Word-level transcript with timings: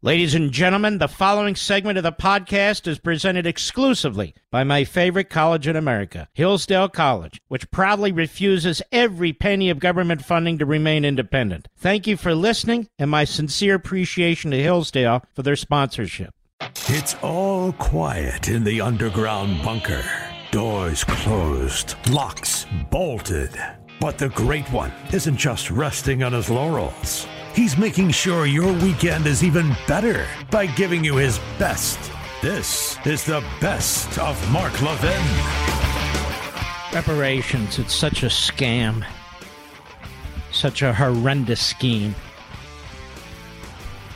Ladies 0.00 0.36
and 0.36 0.52
gentlemen, 0.52 0.98
the 0.98 1.08
following 1.08 1.56
segment 1.56 1.98
of 1.98 2.04
the 2.04 2.12
podcast 2.12 2.86
is 2.86 3.00
presented 3.00 3.48
exclusively 3.48 4.32
by 4.48 4.62
my 4.62 4.84
favorite 4.84 5.28
college 5.28 5.66
in 5.66 5.74
America, 5.74 6.28
Hillsdale 6.34 6.88
College, 6.88 7.40
which 7.48 7.68
proudly 7.72 8.12
refuses 8.12 8.80
every 8.92 9.32
penny 9.32 9.70
of 9.70 9.80
government 9.80 10.24
funding 10.24 10.56
to 10.58 10.64
remain 10.64 11.04
independent. 11.04 11.66
Thank 11.76 12.06
you 12.06 12.16
for 12.16 12.32
listening 12.32 12.88
and 12.96 13.10
my 13.10 13.24
sincere 13.24 13.74
appreciation 13.74 14.52
to 14.52 14.62
Hillsdale 14.62 15.24
for 15.34 15.42
their 15.42 15.56
sponsorship. 15.56 16.32
It's 16.86 17.16
all 17.20 17.72
quiet 17.72 18.46
in 18.46 18.62
the 18.62 18.80
underground 18.80 19.64
bunker. 19.64 20.04
Doors 20.52 21.02
closed, 21.02 21.96
locks 22.08 22.66
bolted. 22.92 23.50
But 24.00 24.16
the 24.16 24.28
Great 24.28 24.70
One 24.70 24.92
isn't 25.12 25.38
just 25.38 25.72
resting 25.72 26.22
on 26.22 26.34
his 26.34 26.48
laurels. 26.48 27.26
He's 27.54 27.76
making 27.76 28.10
sure 28.10 28.46
your 28.46 28.72
weekend 28.72 29.26
is 29.26 29.42
even 29.42 29.74
better 29.86 30.26
by 30.50 30.66
giving 30.66 31.04
you 31.04 31.16
his 31.16 31.40
best. 31.58 31.98
This 32.40 32.96
is 33.04 33.24
the 33.24 33.44
best 33.60 34.18
of 34.18 34.52
Mark 34.52 34.80
Levin. 34.80 35.22
Reparations, 36.92 37.78
it's 37.78 37.92
such 37.92 38.22
a 38.22 38.26
scam. 38.26 39.04
Such 40.52 40.82
a 40.82 40.94
horrendous 40.94 41.60
scheme. 41.60 42.14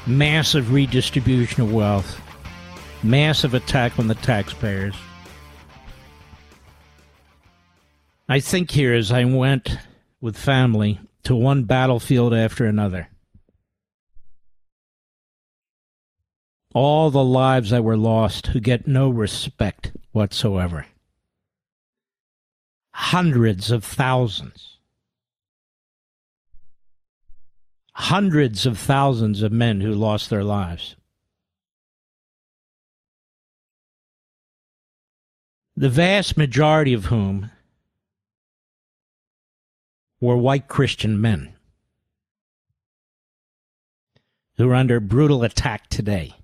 Massive 0.06 0.72
redistribution 0.72 1.62
of 1.62 1.72
wealth. 1.72 2.20
Massive 3.02 3.54
attack 3.54 3.98
on 3.98 4.06
the 4.06 4.14
taxpayers. 4.14 4.94
I 8.28 8.40
think 8.40 8.70
here 8.70 8.94
as 8.94 9.10
I 9.12 9.24
went 9.24 9.76
with 10.20 10.36
family 10.36 11.00
to 11.24 11.34
one 11.34 11.64
battlefield 11.64 12.32
after 12.32 12.64
another. 12.66 13.08
All 16.74 17.10
the 17.10 17.24
lives 17.24 17.70
that 17.70 17.84
were 17.84 17.96
lost 17.96 18.48
who 18.48 18.60
get 18.60 18.86
no 18.86 19.10
respect 19.10 19.92
whatsoever. 20.12 20.86
Hundreds 22.92 23.70
of 23.70 23.84
thousands. 23.84 24.78
Hundreds 27.94 28.64
of 28.64 28.78
thousands 28.78 29.42
of 29.42 29.52
men 29.52 29.80
who 29.80 29.92
lost 29.92 30.30
their 30.30 30.44
lives. 30.44 30.96
The 35.76 35.88
vast 35.88 36.36
majority 36.36 36.92
of 36.92 37.06
whom 37.06 37.50
were 40.20 40.36
white 40.36 40.68
Christian 40.68 41.20
men 41.20 41.54
who 44.56 44.70
are 44.70 44.74
under 44.74 45.00
brutal 45.00 45.42
attack 45.42 45.88
today. 45.88 46.34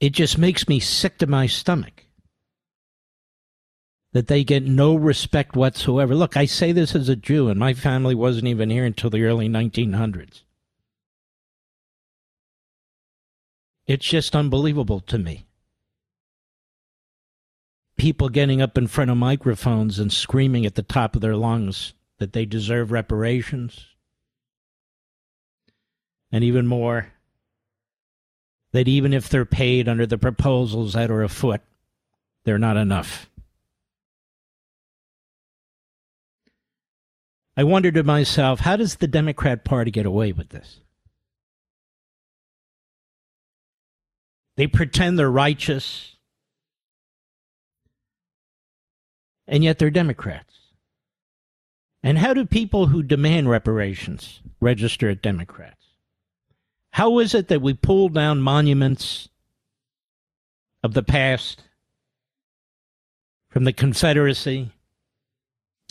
It 0.00 0.10
just 0.10 0.38
makes 0.38 0.68
me 0.68 0.80
sick 0.80 1.18
to 1.18 1.26
my 1.26 1.46
stomach 1.46 2.04
that 4.12 4.28
they 4.28 4.44
get 4.44 4.62
no 4.62 4.94
respect 4.94 5.56
whatsoever. 5.56 6.14
Look, 6.14 6.36
I 6.36 6.46
say 6.46 6.70
this 6.70 6.94
as 6.94 7.08
a 7.08 7.16
Jew, 7.16 7.48
and 7.48 7.58
my 7.58 7.74
family 7.74 8.14
wasn't 8.14 8.46
even 8.46 8.70
here 8.70 8.84
until 8.84 9.10
the 9.10 9.24
early 9.24 9.48
1900s. 9.48 10.42
It's 13.86 14.06
just 14.06 14.36
unbelievable 14.36 15.00
to 15.00 15.18
me. 15.18 15.46
People 17.96 18.28
getting 18.28 18.62
up 18.62 18.78
in 18.78 18.86
front 18.86 19.10
of 19.10 19.16
microphones 19.16 19.98
and 19.98 20.12
screaming 20.12 20.64
at 20.64 20.76
the 20.76 20.82
top 20.82 21.16
of 21.16 21.20
their 21.20 21.36
lungs 21.36 21.92
that 22.18 22.32
they 22.32 22.46
deserve 22.46 22.92
reparations. 22.92 23.86
And 26.30 26.44
even 26.44 26.66
more, 26.66 27.13
that 28.74 28.88
even 28.88 29.12
if 29.12 29.28
they're 29.28 29.44
paid 29.44 29.88
under 29.88 30.04
the 30.04 30.18
proposals 30.18 30.94
that 30.94 31.08
are 31.08 31.22
afoot, 31.22 31.60
they're 32.44 32.58
not 32.58 32.76
enough. 32.76 33.30
I 37.56 37.62
wondered 37.62 37.94
to 37.94 38.02
myself, 38.02 38.58
how 38.58 38.74
does 38.74 38.96
the 38.96 39.06
Democrat 39.06 39.64
Party 39.64 39.92
get 39.92 40.06
away 40.06 40.32
with 40.32 40.48
this? 40.48 40.80
They 44.56 44.66
pretend 44.66 45.20
they're 45.20 45.30
righteous, 45.30 46.16
and 49.46 49.62
yet 49.62 49.78
they're 49.78 49.88
Democrats. 49.88 50.52
And 52.02 52.18
how 52.18 52.34
do 52.34 52.44
people 52.44 52.86
who 52.86 53.04
demand 53.04 53.48
reparations 53.48 54.40
register 54.60 55.10
as 55.10 55.18
Democrats? 55.18 55.83
How 56.94 57.18
is 57.18 57.34
it 57.34 57.48
that 57.48 57.60
we 57.60 57.74
pull 57.74 58.08
down 58.08 58.40
monuments 58.40 59.28
of 60.84 60.94
the 60.94 61.02
past 61.02 61.60
from 63.48 63.64
the 63.64 63.72
Confederacy? 63.72 64.70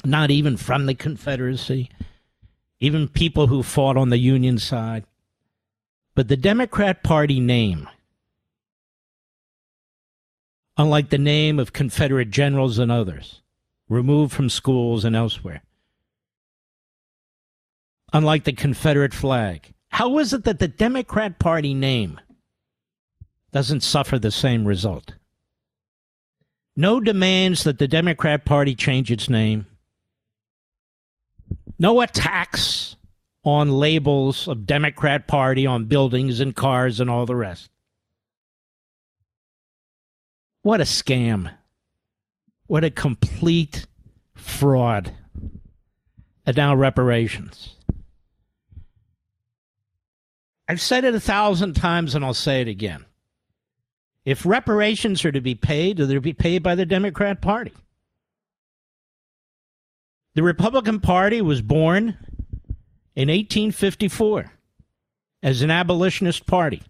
Not 0.05 0.31
even 0.31 0.55
from 0.55 0.85
the 0.85 0.95
Confederacy, 0.95 1.89
even 2.79 3.09
people 3.09 3.47
who 3.47 3.63
fought 3.63 3.97
on 3.97 4.11
the 4.11 4.17
Union 4.17 4.57
side. 4.57 5.03
But 6.15 6.29
the 6.29 6.37
Democrat 6.37 7.03
Party 7.03 7.41
name, 7.41 7.89
unlike 10.77 11.09
the 11.09 11.17
name 11.17 11.59
of 11.59 11.73
Confederate 11.73 12.31
generals 12.31 12.79
and 12.79 12.89
others, 12.89 13.41
removed 13.89 14.31
from 14.31 14.47
schools 14.49 15.03
and 15.03 15.17
elsewhere, 15.17 15.63
unlike 18.13 18.45
the 18.45 18.53
Confederate 18.53 19.13
flag, 19.13 19.73
how 19.93 20.17
is 20.17 20.33
it 20.33 20.43
that 20.45 20.57
the 20.57 20.67
Democrat 20.67 21.37
Party 21.37 21.75
name 21.75 22.19
doesn't 23.51 23.81
suffer 23.81 24.17
the 24.17 24.31
same 24.31 24.65
result? 24.65 25.13
No 26.75 26.99
demands 26.99 27.63
that 27.63 27.77
the 27.77 27.87
Democrat 27.87 28.43
Party 28.43 28.73
change 28.73 29.11
its 29.11 29.29
name. 29.29 29.67
No 31.77 32.01
attacks 32.01 32.95
on 33.43 33.69
labels 33.69 34.47
of 34.47 34.65
Democrat 34.65 35.27
Party 35.27 35.67
on 35.67 35.85
buildings 35.85 36.39
and 36.39 36.55
cars 36.55 36.99
and 36.99 37.07
all 37.07 37.27
the 37.27 37.35
rest. 37.35 37.69
What 40.63 40.81
a 40.81 40.85
scam. 40.85 41.53
What 42.65 42.83
a 42.83 42.89
complete 42.89 43.85
fraud. 44.33 45.13
And 46.47 46.57
now 46.57 46.73
reparations. 46.73 47.75
I've 50.73 50.81
said 50.81 51.03
it 51.05 51.13
a 51.13 51.19
thousand 51.19 51.75
times 51.75 52.15
and 52.15 52.25
I'll 52.25 52.33
say 52.33 52.59
it 52.61 52.67
again. 52.67 53.05
If 54.25 54.43
reparations 54.43 55.23
are 55.23 55.31
to 55.31 55.39
be 55.39 55.53
paid, 55.53 55.97
they're 55.97 56.15
to 56.15 56.19
be 56.19 56.33
paid 56.33 56.63
by 56.63 56.73
the 56.73 56.83
Democrat 56.83 57.43
Party. 57.43 57.73
The 60.33 60.41
Republican 60.41 60.99
Party 60.99 61.43
was 61.43 61.61
born 61.61 62.17
in 63.15 63.29
1854 63.29 64.51
as 65.43 65.61
an 65.61 65.69
abolitionist 65.69 66.47
party. 66.47 66.81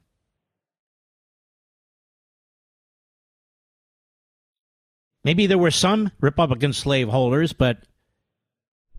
Maybe 5.25 5.45
there 5.45 5.57
were 5.57 5.71
some 5.71 6.09
Republican 6.21 6.71
slaveholders, 6.71 7.51
but 7.51 7.79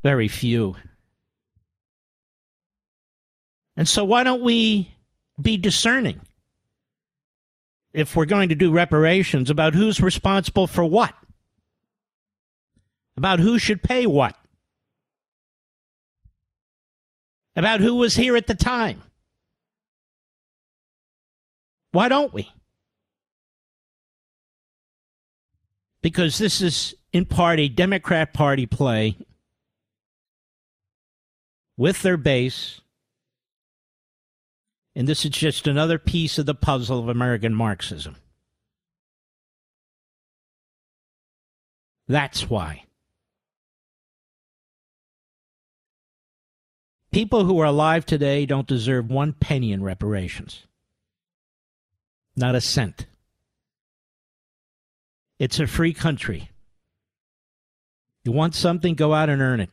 very 0.03 0.29
few. 0.29 0.77
And 3.77 3.89
so, 3.89 4.05
why 4.05 4.23
don't 4.23 4.43
we 4.43 4.95
be 5.41 5.57
discerning 5.57 6.21
if 7.93 8.15
we're 8.15 8.25
going 8.25 8.49
to 8.51 8.55
do 8.55 8.71
reparations 8.73 9.51
about 9.51 9.75
who's 9.75 10.01
responsible 10.01 10.67
for 10.67 10.85
what? 10.85 11.15
About 13.17 13.41
who 13.41 13.59
should 13.59 13.83
pay 13.83 14.07
what? 14.07 14.37
About 17.57 17.81
who 17.81 17.95
was 17.95 18.17
here 18.17 18.37
at 18.37 18.47
the 18.47 18.55
time? 18.55 19.03
Why 21.93 22.09
don't 22.09 22.35
we? 22.35 22.51
Because 26.03 26.39
this 26.39 26.61
is 26.61 26.95
in 27.13 27.25
part 27.25 27.61
a 27.61 27.69
Democrat 27.69 28.33
Party 28.33 28.67
play 28.67 29.17
with 31.77 32.03
their 32.03 32.17
base 32.17 32.81
and 34.95 35.09
this 35.09 35.25
is 35.25 35.31
just 35.31 35.67
another 35.67 35.99
piece 35.99 36.39
of 36.39 36.47
the 36.47 36.55
puzzle 36.55 36.99
of 36.99 37.09
American 37.09 37.55
Marxism. 37.55 38.17
That's 42.07 42.49
why. 42.49 42.85
People 47.11 47.45
who 47.45 47.59
are 47.61 47.67
alive 47.67 48.05
today 48.05 48.45
don't 48.45 48.67
deserve 48.67 49.11
one 49.11 49.33
penny 49.33 49.73
in 49.73 49.83
reparations. 49.83 50.67
Not 52.37 52.55
a 52.55 52.61
cent. 52.61 53.07
It's 55.39 55.61
a 55.61 55.67
free 55.67 55.93
country. 55.93 56.51
You 58.25 58.33
want 58.33 58.55
something, 58.55 58.95
go 58.95 59.15
out 59.15 59.29
and 59.29 59.41
earn 59.41 59.61
it. 59.61 59.71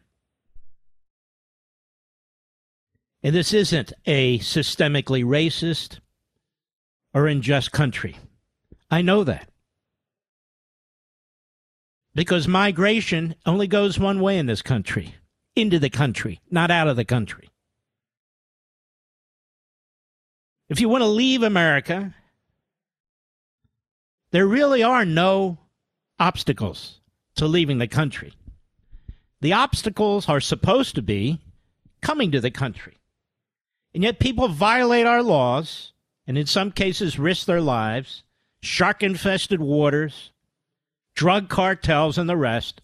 And 3.24 3.36
this 3.36 3.54
isn't 3.54 3.94
a 4.06 4.40
systemically 4.40 5.24
racist 5.24 6.00
or 7.14 7.28
unjust 7.28 7.72
country. 7.72 8.18
I 8.90 9.02
know 9.02 9.24
that. 9.24 9.50
Because 12.14 12.48
migration 12.48 13.36
only 13.46 13.68
goes 13.68 14.00
one 14.00 14.20
way 14.20 14.38
in 14.38 14.48
this 14.48 14.62
country 14.62 15.16
into 15.56 15.80
the 15.80 15.90
country, 15.90 16.40
not 16.50 16.72
out 16.72 16.88
of 16.88 16.96
the 16.96 17.06
country. 17.06 17.50
If 20.70 20.80
you 20.80 20.90
want 20.90 21.02
to 21.04 21.08
leave 21.08 21.44
America, 21.44 22.16
there 24.32 24.48
really 24.48 24.84
are 24.84 25.06
no 25.06 25.58
obstacles 26.20 27.02
to 27.36 27.46
leaving 27.46 27.78
the 27.78 27.88
country. 27.88 28.34
The 29.42 29.54
obstacles 29.54 30.30
are 30.30 30.40
supposed 30.40 30.96
to 30.96 31.02
be 31.02 31.42
coming 32.02 32.32
to 32.32 32.40
the 32.40 32.52
country. 32.52 33.01
And 33.94 34.04
yet 34.04 34.20
people 34.20 34.48
violate 34.48 35.06
our 35.06 35.22
laws 35.22 35.94
and 36.28 36.38
in 36.38 36.46
some 36.46 36.72
cases 36.72 37.20
risk 37.20 37.46
their 37.46 37.62
lives, 37.62 38.24
shark 38.62 39.04
infested 39.04 39.60
waters, 39.60 40.32
drug 41.16 41.50
cartels, 41.50 42.18
and 42.18 42.30
the 42.30 42.38
rest 42.38 42.82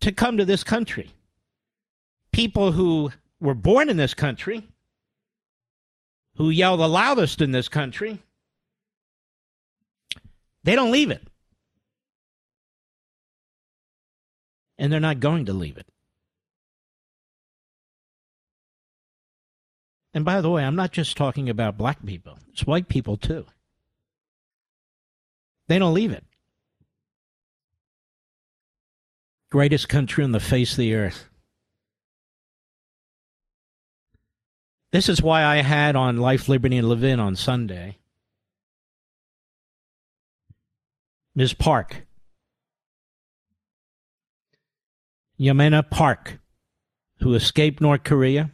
to 0.00 0.10
come 0.10 0.36
to 0.36 0.44
this 0.44 0.64
country. 0.64 1.10
People 2.32 2.72
who 2.72 3.12
were 3.40 3.54
born 3.54 3.88
in 3.88 3.96
this 3.96 4.14
country, 4.14 4.66
who 6.36 6.50
yell 6.50 6.76
the 6.76 6.88
loudest 6.88 7.40
in 7.40 7.52
this 7.52 7.68
country, 7.68 8.18
they 10.64 10.74
don't 10.74 10.90
leave 10.90 11.10
it. 11.10 11.22
And 14.78 14.92
they're 14.92 14.98
not 14.98 15.20
going 15.20 15.46
to 15.46 15.52
leave 15.52 15.76
it. 15.76 15.86
And 20.14 20.24
by 20.24 20.40
the 20.40 20.50
way, 20.50 20.64
I'm 20.64 20.76
not 20.76 20.92
just 20.92 21.16
talking 21.16 21.48
about 21.48 21.78
black 21.78 22.04
people, 22.04 22.38
it's 22.52 22.66
white 22.66 22.88
people 22.88 23.16
too. 23.16 23.46
They 25.68 25.78
don't 25.78 25.94
leave 25.94 26.12
it. 26.12 26.24
Greatest 29.50 29.88
country 29.88 30.24
on 30.24 30.32
the 30.32 30.40
face 30.40 30.72
of 30.72 30.78
the 30.78 30.94
earth. 30.94 31.28
This 34.92 35.08
is 35.08 35.22
why 35.22 35.44
I 35.44 35.56
had 35.56 35.96
on 35.96 36.18
Life, 36.18 36.48
Liberty, 36.48 36.76
and 36.76 36.88
Levin 36.88 37.18
on 37.18 37.36
Sunday 37.36 37.98
Ms. 41.34 41.54
Park. 41.54 42.06
Yeonmi 45.40 45.90
Park, 45.90 46.38
who 47.20 47.34
escaped 47.34 47.80
North 47.80 48.04
Korea 48.04 48.50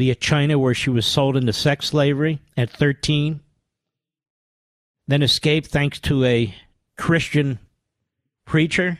via 0.00 0.14
China, 0.14 0.58
where 0.58 0.72
she 0.72 0.88
was 0.88 1.04
sold 1.04 1.36
into 1.36 1.52
sex 1.52 1.88
slavery 1.88 2.40
at 2.56 2.70
13, 2.70 3.38
then 5.06 5.22
escaped 5.22 5.66
thanks 5.66 6.00
to 6.00 6.24
a 6.24 6.54
Christian 6.96 7.58
preacher 8.46 8.98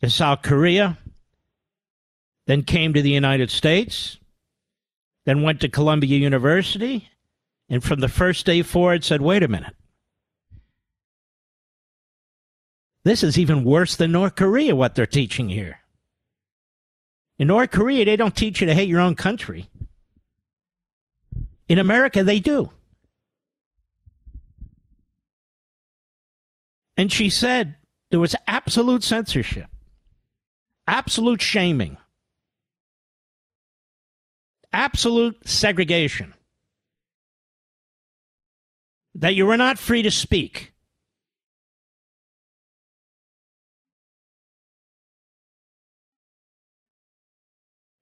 to 0.00 0.08
South 0.08 0.40
Korea, 0.40 0.96
then 2.46 2.62
came 2.62 2.94
to 2.94 3.02
the 3.02 3.10
United 3.10 3.50
States, 3.50 4.16
then 5.26 5.42
went 5.42 5.60
to 5.60 5.68
Columbia 5.68 6.16
University, 6.16 7.10
and 7.68 7.84
from 7.84 8.00
the 8.00 8.08
first 8.08 8.46
day 8.46 8.62
forward 8.62 9.04
said, 9.04 9.20
wait 9.20 9.42
a 9.42 9.48
minute. 9.48 9.76
This 13.04 13.22
is 13.22 13.38
even 13.38 13.62
worse 13.62 13.94
than 13.94 14.12
North 14.12 14.36
Korea, 14.36 14.74
what 14.74 14.94
they're 14.94 15.04
teaching 15.04 15.50
here. 15.50 15.79
In 17.40 17.46
North 17.46 17.70
Korea, 17.70 18.04
they 18.04 18.16
don't 18.16 18.36
teach 18.36 18.60
you 18.60 18.66
to 18.66 18.74
hate 18.74 18.90
your 18.90 19.00
own 19.00 19.14
country. 19.14 19.70
In 21.70 21.78
America, 21.78 22.22
they 22.22 22.38
do. 22.38 22.70
And 26.98 27.10
she 27.10 27.30
said 27.30 27.76
there 28.10 28.20
was 28.20 28.36
absolute 28.46 29.02
censorship, 29.02 29.68
absolute 30.86 31.40
shaming, 31.40 31.96
absolute 34.70 35.48
segregation, 35.48 36.34
that 39.14 39.34
you 39.34 39.46
were 39.46 39.56
not 39.56 39.78
free 39.78 40.02
to 40.02 40.10
speak. 40.10 40.74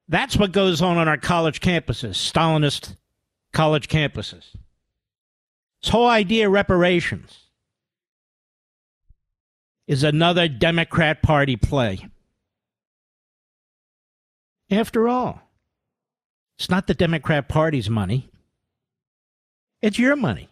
That's 0.09 0.37
what 0.37 0.53
goes 0.53 0.81
on 0.81 0.97
on 0.97 1.07
our 1.07 1.19
college 1.19 1.61
campuses, 1.61 2.15
Stalinist 2.15 2.97
college 3.53 3.89
campuses. 3.89 4.45
This 5.83 5.91
whole 5.91 6.09
idea 6.09 6.47
of 6.47 6.53
reparations 6.53 7.37
is 9.87 10.03
another 10.03 10.49
Democrat 10.49 11.23
Party 11.23 11.57
play. 11.57 12.09
After 14.71 15.09
all, 15.09 15.41
it's 16.59 16.71
not 16.71 16.87
the 16.87 16.95
Democrat 16.95 17.49
Party's 17.49 17.89
money, 17.89 18.31
it's 19.81 19.99
your 19.99 20.17
money. 20.17 20.49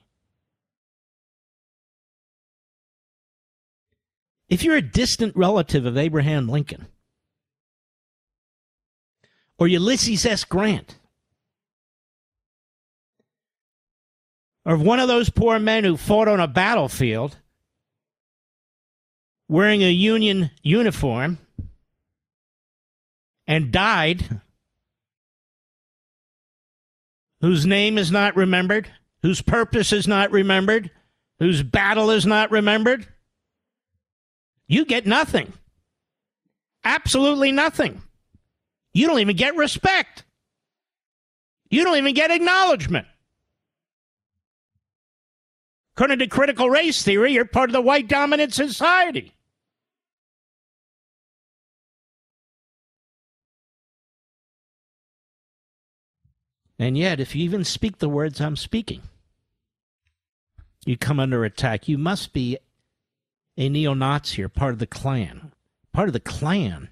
If 4.48 4.62
you're 4.62 4.76
a 4.76 4.82
distant 4.82 5.34
relative 5.34 5.86
of 5.86 5.98
Abraham 5.98 6.48
Lincoln, 6.48 6.86
or 9.58 9.68
Ulysses 9.68 10.26
S. 10.26 10.44
Grant. 10.44 10.98
Or 14.64 14.76
one 14.76 14.98
of 14.98 15.08
those 15.08 15.30
poor 15.30 15.58
men 15.58 15.84
who 15.84 15.96
fought 15.96 16.28
on 16.28 16.40
a 16.40 16.48
battlefield 16.48 17.36
wearing 19.48 19.82
a 19.82 19.90
Union 19.90 20.50
uniform 20.62 21.38
and 23.46 23.70
died, 23.70 24.40
whose 27.40 27.64
name 27.64 27.96
is 27.96 28.10
not 28.10 28.34
remembered, 28.34 28.90
whose 29.22 29.40
purpose 29.40 29.92
is 29.92 30.08
not 30.08 30.32
remembered, 30.32 30.90
whose 31.38 31.62
battle 31.62 32.10
is 32.10 32.26
not 32.26 32.50
remembered, 32.50 33.06
you 34.66 34.84
get 34.84 35.06
nothing. 35.06 35.52
Absolutely 36.82 37.52
nothing. 37.52 38.02
You 38.96 39.06
don't 39.06 39.18
even 39.18 39.36
get 39.36 39.54
respect. 39.56 40.24
You 41.68 41.84
don't 41.84 41.98
even 41.98 42.14
get 42.14 42.30
acknowledgement. 42.30 43.06
According 45.94 46.20
to 46.20 46.26
critical 46.26 46.70
race 46.70 47.02
theory, 47.02 47.34
you're 47.34 47.44
part 47.44 47.68
of 47.68 47.74
the 47.74 47.82
white 47.82 48.08
dominant 48.08 48.54
society. 48.54 49.34
And 56.78 56.96
yet, 56.96 57.20
if 57.20 57.36
you 57.36 57.44
even 57.44 57.64
speak 57.64 57.98
the 57.98 58.08
words 58.08 58.40
I'm 58.40 58.56
speaking, 58.56 59.02
you 60.86 60.96
come 60.96 61.20
under 61.20 61.44
attack. 61.44 61.86
You 61.86 61.98
must 61.98 62.32
be 62.32 62.56
a 63.58 63.68
neo 63.68 63.92
Nazi 63.92 64.42
or 64.42 64.48
part 64.48 64.72
of 64.72 64.78
the 64.78 64.86
Klan. 64.86 65.52
Part 65.92 66.08
of 66.08 66.14
the 66.14 66.20
Klan 66.20 66.88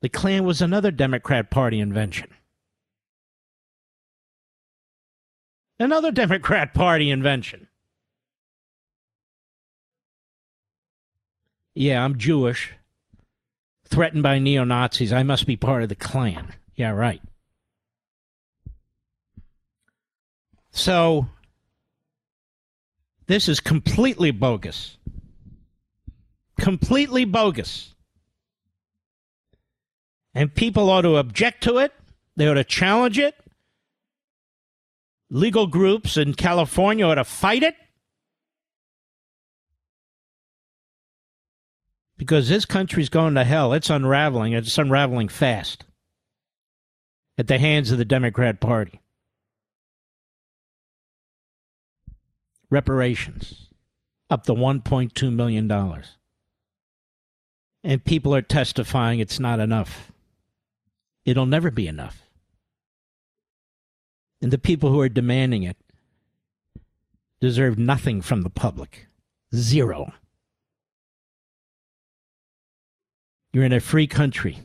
the 0.00 0.08
Klan 0.08 0.44
was 0.44 0.62
another 0.62 0.90
Democrat 0.90 1.50
Party 1.50 1.80
invention. 1.80 2.28
Another 5.80 6.10
Democrat 6.10 6.74
Party 6.74 7.10
invention. 7.10 7.68
Yeah, 11.74 12.04
I'm 12.04 12.18
Jewish. 12.18 12.74
Threatened 13.84 14.22
by 14.22 14.38
neo 14.38 14.64
Nazis. 14.64 15.12
I 15.12 15.22
must 15.22 15.46
be 15.46 15.56
part 15.56 15.82
of 15.82 15.88
the 15.88 15.94
Klan. 15.94 16.52
Yeah, 16.74 16.90
right. 16.90 17.22
So, 20.72 21.26
this 23.26 23.48
is 23.48 23.60
completely 23.60 24.30
bogus. 24.30 24.96
Completely 26.60 27.24
bogus. 27.24 27.94
And 30.38 30.54
people 30.54 30.88
ought 30.88 31.02
to 31.02 31.16
object 31.16 31.64
to 31.64 31.78
it. 31.78 31.92
They 32.36 32.46
ought 32.46 32.54
to 32.54 32.62
challenge 32.62 33.18
it. 33.18 33.34
Legal 35.30 35.66
groups 35.66 36.16
in 36.16 36.34
California 36.34 37.04
ought 37.04 37.16
to 37.16 37.24
fight 37.24 37.64
it. 37.64 37.74
Because 42.16 42.48
this 42.48 42.64
country's 42.64 43.08
going 43.08 43.34
to 43.34 43.42
hell. 43.42 43.72
It's 43.72 43.90
unraveling. 43.90 44.52
It's 44.52 44.78
unraveling 44.78 45.26
fast 45.26 45.84
at 47.36 47.48
the 47.48 47.58
hands 47.58 47.90
of 47.90 47.98
the 47.98 48.04
Democrat 48.04 48.60
Party. 48.60 49.00
Reparations 52.70 53.70
up 54.30 54.44
to 54.44 54.54
$1.2 54.54 55.32
million. 55.32 55.68
And 57.82 58.04
people 58.04 58.32
are 58.36 58.42
testifying 58.42 59.18
it's 59.18 59.40
not 59.40 59.58
enough. 59.58 60.12
It'll 61.28 61.44
never 61.44 61.70
be 61.70 61.86
enough. 61.86 62.22
And 64.40 64.50
the 64.50 64.56
people 64.56 64.90
who 64.90 65.00
are 65.02 65.10
demanding 65.10 65.62
it 65.62 65.76
deserve 67.38 67.76
nothing 67.76 68.22
from 68.22 68.40
the 68.40 68.48
public. 68.48 69.08
Zero. 69.54 70.14
You're 73.52 73.64
in 73.64 73.74
a 73.74 73.80
free 73.80 74.06
country. 74.06 74.60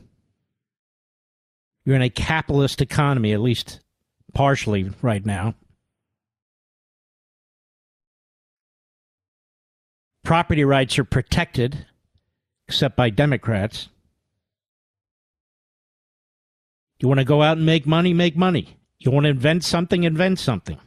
You're 1.84 1.96
in 1.96 2.02
a 2.02 2.08
capitalist 2.08 2.80
economy, 2.80 3.34
at 3.34 3.40
least 3.40 3.80
partially 4.32 4.90
right 5.02 5.26
now. 5.26 5.56
Property 10.22 10.64
rights 10.64 10.98
are 10.98 11.04
protected, 11.04 11.84
except 12.68 12.96
by 12.96 13.10
Democrats. 13.10 13.90
You 16.98 17.08
want 17.08 17.18
to 17.18 17.24
go 17.24 17.42
out 17.42 17.56
and 17.56 17.66
make 17.66 17.86
money? 17.86 18.14
Make 18.14 18.36
money. 18.36 18.76
You 18.98 19.10
want 19.10 19.24
to 19.24 19.30
invent 19.30 19.64
something? 19.64 20.04
Invent 20.04 20.38
something. 20.38 20.78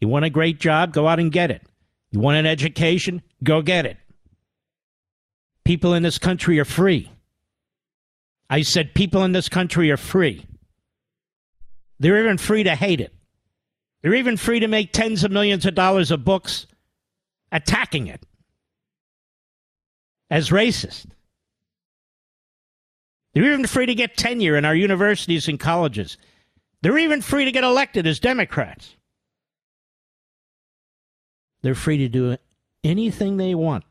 You 0.00 0.08
want 0.08 0.24
a 0.24 0.30
great 0.30 0.60
job? 0.60 0.92
Go 0.92 1.08
out 1.08 1.18
and 1.18 1.32
get 1.32 1.50
it. 1.50 1.62
You 2.10 2.20
want 2.20 2.36
an 2.36 2.46
education? 2.46 3.22
Go 3.42 3.62
get 3.62 3.86
it. 3.86 3.96
People 5.64 5.94
in 5.94 6.02
this 6.02 6.18
country 6.18 6.60
are 6.60 6.64
free. 6.64 7.10
I 8.48 8.62
said 8.62 8.94
people 8.94 9.24
in 9.24 9.32
this 9.32 9.48
country 9.48 9.90
are 9.90 9.96
free. 9.96 10.46
They're 11.98 12.22
even 12.22 12.38
free 12.38 12.62
to 12.62 12.74
hate 12.74 13.00
it. 13.00 13.12
They're 14.02 14.14
even 14.14 14.36
free 14.36 14.60
to 14.60 14.68
make 14.68 14.92
tens 14.92 15.24
of 15.24 15.32
millions 15.32 15.66
of 15.66 15.74
dollars 15.74 16.10
of 16.10 16.24
books 16.24 16.66
attacking 17.50 18.06
it 18.06 18.24
as 20.30 20.50
racist. 20.50 21.06
They're 23.36 23.52
even 23.52 23.66
free 23.66 23.84
to 23.84 23.94
get 23.94 24.16
tenure 24.16 24.56
in 24.56 24.64
our 24.64 24.74
universities 24.74 25.46
and 25.46 25.60
colleges. 25.60 26.16
They're 26.80 26.96
even 26.96 27.20
free 27.20 27.44
to 27.44 27.52
get 27.52 27.64
elected 27.64 28.06
as 28.06 28.18
Democrats. 28.18 28.96
They're 31.60 31.74
free 31.74 31.98
to 31.98 32.08
do 32.08 32.38
anything 32.82 33.36
they 33.36 33.54
want. 33.54 33.84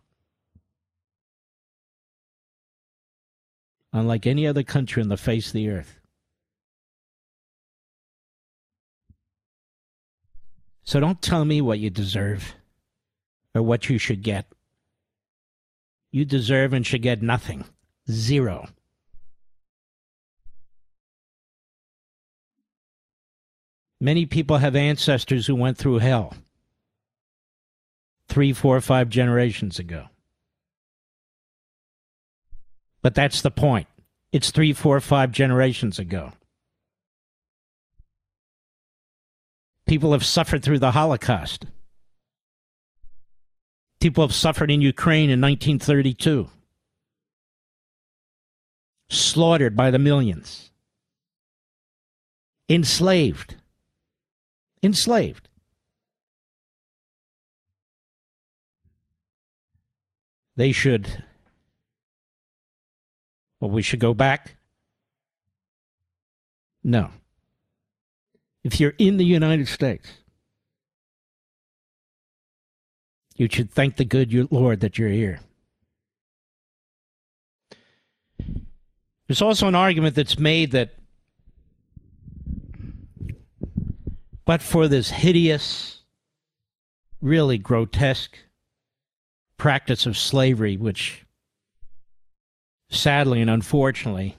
Unlike 3.93 4.25
any 4.25 4.47
other 4.47 4.63
country 4.63 5.03
on 5.03 5.09
the 5.09 5.15
face 5.15 5.45
of 5.45 5.53
the 5.53 5.69
earth. 5.69 5.99
So 10.85 10.99
don't 10.99 11.21
tell 11.21 11.45
me 11.45 11.61
what 11.61 11.77
you 11.77 11.91
deserve 11.91 12.55
or 13.53 13.61
what 13.61 13.91
you 13.91 13.99
should 13.99 14.23
get. 14.23 14.47
You 16.11 16.25
deserve 16.25 16.73
and 16.73 16.83
should 16.83 17.03
get 17.03 17.21
nothing. 17.21 17.63
Zero. 18.09 18.69
Many 23.99 24.25
people 24.25 24.57
have 24.57 24.75
ancestors 24.75 25.47
who 25.47 25.55
went 25.55 25.77
through 25.77 25.99
hell 25.99 26.33
three, 28.27 28.53
four, 28.53 28.81
five 28.81 29.09
generations 29.09 29.79
ago. 29.79 30.05
But 33.01 33.15
that's 33.15 33.41
the 33.41 33.51
point. 33.51 33.87
It's 34.31 34.51
three, 34.51 34.73
four, 34.73 34.99
five 34.99 35.31
generations 35.31 35.99
ago. 35.99 36.33
People 39.85 40.11
have 40.11 40.25
suffered 40.25 40.63
through 40.63 40.79
the 40.79 40.91
Holocaust. 40.91 41.65
People 44.01 44.25
have 44.25 44.33
suffered 44.33 44.71
in 44.71 44.81
Ukraine 44.81 45.29
in 45.29 45.39
1932, 45.39 46.49
slaughtered 49.09 49.75
by 49.75 49.91
the 49.91 49.99
millions, 49.99 50.71
enslaved 52.67 53.55
enslaved. 54.85 55.49
They 60.55 60.71
should, 60.71 61.23
well, 63.59 63.71
we 63.71 63.81
should 63.81 63.99
go 63.99 64.13
back? 64.13 64.55
No. 66.83 67.09
If 68.63 68.79
you're 68.79 68.93
in 68.97 69.17
the 69.17 69.25
United 69.25 69.67
States, 69.67 70.09
you 73.35 73.49
should 73.51 73.71
thank 73.71 73.97
the 73.97 74.05
good 74.05 74.51
Lord 74.51 74.79
that 74.79 74.97
you're 74.97 75.09
here. 75.09 75.41
There's 79.27 79.41
also 79.41 79.67
an 79.67 79.75
argument 79.75 80.15
that's 80.15 80.39
made 80.39 80.71
that 80.71 80.93
But 84.45 84.61
for 84.61 84.87
this 84.87 85.09
hideous, 85.09 86.03
really 87.19 87.57
grotesque 87.57 88.37
practice 89.57 90.05
of 90.05 90.17
slavery, 90.17 90.77
which 90.77 91.25
sadly 92.91 93.41
and 93.41 93.49
unfortunately 93.49 94.37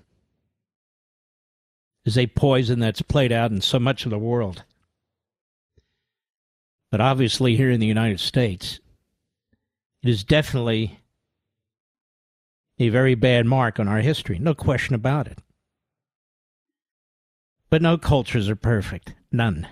is 2.05 2.17
a 2.17 2.29
poison 2.29 2.79
that's 2.79 3.03
played 3.03 3.33
out 3.33 3.51
in 3.51 3.61
so 3.61 3.81
much 3.81 4.05
of 4.05 4.11
the 4.11 4.19
world. 4.19 4.63
But 6.93 7.01
obviously, 7.01 7.57
here 7.57 7.71
in 7.71 7.81
the 7.81 7.87
United 7.87 8.21
States, 8.21 8.79
it 10.05 10.09
is 10.09 10.23
definitely 10.23 11.01
a 12.79 12.91
very 12.91 13.17
bad 13.17 13.45
mark 13.45 13.81
on 13.81 13.89
our 13.89 13.99
history. 13.99 14.39
No 14.39 14.55
question 14.55 14.95
about 14.95 15.27
it. 15.27 15.39
But 17.71 17.83
no 17.83 17.99
cultures 17.99 18.49
are 18.49 18.55
perfect. 18.55 19.15
None 19.33 19.67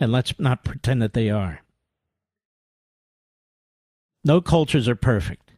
and 0.00 0.12
let's 0.12 0.38
not 0.38 0.64
pretend 0.64 1.02
that 1.02 1.12
they 1.12 1.30
are. 1.30 1.60
No 4.24 4.40
cultures 4.40 4.88
are 4.88 4.96
perfect. 4.96 5.52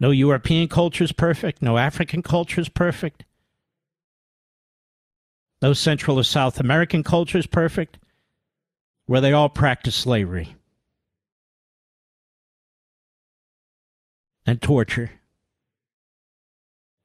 No 0.00 0.10
European 0.10 0.68
culture 0.68 1.04
is 1.04 1.12
perfect. 1.12 1.62
No 1.62 1.78
African 1.78 2.22
culture 2.22 2.60
is 2.60 2.68
perfect. 2.68 3.24
No 5.62 5.72
Central 5.72 6.18
or 6.18 6.24
South 6.24 6.60
American 6.60 7.02
culture 7.02 7.38
is 7.38 7.46
perfect, 7.46 7.98
where 9.06 9.20
they 9.20 9.32
all 9.32 9.48
practice 9.48 9.94
slavery 9.94 10.56
and 14.44 14.60
torture 14.60 15.12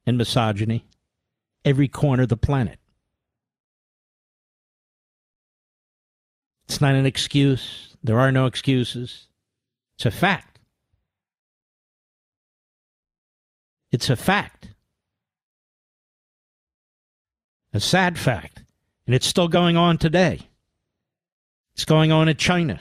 and 0.06 0.18
misogyny 0.18 0.86
every 1.64 1.88
corner 1.88 2.24
of 2.24 2.30
the 2.30 2.38
planet. 2.38 2.80
It's 6.70 6.80
not 6.80 6.94
an 6.94 7.08
excuse. 7.08 7.98
There 8.04 8.20
are 8.20 8.32
no 8.32 8.46
excuses. 8.46 9.28
It's 9.96 10.06
a 10.06 10.12
fact. 10.12 10.60
It's 13.92 14.12
a 14.12 14.16
fact. 14.16 14.70
A 17.74 17.80
sad 17.80 18.20
fact. 18.20 18.64
And 19.08 19.16
it's 19.16 19.26
still 19.26 19.48
going 19.48 19.78
on 19.78 19.98
today. 19.98 20.42
It's 21.74 21.86
going 21.86 22.12
on 22.12 22.30
in 22.30 22.38
China. 22.38 22.80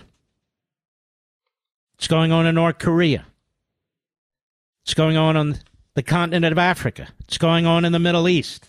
It's 1.94 2.08
going 2.08 2.30
on 2.30 2.46
in 2.46 2.54
North 2.54 2.78
Korea. 2.78 3.24
It's 4.84 4.92
going 4.92 5.16
on 5.16 5.34
on 5.34 5.58
the 5.94 6.02
continent 6.02 6.52
of 6.52 6.58
Africa. 6.58 7.08
It's 7.20 7.38
going 7.38 7.64
on 7.64 7.86
in 7.86 7.92
the 7.92 7.98
Middle 7.98 8.28
East. 8.28 8.68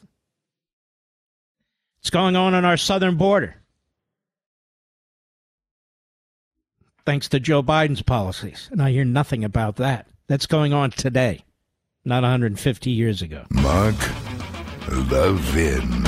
It's 1.99 2.09
going 2.09 2.37
on 2.37 2.53
on 2.53 2.63
our 2.63 2.77
southern 2.77 3.17
border. 3.17 3.57
Thanks 7.09 7.27
to 7.27 7.39
Joe 7.39 7.63
Biden's 7.63 8.03
policies. 8.03 8.69
And 8.71 8.79
I 8.79 8.91
hear 8.91 9.03
nothing 9.03 9.43
about 9.43 9.77
that. 9.77 10.05
That's 10.27 10.45
going 10.45 10.73
on 10.73 10.91
today, 10.91 11.43
not 12.05 12.21
150 12.21 12.91
years 12.91 13.23
ago. 13.23 13.45
Mark 13.49 13.95
Levin. 14.87 16.05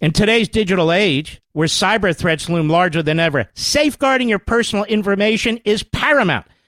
In 0.00 0.10
today's 0.10 0.48
digital 0.48 0.90
age, 0.90 1.40
where 1.52 1.68
cyber 1.68 2.16
threats 2.16 2.48
loom 2.48 2.68
larger 2.68 3.04
than 3.04 3.20
ever, 3.20 3.48
safeguarding 3.54 4.28
your 4.28 4.40
personal 4.40 4.84
information 4.86 5.58
is 5.58 5.84
paramount. 5.84 6.46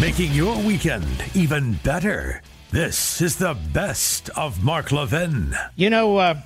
Making 0.00 0.32
your 0.32 0.56
weekend 0.64 1.04
even 1.34 1.74
better. 1.84 2.40
This 2.70 3.20
is 3.20 3.36
the 3.36 3.54
best 3.74 4.30
of 4.30 4.64
Mark 4.64 4.92
Levin. 4.92 5.54
You 5.76 5.90
know, 5.90 6.16
uh, 6.16 6.40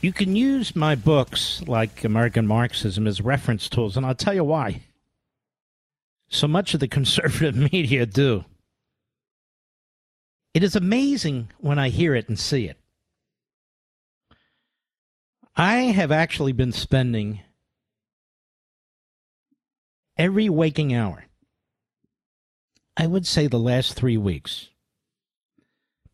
you 0.00 0.12
can 0.12 0.36
use 0.36 0.76
my 0.76 0.94
books 0.94 1.60
like 1.66 2.04
American 2.04 2.46
Marxism 2.46 3.08
as 3.08 3.20
reference 3.20 3.68
tools, 3.68 3.96
and 3.96 4.06
I'll 4.06 4.14
tell 4.14 4.32
you 4.32 4.44
why. 4.44 4.82
So 6.28 6.46
much 6.46 6.72
of 6.72 6.78
the 6.78 6.86
conservative 6.98 7.56
media 7.72 8.06
do. 8.06 8.44
It 10.54 10.62
is 10.62 10.76
amazing 10.76 11.48
when 11.58 11.80
I 11.80 11.88
hear 11.88 12.14
it 12.14 12.28
and 12.28 12.38
see 12.38 12.66
it. 12.66 12.76
I 15.56 15.78
have 15.78 16.12
actually 16.12 16.52
been 16.52 16.70
spending 16.70 17.40
every 20.16 20.48
waking 20.48 20.94
hour 20.94 21.24
I 23.00 23.06
would 23.06 23.26
say 23.26 23.46
the 23.46 23.58
last 23.58 23.94
three 23.94 24.18
weeks. 24.18 24.68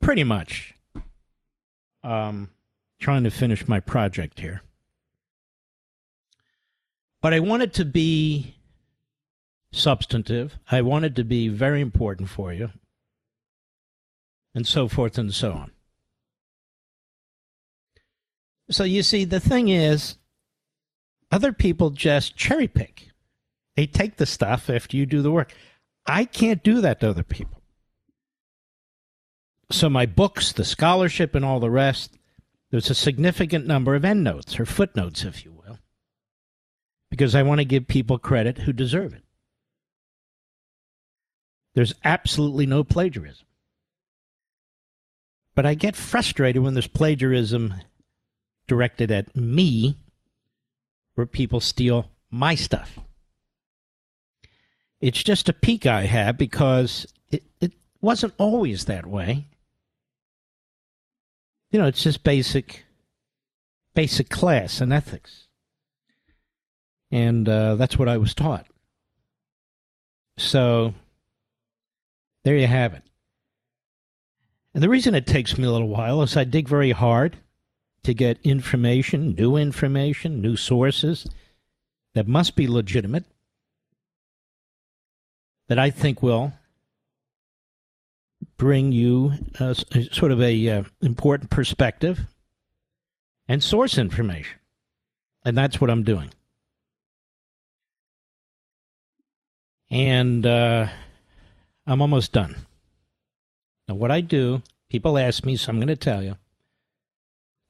Pretty 0.01 0.23
much. 0.23 0.73
Um, 2.05 2.51
trying 3.01 3.25
to 3.25 3.31
finish 3.33 3.67
my 3.67 3.81
project 3.81 4.39
here. 4.39 4.63
But 7.21 7.35
I 7.35 7.41
want 7.41 7.65
it 7.65 7.75
to 7.75 7.85
be 7.85 8.55
substantive. 9.73 10.61
I 10.71 10.83
want 10.83 11.07
it 11.07 11.17
to 11.17 11.25
be 11.25 11.49
very 11.49 11.81
important 11.81 12.29
for 12.29 12.53
you. 12.53 12.71
And 14.55 14.65
so 14.65 14.87
forth 14.87 15.19
and 15.19 15.35
so 15.35 15.55
on. 15.55 15.73
So 18.71 18.85
you 18.85 19.03
see, 19.03 19.25
the 19.25 19.41
thing 19.41 19.71
is, 19.71 20.19
other 21.33 21.53
people 21.53 21.91
just 21.91 22.37
cherry 22.37 22.69
pick. 22.69 23.09
They 23.75 23.89
take 23.89 24.19
the 24.19 24.27
stuff 24.27 24.71
after 24.71 24.97
you 24.97 25.05
do 25.05 25.21
the 25.21 25.33
work. 25.33 25.53
I 26.07 26.25
can't 26.25 26.63
do 26.63 26.81
that 26.81 27.01
to 27.01 27.11
other 27.11 27.23
people. 27.23 27.63
So 29.71 29.89
my 29.89 30.07
books, 30.07 30.53
the 30.53 30.65
scholarship, 30.65 31.35
and 31.35 31.45
all 31.45 31.59
the 31.59 31.71
rest, 31.71 32.19
there's 32.71 32.91
a 32.91 32.95
significant 32.95 33.67
number 33.67 33.95
of 33.95 34.05
endnotes 34.05 34.61
or 34.61 34.67
footnotes, 34.67 35.25
if 35.25 35.45
you 35.45 35.53
will, 35.53 35.79
because 37.11 37.35
I 37.35 37.43
want 37.43 37.61
to 37.61 37.65
give 37.65 37.89
people 37.89 38.19
credit 38.19 38.59
who 38.59 38.73
deserve 38.73 39.13
it. 39.15 39.25
There's 41.75 41.95
absolutely 42.05 42.67
no 42.67 42.85
plagiarism. 42.85 43.47
But 45.55 45.67
I 45.67 45.75
get 45.75 45.97
frustrated 45.97 46.63
when 46.63 46.75
there's 46.75 46.87
plagiarism 46.87 47.75
directed 48.67 49.11
at 49.11 49.35
me, 49.35 49.97
where 51.15 51.27
people 51.27 51.61
steal 51.61 52.11
my 52.31 52.55
stuff. 52.55 52.99
It's 55.01 55.23
just 55.23 55.49
a 55.49 55.53
peek 55.53 55.87
I 55.87 56.03
have 56.03 56.39
because 56.39 57.07
it, 57.31 57.43
it 57.61 57.73
wasn't 58.01 58.35
always 58.39 58.87
that 58.87 59.07
way. 59.07 59.47
You 61.71 61.81
know, 61.81 61.87
it's 61.87 62.03
just 62.03 62.25
basic, 62.25 62.85
basic 63.95 64.31
class 64.31 64.81
and 64.81 64.93
ethics. 64.93 65.49
And 67.11 67.49
uh, 67.49 67.75
that's 67.77 67.99
what 67.99 68.09
I 68.09 68.17
was 68.17 68.35
taught. 68.35 68.67
So, 70.39 70.95
there 72.45 72.57
you 72.57 72.67
have 72.67 72.95
it. 72.95 73.03
And 74.75 74.83
the 74.83 74.89
reason 74.89 75.15
it 75.15 75.27
takes 75.27 75.57
me 75.57 75.65
a 75.65 75.71
little 75.71 75.89
while 75.89 76.23
is 76.23 76.37
I 76.37 76.45
dig 76.45 76.69
very 76.69 76.93
hard 76.93 77.39
to 78.03 78.15
get 78.15 78.39
information, 78.45 79.35
new 79.35 79.57
information, 79.57 80.41
new 80.41 80.57
sources 80.57 81.27
that 82.15 82.29
must 82.29 82.57
be 82.57 82.69
legitimate 82.69 83.25
that 85.69 85.79
I 85.79 85.91
think 85.91 86.23
will 86.23 86.53
bring 88.57 88.93
you 88.93 89.33
a, 89.61 89.75
sort 90.13 90.33
of 90.33 90.41
a 90.41 90.69
uh, 90.69 90.83
important 91.03 91.51
perspective 91.51 92.21
and 93.49 93.63
source 93.63 93.99
information. 93.99 94.59
And 95.45 95.57
that's 95.57 95.81
what 95.81 95.91
I'm 95.91 96.03
doing. 96.03 96.31
And 99.91 100.45
uh, 100.45 100.89
I'm 101.87 102.03
almost 102.03 102.33
done. 102.33 102.57
Now, 103.89 103.95
what 103.95 104.11
I 104.11 104.21
do, 104.21 104.63
people 104.89 105.17
ask 105.17 105.45
me, 105.45 105.57
so 105.57 105.71
I'm 105.71 105.77
going 105.77 105.87
to 105.89 105.97
tell 105.97 106.23
you, 106.23 106.37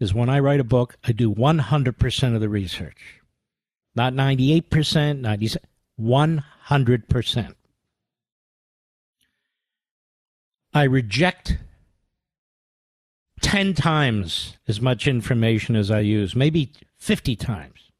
is 0.01 0.15
when 0.15 0.31
I 0.31 0.41
write 0.41 0.61
a 0.61 0.65
book, 0.65 0.97
I 1.05 1.13
do 1.13 1.35
100% 1.35 2.35
of 2.35 2.41
the 2.41 2.49
research. 2.49 3.21
Not 3.95 4.15
98%, 4.15 5.21
97, 5.21 5.69
100%. 6.01 7.55
I 10.77 10.83
reject 10.83 11.57
10 13.41 13.73
times 13.73 14.59
as 14.69 14.79
much 14.79 15.09
information 15.09 15.75
as 15.75 15.91
I 15.91 16.01
use, 16.01 16.37
maybe 16.37 16.71
50 16.99 17.35
times. 17.35 17.91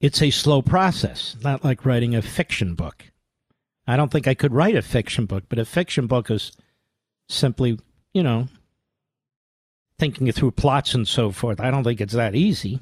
It's 0.00 0.22
a 0.22 0.30
slow 0.30 0.62
process, 0.62 1.36
not 1.44 1.62
like 1.62 1.84
writing 1.84 2.14
a 2.14 2.22
fiction 2.22 2.74
book. 2.74 3.04
I 3.86 3.98
don't 3.98 4.10
think 4.10 4.26
I 4.26 4.32
could 4.32 4.54
write 4.54 4.74
a 4.74 4.80
fiction 4.80 5.26
book, 5.26 5.44
but 5.50 5.58
a 5.58 5.66
fiction 5.66 6.06
book 6.06 6.30
is 6.30 6.52
simply, 7.28 7.78
you 8.14 8.22
know, 8.22 8.48
thinking 9.98 10.32
through 10.32 10.52
plots 10.52 10.94
and 10.94 11.06
so 11.06 11.30
forth. 11.30 11.60
I 11.60 11.70
don't 11.70 11.84
think 11.84 12.00
it's 12.00 12.14
that 12.14 12.34
easy, 12.34 12.80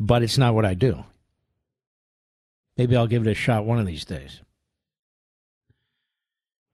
but 0.00 0.24
it's 0.24 0.38
not 0.38 0.56
what 0.56 0.64
I 0.64 0.74
do. 0.74 1.04
Maybe 2.76 2.96
I'll 2.96 3.06
give 3.06 3.24
it 3.24 3.30
a 3.30 3.34
shot 3.34 3.64
one 3.64 3.78
of 3.78 3.86
these 3.86 4.04
days. 4.04 4.40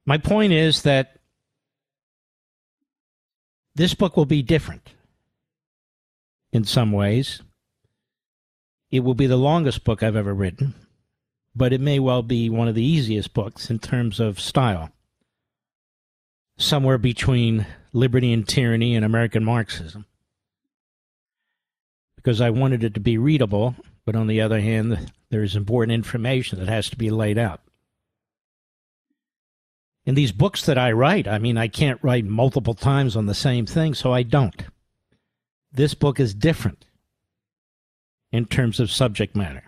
My 0.07 0.19
point 0.19 0.53
is 0.53 0.83
that 0.83 1.17
this 3.75 3.93
book 3.93 4.17
will 4.17 4.25
be 4.25 4.41
different 4.41 4.95
in 6.53 6.65
some 6.65 6.93
ways. 6.93 7.43
It 8.93 9.01
will 9.01 9.15
be 9.15 9.27
the 9.27 9.37
longest 9.37 9.83
book 9.83 10.05
I've 10.05 10.15
ever 10.15 10.33
written, 10.33 10.75
but 11.57 11.73
it 11.73 11.81
may 11.81 11.99
well 11.99 12.23
be 12.23 12.49
one 12.49 12.69
of 12.69 12.77
the 12.77 12.85
easiest 12.85 13.35
books 13.35 13.69
in 13.69 13.81
terms 13.81 14.21
of 14.21 14.39
style. 14.39 14.91
Somewhere 16.57 16.99
between 16.99 17.67
Liberty 17.93 18.33
and 18.33 18.49
Tyranny 18.49 18.95
and 18.95 19.05
American 19.05 19.45
Marxism. 19.45 20.07
Because 22.15 22.41
I 22.41 22.51
wanted 22.51 22.85
it 22.85 22.95
to 22.95 23.01
be 23.01 23.19
readable, 23.19 23.75
but 24.05 24.15
on 24.15 24.29
the 24.29 24.41
other 24.41 24.61
hand, 24.61 25.13
there 25.31 25.43
is 25.43 25.57
important 25.57 25.95
information 25.95 26.61
that 26.61 26.69
has 26.69 26.89
to 26.91 26.97
be 26.97 27.11
laid 27.11 27.39
out 27.39 27.61
in 30.07 30.15
these 30.15 30.31
books 30.31 30.65
that 30.67 30.79
I 30.79 30.93
write, 30.93 31.27
I 31.27 31.39
mean, 31.39 31.59
I 31.59 31.67
can't 31.67 32.03
write 32.03 32.25
multiple 32.25 32.75
times 32.75 33.17
on 33.17 33.27
the 33.27 33.35
same 33.35 33.67
thing, 33.67 33.93
so 33.93 34.13
I 34.13 34.23
don't. 34.23 34.65
This 35.73 35.95
book 35.95 36.21
is 36.21 36.33
different 36.33 36.87
in 38.31 38.47
terms 38.47 38.79
of 38.79 38.91
subject 38.91 39.35
matter. 39.35 39.65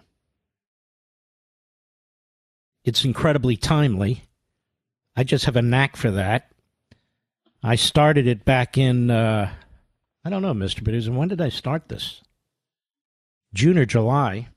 It's 2.85 3.05
incredibly 3.05 3.57
timely. 3.57 4.25
I 5.17 5.25
just 5.25 5.45
have 5.47 5.57
a 5.57 5.63
knack 5.63 5.97
for 5.97 6.13
that. 6.13 6.53
I 7.63 7.75
started 7.75 8.29
it 8.29 8.45
back 8.45 8.79
in, 8.79 9.11
uh, 9.11 9.51
I 10.25 10.31
don't 10.31 10.43
know, 10.43 10.55
Mr. 10.55 10.85
Producer, 10.85 11.11
when 11.11 11.29
did 11.29 11.41
I 11.41 11.49
start 11.49 11.89
this? 11.89 12.23
June 13.53 13.77
or 13.77 13.85
July. 13.85 14.49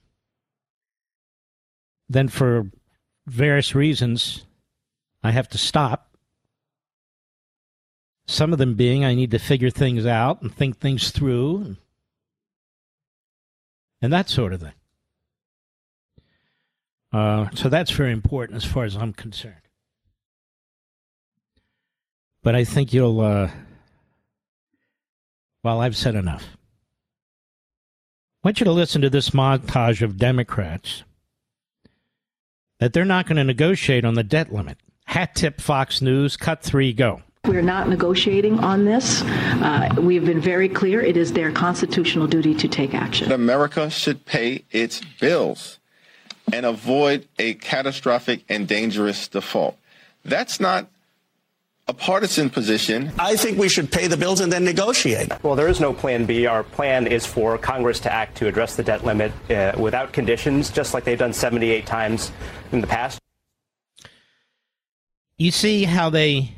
Then, 2.07 2.27
for 2.27 2.69
various 3.25 3.73
reasons, 3.73 4.45
I 5.23 5.31
have 5.31 5.47
to 5.49 5.57
stop. 5.57 6.15
Some 8.27 8.53
of 8.53 8.59
them 8.59 8.75
being 8.75 9.03
I 9.03 9.13
need 9.13 9.31
to 9.31 9.39
figure 9.39 9.69
things 9.69 10.05
out 10.05 10.41
and 10.41 10.53
think 10.53 10.79
things 10.79 11.11
through 11.11 11.57
and, 11.57 11.77
and 14.01 14.13
that 14.13 14.29
sort 14.29 14.53
of 14.53 14.61
thing. 14.61 14.73
Uh, 17.13 17.49
so 17.53 17.67
that's 17.67 17.91
very 17.91 18.13
important 18.13 18.55
as 18.55 18.65
far 18.65 18.85
as 18.85 18.95
I'm 18.95 19.13
concerned. 19.13 19.55
But 22.41 22.55
I 22.55 22.63
think 22.63 22.93
you'll, 22.93 23.19
uh, 23.19 23.51
well, 25.63 25.81
I've 25.81 25.97
said 25.97 26.15
enough. 26.15 26.57
I 28.43 28.47
want 28.47 28.59
you 28.59 28.63
to 28.63 28.71
listen 28.71 29.01
to 29.01 29.09
this 29.09 29.31
montage 29.31 30.01
of 30.01 30.17
Democrats 30.17 31.03
that 32.79 32.93
they're 32.93 33.05
not 33.05 33.27
going 33.27 33.35
to 33.35 33.43
negotiate 33.43 34.03
on 34.03 34.15
the 34.15 34.23
debt 34.23 34.51
limit. 34.51 34.79
Hat 35.11 35.35
tip 35.35 35.59
Fox 35.59 36.01
News, 36.01 36.37
cut 36.37 36.63
three, 36.63 36.93
go. 36.93 37.21
We're 37.45 37.61
not 37.61 37.89
negotiating 37.89 38.59
on 38.59 38.85
this. 38.85 39.21
Uh, 39.23 39.89
we've 39.99 40.23
been 40.23 40.39
very 40.39 40.69
clear. 40.69 41.01
It 41.01 41.17
is 41.17 41.33
their 41.33 41.51
constitutional 41.51 42.27
duty 42.27 42.55
to 42.55 42.69
take 42.69 42.93
action. 42.93 43.29
America 43.29 43.89
should 43.89 44.25
pay 44.25 44.63
its 44.71 45.01
bills 45.19 45.79
and 46.53 46.65
avoid 46.65 47.27
a 47.37 47.55
catastrophic 47.55 48.45
and 48.47 48.69
dangerous 48.69 49.27
default. 49.27 49.75
That's 50.23 50.61
not 50.61 50.87
a 51.89 51.93
partisan 51.93 52.49
position. 52.49 53.11
I 53.19 53.35
think 53.35 53.57
we 53.57 53.67
should 53.67 53.91
pay 53.91 54.07
the 54.07 54.15
bills 54.15 54.39
and 54.39 54.49
then 54.49 54.63
negotiate. 54.63 55.29
Well, 55.43 55.55
there 55.55 55.67
is 55.67 55.81
no 55.81 55.91
plan 55.91 56.25
B. 56.25 56.45
Our 56.45 56.63
plan 56.63 57.05
is 57.05 57.25
for 57.25 57.57
Congress 57.57 57.99
to 58.01 58.13
act 58.13 58.37
to 58.37 58.47
address 58.47 58.77
the 58.77 58.83
debt 58.83 59.03
limit 59.03 59.33
uh, 59.49 59.73
without 59.77 60.13
conditions, 60.13 60.69
just 60.69 60.93
like 60.93 61.03
they've 61.03 61.19
done 61.19 61.33
78 61.33 61.85
times 61.85 62.31
in 62.71 62.79
the 62.79 62.87
past. 62.87 63.20
You 65.41 65.49
see 65.49 65.85
how 65.85 66.11
they 66.11 66.51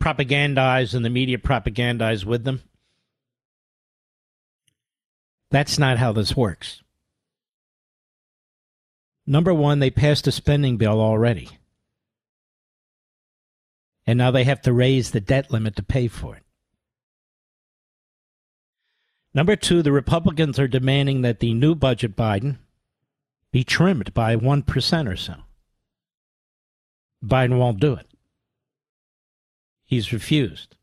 propagandize 0.00 0.94
and 0.94 1.04
the 1.04 1.10
media 1.10 1.36
propagandize 1.36 2.24
with 2.24 2.44
them? 2.44 2.62
That's 5.50 5.80
not 5.80 5.98
how 5.98 6.12
this 6.12 6.36
works. 6.36 6.80
Number 9.26 9.52
one, 9.52 9.80
they 9.80 9.90
passed 9.90 10.28
a 10.28 10.30
spending 10.30 10.76
bill 10.76 11.00
already. 11.00 11.48
And 14.06 14.16
now 14.16 14.30
they 14.30 14.44
have 14.44 14.62
to 14.62 14.72
raise 14.72 15.10
the 15.10 15.20
debt 15.20 15.50
limit 15.50 15.74
to 15.74 15.82
pay 15.82 16.06
for 16.06 16.36
it. 16.36 16.44
Number 19.34 19.56
two, 19.56 19.82
the 19.82 19.90
Republicans 19.90 20.56
are 20.60 20.68
demanding 20.68 21.22
that 21.22 21.40
the 21.40 21.52
new 21.52 21.74
budget 21.74 22.14
Biden 22.14 22.58
be 23.50 23.64
trimmed 23.64 24.14
by 24.14 24.36
1% 24.36 25.12
or 25.12 25.16
so. 25.16 25.34
Biden 27.24 27.58
won't 27.58 27.80
do 27.80 27.94
it. 27.94 28.06
He's 29.90 30.12
refused. 30.12 30.76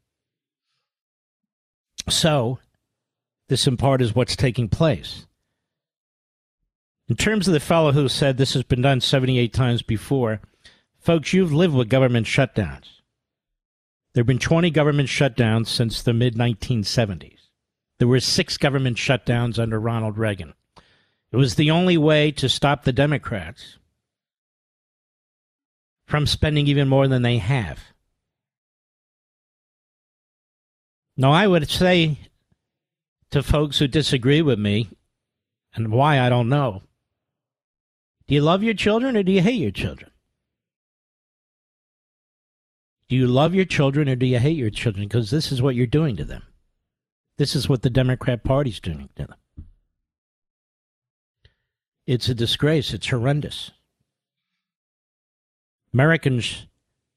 So, 2.09 2.59
this 3.47 3.65
in 3.65 3.77
part 3.77 4.01
is 4.01 4.13
what's 4.13 4.35
taking 4.35 4.67
place. 4.67 5.27
In 7.07 7.15
terms 7.15 7.47
of 7.47 7.53
the 7.53 7.61
fellow 7.61 7.93
who 7.93 8.09
said 8.09 8.35
this 8.35 8.53
has 8.53 8.63
been 8.63 8.81
done 8.81 8.99
78 8.99 9.53
times 9.53 9.81
before, 9.81 10.41
folks, 10.99 11.31
you've 11.31 11.53
lived 11.53 11.73
with 11.73 11.87
government 11.87 12.27
shutdowns. 12.27 12.99
There 14.13 14.23
have 14.23 14.27
been 14.27 14.39
20 14.39 14.71
government 14.71 15.07
shutdowns 15.07 15.67
since 15.67 16.01
the 16.01 16.13
mid 16.13 16.35
1970s. 16.35 17.47
There 17.99 18.09
were 18.09 18.19
six 18.19 18.57
government 18.57 18.97
shutdowns 18.97 19.57
under 19.57 19.79
Ronald 19.79 20.17
Reagan. 20.17 20.53
It 21.31 21.37
was 21.37 21.55
the 21.55 21.71
only 21.71 21.97
way 21.97 22.31
to 22.33 22.49
stop 22.49 22.83
the 22.83 22.91
Democrats 22.91 23.77
from 26.05 26.27
spending 26.27 26.67
even 26.67 26.89
more 26.89 27.07
than 27.07 27.21
they 27.21 27.37
have. 27.37 27.79
Now, 31.17 31.31
I 31.31 31.47
would 31.47 31.67
say 31.67 32.19
to 33.31 33.41
folks 33.41 33.79
who 33.79 33.87
disagree 33.87 34.43
with 34.43 34.59
me, 34.59 34.89
and 35.73 35.91
why 35.91 36.19
I 36.19 36.29
don't 36.29 36.47
know, 36.47 36.83
do 38.27 38.35
you 38.35 38.41
love 38.41 38.61
your 38.61 38.75
children 38.75 39.17
or 39.17 39.23
do 39.23 39.31
you 39.31 39.41
hate 39.41 39.61
your 39.61 39.71
children? 39.71 40.11
Do 43.09 43.15
you 43.15 43.25
love 43.25 43.55
your 43.55 43.65
children 43.65 44.07
or 44.09 44.15
do 44.15 44.25
you 44.25 44.37
hate 44.37 44.57
your 44.57 44.69
children? 44.69 45.07
Because 45.07 45.31
this 45.31 45.51
is 45.51 45.61
what 45.61 45.75
you're 45.75 45.87
doing 45.87 46.15
to 46.17 46.25
them. 46.25 46.43
This 47.37 47.55
is 47.55 47.69
what 47.69 47.81
the 47.81 47.89
Democrat 47.89 48.43
Party's 48.43 48.79
doing 48.79 49.09
to 49.15 49.27
them. 49.27 49.35
It's 52.05 52.29
a 52.29 52.35
disgrace. 52.35 52.93
It's 52.93 53.07
horrendous. 53.07 53.71
Americans, 55.93 56.67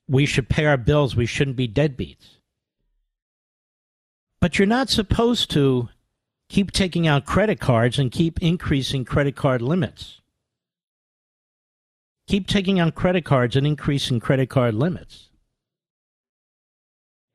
we 0.08 0.26
should 0.26 0.48
pay 0.48 0.66
our 0.66 0.76
bills. 0.76 1.16
We 1.16 1.26
shouldn't 1.26 1.56
be 1.56 1.68
deadbeats. 1.68 2.39
But 4.40 4.58
you're 4.58 4.66
not 4.66 4.88
supposed 4.88 5.50
to 5.50 5.88
keep 6.48 6.72
taking 6.72 7.06
out 7.06 7.26
credit 7.26 7.60
cards 7.60 7.98
and 7.98 8.10
keep 8.10 8.42
increasing 8.42 9.04
credit 9.04 9.36
card 9.36 9.62
limits. 9.62 10.20
Keep 12.26 12.46
taking 12.46 12.78
out 12.80 12.94
credit 12.94 13.24
cards 13.24 13.56
and 13.56 13.66
increasing 13.66 14.20
credit 14.20 14.48
card 14.48 14.74
limits. 14.74 15.28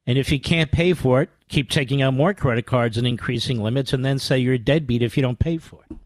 And 0.08 0.18
if 0.18 0.32
you 0.32 0.40
can't 0.40 0.72
pay 0.72 0.94
for 0.94 1.22
it, 1.22 1.30
keep 1.50 1.70
taking 1.70 2.02
out 2.02 2.14
more 2.14 2.34
credit 2.34 2.66
cards 2.66 2.98
and 2.98 3.08
increasing 3.08 3.62
limits, 3.62 3.92
and 3.94 4.06
then 4.06 4.20
say 4.20 4.38
you're 4.38 4.54
a 4.54 4.60
deadbeat 4.60 5.02
if 5.02 5.18
you 5.18 5.24
don't 5.24 5.40
pay 5.40 5.58
for 5.58 5.82
it. 5.90 5.98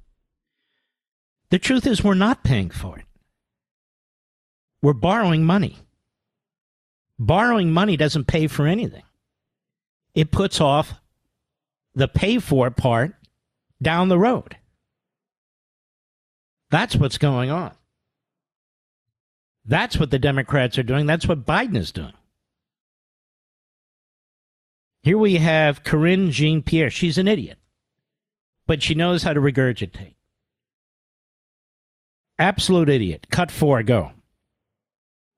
The 1.49 1.59
truth 1.59 1.85
is, 1.85 2.03
we're 2.03 2.13
not 2.13 2.43
paying 2.43 2.69
for 2.69 2.97
it. 2.97 3.05
We're 4.81 4.93
borrowing 4.93 5.43
money. 5.43 5.79
Borrowing 7.17 7.71
money 7.71 7.97
doesn't 7.97 8.27
pay 8.27 8.47
for 8.47 8.65
anything, 8.65 9.03
it 10.19 10.31
puts 10.31 10.59
off 10.59 10.95
the 11.95 12.09
pay 12.09 12.39
for 12.39 12.69
part 12.69 13.15
down 13.81 14.09
the 14.09 14.19
road. 14.19 14.57
That's 16.71 16.97
what's 16.97 17.17
going 17.17 17.49
on. 17.49 17.71
That's 19.63 19.97
what 19.97 20.11
the 20.11 20.19
Democrats 20.19 20.77
are 20.77 20.83
doing. 20.83 21.05
That's 21.05 21.25
what 21.25 21.45
Biden 21.45 21.77
is 21.77 21.93
doing. 21.93 22.11
Here 25.03 25.17
we 25.17 25.35
have 25.37 25.85
Karine 25.85 26.31
Jean 26.31 26.63
Pierre. 26.63 26.89
She's 26.89 27.17
an 27.17 27.29
idiot, 27.29 27.57
but 28.67 28.83
she 28.83 28.95
knows 28.95 29.23
how 29.23 29.31
to 29.31 29.39
regurgitate. 29.39 30.15
Absolute 32.37 32.89
idiot. 32.89 33.27
Cut 33.31 33.51
four, 33.51 33.83
go. 33.83 34.11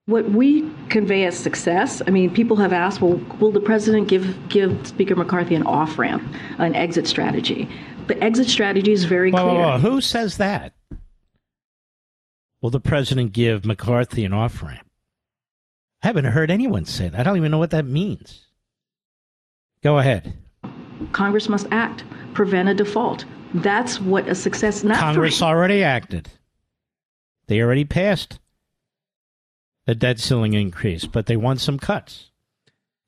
What 0.08 0.32
we 0.32 0.70
convey 0.90 1.26
as 1.26 1.38
success, 1.38 2.02
I 2.06 2.10
mean, 2.10 2.34
people 2.34 2.58
have 2.58 2.74
asked, 2.74 3.02
well, 3.02 3.18
will 3.40 3.52
the 3.52 3.60
president 3.60 4.08
give, 4.08 4.50
give 4.50 4.88
Speaker 4.88 5.16
McCarthy 5.16 5.56
an 5.56 5.64
off 5.64 5.98
ramp, 6.00 6.24
an 6.58 6.76
exit 6.76 7.08
strategy? 7.08 7.70
The 8.08 8.22
exit 8.22 8.50
strategy 8.50 8.92
is 8.92 9.04
very 9.04 9.32
Whoa, 9.32 9.44
clear. 9.44 9.62
whoa, 9.62 9.72
whoa. 9.72 9.78
Who 9.78 10.02
says 10.02 10.38
that? 10.38 10.74
Will 12.62 12.72
the 12.72 12.80
president 12.80 13.34
give 13.34 13.66
McCarthy 13.66 14.26
an 14.26 14.34
off 14.34 14.62
ramp? 14.62 14.88
I 16.04 16.08
haven't 16.08 16.26
heard 16.26 16.50
anyone 16.50 16.86
say 16.86 17.10
that. 17.10 17.20
I 17.20 17.24
don't 17.24 17.38
even 17.38 17.52
know 17.52 17.60
what 17.60 17.72
that 17.72 17.86
means. 17.86 18.48
Go 19.84 20.00
ahead. 20.00 20.34
Congress 21.12 21.48
must 21.48 21.68
act, 21.72 22.04
prevent 22.34 22.70
a 22.70 22.74
default. 22.74 23.26
That's 23.54 24.00
what 24.00 24.28
a 24.28 24.36
success. 24.36 24.84
Not 24.84 24.98
Congress 24.98 25.42
already 25.42 25.84
acted. 25.84 26.30
They 27.48 27.62
already 27.62 27.86
passed 27.86 28.40
the 29.86 29.96
debt 29.96 30.20
ceiling 30.20 30.54
increase, 30.54 31.06
but 31.06 31.26
they 31.26 31.38
want 31.38 31.60
some 31.60 31.80
cuts. 31.80 32.32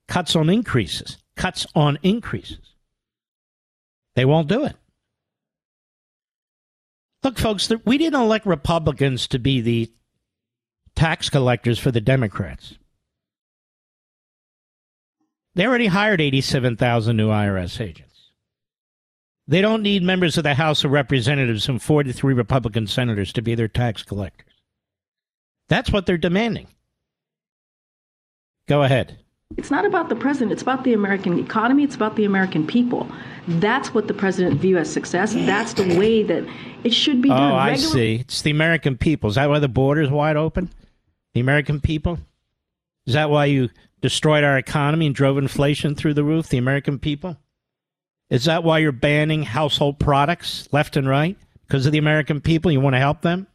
Cuts 0.08 0.36
on 0.36 0.50
increases. 0.50 1.18
Cuts 1.36 1.66
on 1.76 1.98
increases. 2.04 2.74
They 4.16 4.26
won't 4.26 4.48
do 4.48 4.66
it. 4.66 4.76
Look, 7.24 7.40
folks, 7.40 7.72
we 7.86 7.98
didn't 7.98 8.22
elect 8.22 8.46
Republicans 8.46 9.28
to 9.28 9.40
be 9.40 9.62
the 9.62 9.92
tax 10.96 11.30
collectors 11.30 11.80
for 11.80 11.90
the 11.90 12.02
Democrats. 12.02 12.78
They 15.56 15.66
already 15.66 15.88
hired 15.88 16.20
87,000 16.20 17.16
new 17.16 17.30
IRS 17.30 17.80
agents. 17.80 18.32
They 19.48 19.62
don't 19.62 19.84
need 19.84 20.04
members 20.04 20.38
of 20.38 20.44
the 20.44 20.56
House 20.56 20.84
of 20.84 20.92
Representatives 20.92 21.68
and 21.68 21.82
43 21.82 22.34
Republican 22.34 22.88
senators 22.88 23.34
to 23.34 23.42
be 23.42 23.56
their 23.56 23.68
tax 23.68 24.04
collectors. 24.04 24.53
That's 25.74 25.92
what 25.92 26.06
they're 26.06 26.20
demanding. 26.20 26.68
Go 28.68 28.84
ahead. 28.84 29.18
It's 29.58 29.72
not 29.72 29.86
about 29.86 30.08
the 30.08 30.16
president. 30.16 30.52
It's 30.52 30.62
about 30.62 30.84
the 30.84 30.94
American 30.94 31.40
economy. 31.40 31.84
It's 31.84 31.96
about 31.96 32.16
the 32.16 32.26
American 32.26 32.68
people. 32.68 33.10
That's 33.48 33.92
what 33.92 34.08
the 34.08 34.14
president 34.14 34.62
view 34.62 34.78
as 34.78 34.88
success. 34.88 35.34
That's 35.34 35.74
the 35.74 35.98
way 35.98 36.22
that 36.22 36.48
it 36.84 36.94
should 36.94 37.24
be 37.24 37.30
done. 37.30 37.54
Oh, 37.54 37.56
I 37.56 37.74
see. 37.74 38.18
It's 38.18 38.44
the 38.44 38.52
American 38.52 38.98
people. 38.98 39.32
Is 39.32 39.36
that 39.36 39.50
why 39.50 39.58
the 39.58 39.68
border 39.68 40.04
is 40.04 40.12
wide 40.12 40.38
open? 40.38 40.70
The 41.34 41.40
American 41.40 41.82
people? 41.82 42.20
Is 43.08 43.16
that 43.16 43.32
why 43.32 43.46
you 43.46 43.72
destroyed 44.00 44.44
our 44.44 44.60
economy 44.60 45.08
and 45.08 45.16
drove 45.16 45.40
inflation 45.40 45.96
through 45.96 46.14
the 46.14 46.24
roof? 46.24 46.50
The 46.50 46.60
American 46.60 47.00
people? 47.00 47.36
Is 48.30 48.46
that 48.46 48.64
why 48.64 48.78
you're 48.78 48.92
banning 48.92 49.42
household 49.42 49.98
products 49.98 50.70
left 50.72 50.98
and 50.98 51.10
right? 51.10 51.36
Because 51.66 51.88
of 51.88 51.94
the 51.94 51.98
American 51.98 52.42
people? 52.42 52.72
You 52.72 52.80
want 52.80 52.94
to 52.94 53.00
help 53.00 53.24
them? 53.24 53.48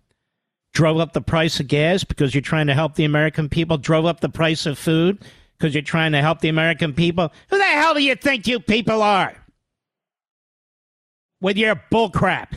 Drove 0.72 1.00
up 1.00 1.12
the 1.12 1.20
price 1.20 1.60
of 1.60 1.68
gas 1.68 2.04
because 2.04 2.34
you're 2.34 2.42
trying 2.42 2.68
to 2.68 2.74
help 2.74 2.94
the 2.94 3.04
American 3.04 3.48
people? 3.48 3.78
Drove 3.78 4.06
up 4.06 4.20
the 4.20 4.28
price 4.28 4.66
of 4.66 4.78
food 4.78 5.24
because 5.58 5.74
you're 5.74 5.82
trying 5.82 6.12
to 6.12 6.20
help 6.20 6.40
the 6.40 6.48
American 6.48 6.92
people? 6.94 7.32
Who 7.50 7.58
the 7.58 7.64
hell 7.64 7.94
do 7.94 8.02
you 8.02 8.14
think 8.14 8.46
you 8.46 8.60
people 8.60 9.02
are? 9.02 9.34
With 11.40 11.56
your 11.56 11.76
bullcrap. 11.90 12.52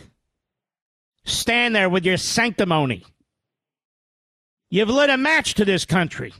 Stand 1.25 1.75
there 1.75 1.89
with 1.89 2.05
your 2.05 2.17
sanctimony. 2.17 3.03
You've 4.69 4.89
lit 4.89 5.09
a 5.09 5.17
match 5.17 5.55
to 5.55 5.65
this 5.65 5.85
country. 5.85 6.33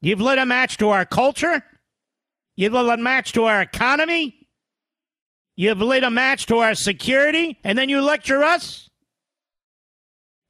You've 0.00 0.20
lit 0.20 0.38
a 0.38 0.46
match 0.46 0.78
to 0.78 0.90
our 0.90 1.04
culture. 1.04 1.62
You've 2.56 2.74
lit 2.74 2.98
a 2.98 3.02
match 3.02 3.32
to 3.32 3.44
our 3.44 3.62
economy. 3.62 4.46
You've 5.56 5.80
lit 5.80 6.04
a 6.04 6.10
match 6.10 6.46
to 6.46 6.58
our 6.58 6.74
security, 6.74 7.58
and 7.62 7.78
then 7.78 7.88
you 7.88 8.00
lecture 8.00 8.42
us? 8.42 8.90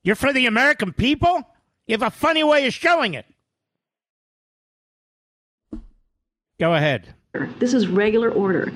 You're 0.05 0.17
for 0.17 0.33
the 0.33 0.47
American 0.47 0.93
people? 0.93 1.49
You 1.87 1.95
have 1.95 2.03
a 2.03 2.11
funny 2.11 2.43
way 2.43 2.67
of 2.67 2.75
showing 2.75 3.15
it. 3.15 3.27
Go 6.59 6.75
ahead. 6.75 7.15
This 7.59 7.75
is 7.75 7.89
regular 7.89 8.31
order. 8.31 8.73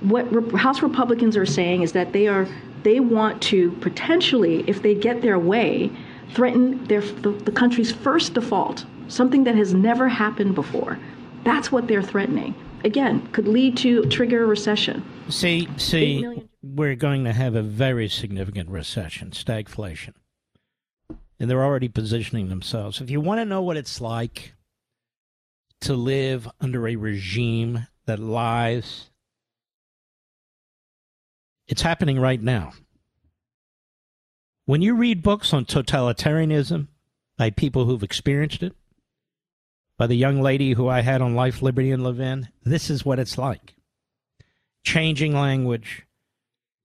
What 0.00 0.30
Re- 0.34 0.58
House 0.58 0.82
Republicans 0.82 1.36
are 1.36 1.46
saying 1.46 1.82
is 1.82 1.92
that 1.92 2.12
they 2.12 2.26
are 2.26 2.46
they 2.82 3.00
want 3.00 3.40
to 3.42 3.70
potentially, 3.80 4.64
if 4.66 4.82
they 4.82 4.94
get 4.94 5.22
their 5.22 5.38
way, 5.38 5.90
threaten 6.32 6.84
their 6.86 7.00
the, 7.00 7.30
the 7.30 7.52
country's 7.52 7.92
first 7.92 8.34
default, 8.34 8.84
something 9.08 9.44
that 9.44 9.54
has 9.54 9.72
never 9.72 10.08
happened 10.08 10.54
before. 10.54 10.98
That's 11.44 11.70
what 11.70 11.86
they're 11.86 12.02
threatening. 12.02 12.54
Again, 12.84 13.26
could 13.28 13.46
lead 13.46 13.76
to 13.78 14.04
trigger 14.06 14.42
a 14.42 14.46
recession. 14.46 15.04
See, 15.28 15.68
see, 15.76 16.44
we're 16.62 16.96
going 16.96 17.24
to 17.24 17.32
have 17.32 17.54
a 17.54 17.62
very 17.62 18.08
significant 18.08 18.68
recession, 18.68 19.30
stagflation. 19.30 20.14
And 21.42 21.50
they're 21.50 21.64
already 21.64 21.88
positioning 21.88 22.50
themselves. 22.50 23.00
If 23.00 23.10
you 23.10 23.20
want 23.20 23.40
to 23.40 23.44
know 23.44 23.62
what 23.62 23.76
it's 23.76 24.00
like 24.00 24.54
to 25.80 25.94
live 25.94 26.48
under 26.60 26.86
a 26.86 26.94
regime 26.94 27.88
that 28.06 28.20
lies, 28.20 29.10
it's 31.66 31.82
happening 31.82 32.20
right 32.20 32.40
now. 32.40 32.74
When 34.66 34.82
you 34.82 34.94
read 34.94 35.24
books 35.24 35.52
on 35.52 35.64
totalitarianism 35.64 36.86
by 37.36 37.50
people 37.50 37.86
who've 37.86 38.04
experienced 38.04 38.62
it, 38.62 38.76
by 39.98 40.06
the 40.06 40.14
young 40.14 40.42
lady 40.42 40.74
who 40.74 40.86
I 40.86 41.00
had 41.00 41.20
on 41.20 41.34
Life, 41.34 41.60
Liberty, 41.60 41.90
and 41.90 42.04
Levin, 42.04 42.50
this 42.62 42.88
is 42.88 43.04
what 43.04 43.18
it's 43.18 43.36
like 43.36 43.74
changing 44.84 45.32
language, 45.32 46.06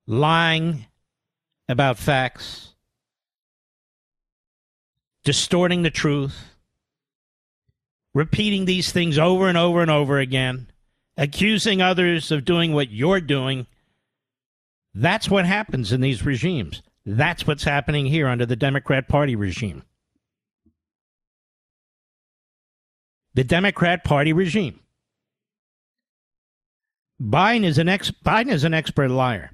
lying 0.07 0.87
about 1.69 1.99
facts, 1.99 2.66
distorting 5.27 5.81
the 5.81 5.91
truth, 5.91 6.55
repeating 8.13 8.63
these 8.63 8.93
things 8.93 9.19
over 9.19 9.49
and 9.49 9.57
over 9.57 9.81
and 9.81 9.91
over 9.91 10.19
again, 10.19 10.71
accusing 11.17 11.81
others 11.81 12.31
of 12.31 12.45
doing 12.45 12.71
what 12.71 12.91
you're 12.91 13.19
doing. 13.19 13.67
That's 14.93 15.29
what 15.29 15.45
happens 15.45 15.91
in 15.91 15.99
these 15.99 16.25
regimes. 16.25 16.81
That's 17.05 17.45
what's 17.45 17.65
happening 17.65 18.05
here 18.05 18.29
under 18.29 18.45
the 18.45 18.55
Democrat 18.55 19.09
Party 19.09 19.35
regime. 19.35 19.83
The 23.33 23.43
Democrat 23.43 24.05
Party 24.05 24.31
regime. 24.31 24.79
Biden 27.21 27.65
is 27.65 27.77
an 27.77 27.89
ex 27.89 28.11
Biden 28.11 28.53
is 28.53 28.63
an 28.63 28.73
expert 28.73 29.09
liar. 29.09 29.51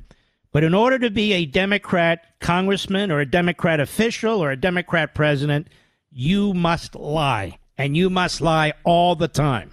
But 0.53 0.63
in 0.63 0.75
order 0.75 0.99
to 0.99 1.09
be 1.09 1.33
a 1.33 1.47
Democrat 1.47 2.39
congressman 2.39 3.11
or 3.11 3.19
a 3.19 3.25
Democrat 3.25 3.79
official 3.79 4.41
or 4.41 4.51
a 4.51 4.55
Democrat 4.55 5.15
president, 5.15 5.67
you 6.11 6.53
must 6.53 6.95
lie. 6.95 7.57
And 7.75 7.97
you 7.97 8.11
must 8.11 8.39
lie 8.39 8.73
all 8.83 9.15
the 9.15 9.27
time. 9.27 9.71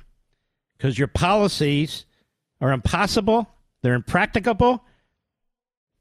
Because 0.77 0.99
your 0.99 1.07
policies 1.07 2.07
are 2.63 2.73
impossible, 2.73 3.47
they're 3.83 3.95
impracticable, 3.95 4.83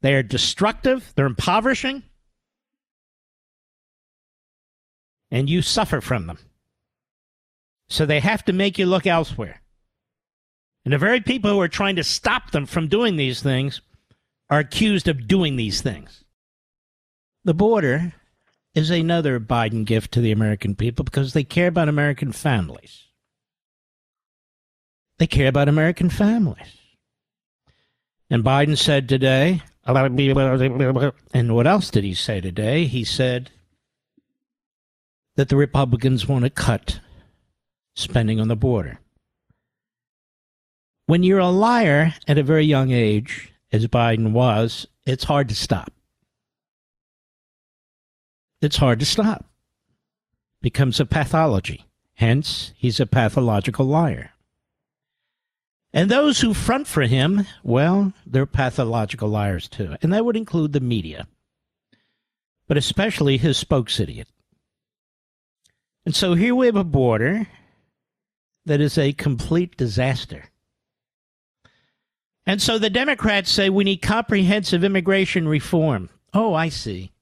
they 0.00 0.14
are 0.14 0.22
destructive, 0.22 1.12
they're 1.14 1.26
impoverishing, 1.26 2.02
and 5.30 5.50
you 5.50 5.60
suffer 5.60 6.00
from 6.00 6.26
them. 6.26 6.38
So 7.90 8.06
they 8.06 8.20
have 8.20 8.46
to 8.46 8.54
make 8.54 8.78
you 8.78 8.86
look 8.86 9.06
elsewhere. 9.06 9.60
And 10.86 10.94
the 10.94 10.98
very 10.98 11.20
people 11.20 11.50
who 11.50 11.60
are 11.60 11.68
trying 11.68 11.96
to 11.96 12.04
stop 12.04 12.52
them 12.52 12.64
from 12.64 12.88
doing 12.88 13.16
these 13.16 13.42
things 13.42 13.82
are 14.50 14.58
accused 14.58 15.08
of 15.08 15.28
doing 15.28 15.56
these 15.56 15.80
things. 15.80 16.24
The 17.44 17.54
border 17.54 18.12
is 18.74 18.90
another 18.90 19.40
Biden 19.40 19.84
gift 19.84 20.12
to 20.12 20.20
the 20.20 20.32
American 20.32 20.74
people 20.74 21.04
because 21.04 21.32
they 21.32 21.44
care 21.44 21.68
about 21.68 21.88
American 21.88 22.32
families. 22.32 23.06
They 25.18 25.26
care 25.26 25.48
about 25.48 25.68
American 25.68 26.10
families. 26.10 26.76
And 28.28 28.44
Biden 28.44 28.76
said 28.76 29.08
today, 29.08 29.62
and 29.84 31.54
what 31.54 31.66
else 31.66 31.90
did 31.90 32.04
he 32.04 32.14
say 32.14 32.40
today? 32.40 32.86
He 32.86 33.04
said 33.04 33.50
that 35.36 35.48
the 35.48 35.56
Republicans 35.56 36.28
want 36.28 36.44
to 36.44 36.50
cut 36.50 37.00
spending 37.94 38.40
on 38.40 38.48
the 38.48 38.56
border. 38.56 39.00
When 41.06 41.22
you're 41.22 41.38
a 41.38 41.48
liar 41.48 42.14
at 42.28 42.38
a 42.38 42.42
very 42.42 42.64
young 42.64 42.92
age, 42.92 43.52
as 43.72 43.86
Biden 43.86 44.32
was, 44.32 44.86
it's 45.06 45.24
hard 45.24 45.48
to 45.48 45.54
stop. 45.54 45.92
It's 48.60 48.76
hard 48.76 49.00
to 49.00 49.06
stop. 49.06 49.46
Becomes 50.60 51.00
a 51.00 51.06
pathology. 51.06 51.86
Hence, 52.14 52.72
he's 52.76 53.00
a 53.00 53.06
pathological 53.06 53.86
liar. 53.86 54.32
And 55.92 56.10
those 56.10 56.40
who 56.40 56.54
front 56.54 56.86
for 56.86 57.02
him, 57.02 57.46
well, 57.62 58.12
they're 58.26 58.46
pathological 58.46 59.28
liars 59.28 59.68
too. 59.68 59.96
And 60.02 60.12
that 60.12 60.24
would 60.24 60.36
include 60.36 60.72
the 60.72 60.80
media, 60.80 61.26
but 62.68 62.76
especially 62.76 63.38
his 63.38 63.56
spokes 63.56 63.98
idiot. 63.98 64.28
And 66.04 66.14
so 66.14 66.34
here 66.34 66.54
we 66.54 66.66
have 66.66 66.76
a 66.76 66.84
border 66.84 67.48
that 68.66 68.80
is 68.80 68.96
a 68.98 69.12
complete 69.12 69.76
disaster. 69.76 70.50
And 72.50 72.60
so 72.60 72.80
the 72.80 72.90
Democrats 72.90 73.48
say 73.48 73.70
we 73.70 73.84
need 73.84 73.98
comprehensive 73.98 74.82
immigration 74.82 75.46
reform. 75.46 76.10
Oh, 76.34 76.52
I 76.52 76.68
see. 76.68 77.12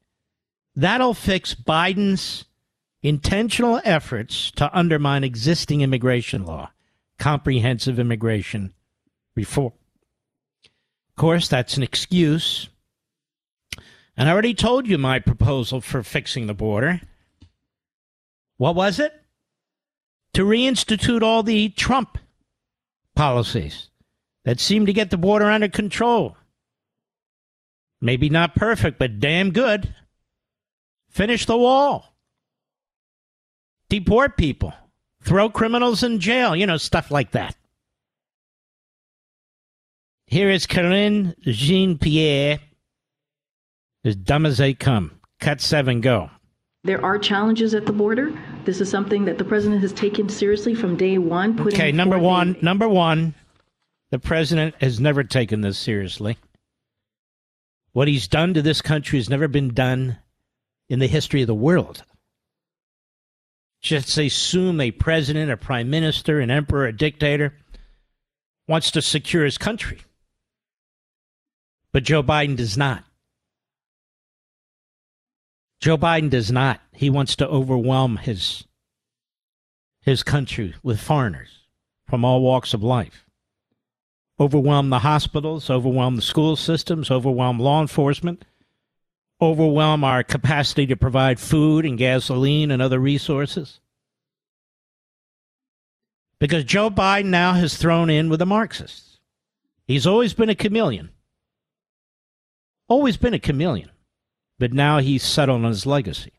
That'll 0.74 1.12
fix 1.12 1.54
Biden's 1.54 2.46
intentional 3.02 3.78
efforts 3.84 4.50
to 4.52 4.74
undermine 4.74 5.24
existing 5.24 5.82
immigration 5.82 6.46
law, 6.46 6.70
comprehensive 7.18 7.98
immigration 7.98 8.72
reform. 9.36 9.74
Of 10.64 11.16
course, 11.16 11.46
that's 11.46 11.76
an 11.76 11.82
excuse. 11.82 12.70
And 14.16 14.30
I 14.30 14.32
already 14.32 14.54
told 14.54 14.86
you 14.86 14.96
my 14.96 15.18
proposal 15.18 15.82
for 15.82 16.02
fixing 16.02 16.46
the 16.46 16.54
border. 16.54 17.02
What 18.56 18.74
was 18.74 18.98
it? 18.98 19.12
To 20.32 20.46
reinstitute 20.46 21.20
all 21.20 21.42
the 21.42 21.68
Trump 21.68 22.16
policies 23.14 23.88
that 24.48 24.60
seem 24.60 24.86
to 24.86 24.94
get 24.94 25.10
the 25.10 25.18
border 25.18 25.44
under 25.44 25.68
control. 25.68 26.34
Maybe 28.00 28.30
not 28.30 28.54
perfect, 28.54 28.98
but 28.98 29.20
damn 29.20 29.50
good. 29.50 29.94
Finish 31.10 31.44
the 31.44 31.58
wall. 31.58 32.14
Deport 33.90 34.38
people. 34.38 34.72
Throw 35.20 35.50
criminals 35.50 36.02
in 36.02 36.18
jail. 36.18 36.56
You 36.56 36.66
know, 36.66 36.78
stuff 36.78 37.10
like 37.10 37.32
that. 37.32 37.56
Here 40.24 40.48
is 40.48 40.66
Karine 40.66 41.34
Jean 41.42 41.98
Pierre. 41.98 42.60
As 44.02 44.16
dumb 44.16 44.46
as 44.46 44.56
they 44.56 44.72
come. 44.72 45.20
Cut 45.40 45.60
seven, 45.60 46.00
go. 46.00 46.30
There 46.84 47.04
are 47.04 47.18
challenges 47.18 47.74
at 47.74 47.84
the 47.84 47.92
border. 47.92 48.32
This 48.64 48.80
is 48.80 48.88
something 48.88 49.26
that 49.26 49.36
the 49.36 49.44
president 49.44 49.82
has 49.82 49.92
taken 49.92 50.30
seriously 50.30 50.74
from 50.74 50.96
day 50.96 51.18
one. 51.18 51.60
Okay, 51.60 51.92
number 51.92 52.18
one. 52.18 52.56
Number 52.62 52.88
one. 52.88 53.34
The 54.10 54.18
president 54.18 54.74
has 54.80 54.98
never 54.98 55.22
taken 55.22 55.60
this 55.60 55.78
seriously. 55.78 56.38
What 57.92 58.08
he's 58.08 58.28
done 58.28 58.54
to 58.54 58.62
this 58.62 58.80
country 58.80 59.18
has 59.18 59.28
never 59.28 59.48
been 59.48 59.74
done 59.74 60.18
in 60.88 60.98
the 60.98 61.06
history 61.06 61.42
of 61.42 61.46
the 61.46 61.54
world. 61.54 62.04
Just 63.80 64.16
assume 64.16 64.80
a 64.80 64.90
president, 64.90 65.50
a 65.50 65.56
prime 65.56 65.90
minister, 65.90 66.40
an 66.40 66.50
emperor, 66.50 66.86
a 66.86 66.92
dictator 66.92 67.54
wants 68.66 68.90
to 68.92 69.02
secure 69.02 69.44
his 69.44 69.58
country. 69.58 70.00
But 71.92 72.04
Joe 72.04 72.22
Biden 72.22 72.56
does 72.56 72.76
not. 72.76 73.04
Joe 75.80 75.96
Biden 75.96 76.30
does 76.30 76.50
not. 76.50 76.80
He 76.92 77.08
wants 77.08 77.36
to 77.36 77.48
overwhelm 77.48 78.16
his 78.16 78.64
his 80.02 80.22
country 80.22 80.74
with 80.82 81.00
foreigners 81.00 81.50
from 82.06 82.24
all 82.24 82.40
walks 82.40 82.72
of 82.72 82.82
life. 82.82 83.27
Overwhelm 84.40 84.90
the 84.90 85.00
hospitals, 85.00 85.68
overwhelm 85.68 86.16
the 86.16 86.22
school 86.22 86.54
systems, 86.54 87.10
overwhelm 87.10 87.58
law 87.58 87.80
enforcement, 87.80 88.44
overwhelm 89.40 90.04
our 90.04 90.22
capacity 90.22 90.86
to 90.86 90.96
provide 90.96 91.40
food 91.40 91.84
and 91.84 91.98
gasoline 91.98 92.70
and 92.70 92.80
other 92.80 92.98
resources. 92.98 93.80
Because 96.38 96.62
Joe 96.62 96.88
Biden 96.88 97.26
now 97.26 97.54
has 97.54 97.76
thrown 97.76 98.10
in 98.10 98.28
with 98.28 98.38
the 98.38 98.46
Marxists. 98.46 99.18
He's 99.86 100.06
always 100.06 100.34
been 100.34 100.50
a 100.50 100.54
chameleon. 100.54 101.10
Always 102.88 103.16
been 103.16 103.34
a 103.34 103.40
chameleon. 103.40 103.90
But 104.58 104.72
now 104.72 104.98
he's 104.98 105.22
settled 105.22 105.64
on 105.64 105.70
his 105.70 105.86
legacy. 105.86 106.32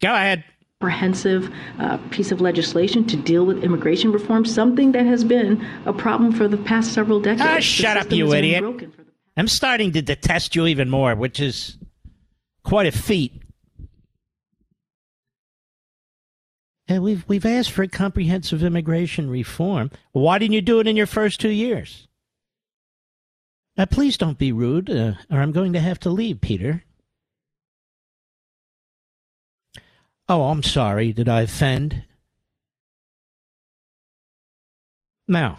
Go 0.00 0.12
ahead. 0.12 0.44
Comprehensive 0.82 1.48
uh, 1.78 1.96
piece 2.10 2.32
of 2.32 2.40
legislation 2.40 3.06
to 3.06 3.16
deal 3.16 3.46
with 3.46 3.62
immigration 3.62 4.10
reform, 4.10 4.44
something 4.44 4.90
that 4.90 5.06
has 5.06 5.22
been 5.22 5.64
a 5.86 5.92
problem 5.92 6.32
for 6.32 6.48
the 6.48 6.56
past 6.56 6.92
several 6.92 7.20
decades. 7.20 7.42
Ah, 7.44 7.60
shut 7.60 7.96
up, 7.96 8.10
you 8.10 8.34
idiot. 8.34 8.90
I'm 9.36 9.46
starting 9.46 9.92
to 9.92 10.02
detest 10.02 10.56
you 10.56 10.66
even 10.66 10.90
more, 10.90 11.14
which 11.14 11.38
is 11.38 11.78
quite 12.64 12.86
a 12.86 12.90
feat. 12.90 13.32
Hey, 16.88 16.98
we've 16.98 17.24
we've 17.28 17.46
asked 17.46 17.70
for 17.70 17.84
a 17.84 17.88
comprehensive 17.88 18.64
immigration 18.64 19.30
reform. 19.30 19.92
Why 20.10 20.38
didn't 20.40 20.54
you 20.54 20.62
do 20.62 20.80
it 20.80 20.88
in 20.88 20.96
your 20.96 21.06
first 21.06 21.40
two 21.40 21.50
years? 21.50 22.08
Now, 23.76 23.84
please 23.84 24.16
don't 24.18 24.36
be 24.36 24.50
rude, 24.50 24.90
uh, 24.90 25.12
or 25.30 25.38
I'm 25.38 25.52
going 25.52 25.74
to 25.74 25.80
have 25.80 26.00
to 26.00 26.10
leave, 26.10 26.40
Peter. 26.40 26.82
Oh, 30.28 30.44
I'm 30.44 30.62
sorry. 30.62 31.12
Did 31.12 31.28
I 31.28 31.42
offend? 31.42 32.04
Now, 35.28 35.58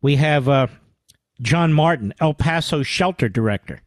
we 0.00 0.16
have 0.16 0.48
uh, 0.48 0.66
John 1.40 1.72
Martin, 1.72 2.14
El 2.20 2.34
Paso 2.34 2.82
shelter 2.82 3.28
director. 3.28 3.80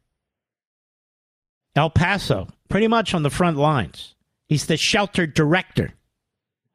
El 1.75 1.89
Paso, 1.89 2.47
pretty 2.69 2.87
much 2.87 3.13
on 3.13 3.23
the 3.23 3.29
front 3.29 3.57
lines. 3.57 4.15
He's 4.47 4.65
the 4.65 4.77
shelter 4.77 5.27
director 5.27 5.93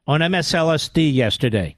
on 0.06 0.20
MSLSD 0.20 1.12
yesterday. 1.12 1.76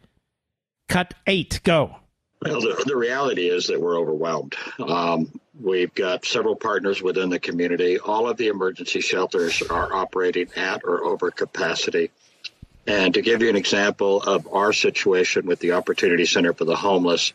Cut 0.89 1.15
eight, 1.27 1.61
go. 1.63 1.97
Well, 2.45 2.61
the, 2.61 2.83
the 2.87 2.97
reality 2.97 3.49
is 3.49 3.67
that 3.69 3.81
we're 3.81 3.99
overwhelmed. 3.99 4.57
Um, 4.79 5.41
we've 5.61 5.95
got 5.95 6.25
several 6.25 6.57
partners 6.57 7.03
within 7.03 7.29
the 7.29 7.39
community. 7.39 7.99
All 7.99 8.29
of 8.29 8.37
the 8.37 8.49
emergency 8.49 9.01
shelters 9.01 9.63
are 9.63 9.93
operating 9.93 10.49
at 10.57 10.83
or 10.85 11.05
over 11.05 11.31
capacity. 11.31 12.11
And 12.87 13.15
to 13.15 13.23
give 13.23 13.43
you 13.43 13.49
an 13.49 13.57
example 13.57 14.23
of 14.23 14.49
our 14.53 14.73
situation 14.73 15.47
with 15.47 15.61
the 15.61 15.73
Opportunity 15.73 16.27
Center 16.27 16.53
for 16.53 16.65
the 16.65 16.75
Homeless, 16.75 17.33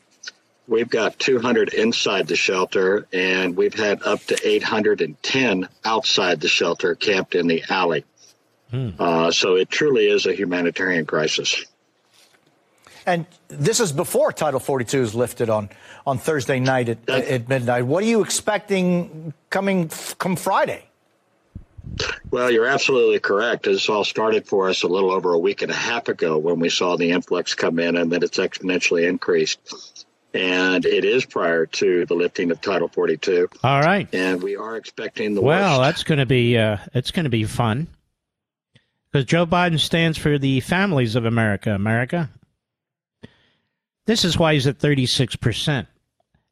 we've 0.68 0.90
got 0.90 1.18
200 1.20 1.74
inside 1.74 2.28
the 2.28 2.36
shelter, 2.36 3.08
and 3.14 3.56
we've 3.56 3.74
had 3.74 4.04
up 4.04 4.20
to 4.26 4.38
810 4.46 5.70
outside 5.86 6.42
the 6.42 6.50
shelter 6.50 6.96
camped 6.96 7.36
in 7.36 7.48
the 7.48 7.64
alley. 7.70 8.04
Hmm. 8.72 8.90
Uh, 9.00 9.32
so 9.32 9.56
it 9.56 9.70
truly 9.70 10.10
is 10.10 10.26
a 10.26 10.34
humanitarian 10.34 11.06
crisis. 11.06 11.64
And 13.06 13.26
this 13.48 13.80
is 13.80 13.94
before 13.94 14.34
Title 14.34 14.60
42 14.60 15.02
is 15.02 15.16
lifted 15.16 15.50
on, 15.50 15.70
on 16.08 16.18
Thursday 16.18 16.60
night 16.62 16.88
at, 16.88 17.10
at 17.10 17.50
midnight. 17.50 17.86
What 17.86 18.02
are 18.02 18.08
you 18.08 18.24
expecting 18.24 19.34
coming 19.50 19.90
come 20.18 20.38
Friday? 20.38 20.86
Well, 22.32 22.50
you're 22.50 22.66
absolutely 22.66 23.20
correct. 23.20 23.64
This 23.64 23.90
all 23.90 24.06
started 24.06 24.48
for 24.48 24.70
us 24.70 24.84
a 24.84 24.88
little 24.88 25.12
over 25.12 25.34
a 25.34 25.38
week 25.38 25.62
and 25.62 25.72
a 25.72 25.76
half 25.76 26.08
ago 26.08 26.38
when 26.38 26.60
we 26.60 26.70
saw 26.70 26.96
the 26.96 27.12
influx 27.12 27.54
come 27.54 27.78
in, 27.78 27.98
and 27.98 28.10
then 28.10 28.24
it's 28.24 28.38
exponentially 28.38 29.08
increased. 29.08 30.06
And 30.34 30.86
it 30.86 31.04
is 31.04 31.26
prior 31.26 31.66
to 31.66 32.06
the 32.06 32.14
lifting 32.14 32.52
of 32.52 32.62
Title 32.62 32.88
42. 32.88 33.50
All 33.64 33.82
right. 33.82 34.08
And 34.14 34.42
we 34.42 34.56
are 34.56 34.78
expecting 34.78 35.34
the 35.34 35.42
well, 35.42 35.80
worst. 35.80 35.88
that's 35.88 36.04
going 36.04 36.20
to 36.20 36.26
be 36.26 36.58
uh, 36.58 36.78
it's 36.94 37.12
going 37.12 37.24
to 37.26 37.30
be 37.30 37.44
fun 37.44 37.88
because 39.12 39.26
Joe 39.26 39.46
Biden 39.46 39.80
stands 39.80 40.18
for 40.18 40.38
the 40.38 40.62
families 40.62 41.16
of 41.16 41.26
America. 41.26 41.74
America. 41.74 42.30
This 44.06 44.24
is 44.24 44.38
why 44.38 44.54
he's 44.54 44.68
at 44.68 44.78
36 44.78 45.36
percent. 45.38 45.88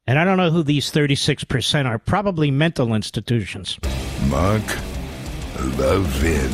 And 0.08 0.20
I 0.20 0.24
don't 0.24 0.38
know 0.38 0.52
who 0.52 0.62
these 0.62 0.92
36% 0.92 1.86
are. 1.88 1.98
Probably 1.98 2.52
mental 2.52 2.94
institutions. 2.94 3.80
Mark 4.28 4.62
Levin. 5.78 6.52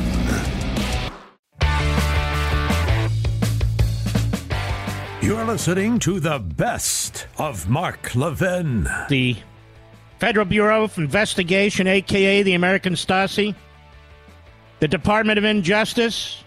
You're 5.22 5.44
listening 5.44 6.00
to 6.00 6.22
the 6.22 6.40
best 6.40 7.28
of 7.38 7.70
Mark 7.70 8.16
Levin. 8.16 8.88
The 9.10 9.36
Federal 10.20 10.46
Bureau 10.46 10.86
of 10.86 10.98
Investigation, 10.98 11.88
aka 11.88 12.44
the 12.44 12.54
American 12.54 12.94
Stasi, 12.94 13.54
the 14.80 14.88
Department 14.88 15.38
of 15.38 15.44
Injustice, 15.44 16.42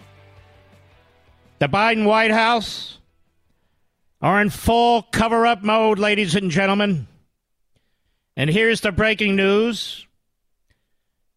the 1.59 1.67
Biden 1.67 2.05
White 2.05 2.31
House 2.31 2.97
are 4.21 4.41
in 4.41 4.49
full 4.49 5.03
cover 5.03 5.45
up 5.45 5.63
mode, 5.63 5.99
ladies 5.99 6.35
and 6.35 6.51
gentlemen. 6.51 7.07
And 8.37 8.49
here's 8.49 8.81
the 8.81 8.91
breaking 8.91 9.35
news 9.35 10.05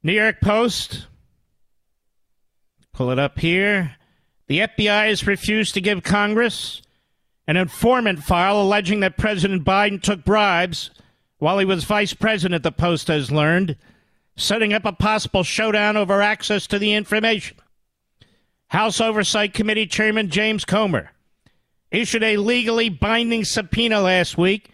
New 0.03 0.13
York 0.13 0.41
Post. 0.41 1.07
Pull 2.93 3.11
it 3.11 3.19
up 3.19 3.39
here. 3.39 3.97
The 4.49 4.61
FBI 4.61 5.09
has 5.09 5.27
refused 5.27 5.75
to 5.75 5.81
give 5.81 6.03
Congress 6.03 6.83
an 7.47 7.57
informant 7.57 8.25
file 8.25 8.61
alleging 8.61 9.01
that 9.01 9.17
President 9.17 9.65
Biden 9.65 10.03
took 10.03 10.25
bribes 10.25 10.91
while 11.39 11.59
he 11.59 11.65
was 11.65 11.85
vice 11.85 12.15
president, 12.15 12.63
the 12.63 12.73
Post 12.73 13.09
has 13.09 13.31
learned, 13.31 13.77
setting 14.37 14.73
up 14.73 14.85
a 14.85 14.93
possible 14.93 15.45
showdown 15.45 15.97
over 15.97 16.21
access 16.21 16.67
to 16.67 16.79
the 16.79 16.95
information. 16.95 17.57
House 18.69 19.01
Oversight 19.01 19.55
Committee 19.55 19.87
Chairman 19.87 20.31
James 20.31 20.65
Comer 20.65 21.13
issued 21.91 22.23
a 22.23 22.37
legally 22.37 22.89
binding 22.89 23.45
subpoena 23.45 24.01
last 24.01 24.37
week 24.37 24.71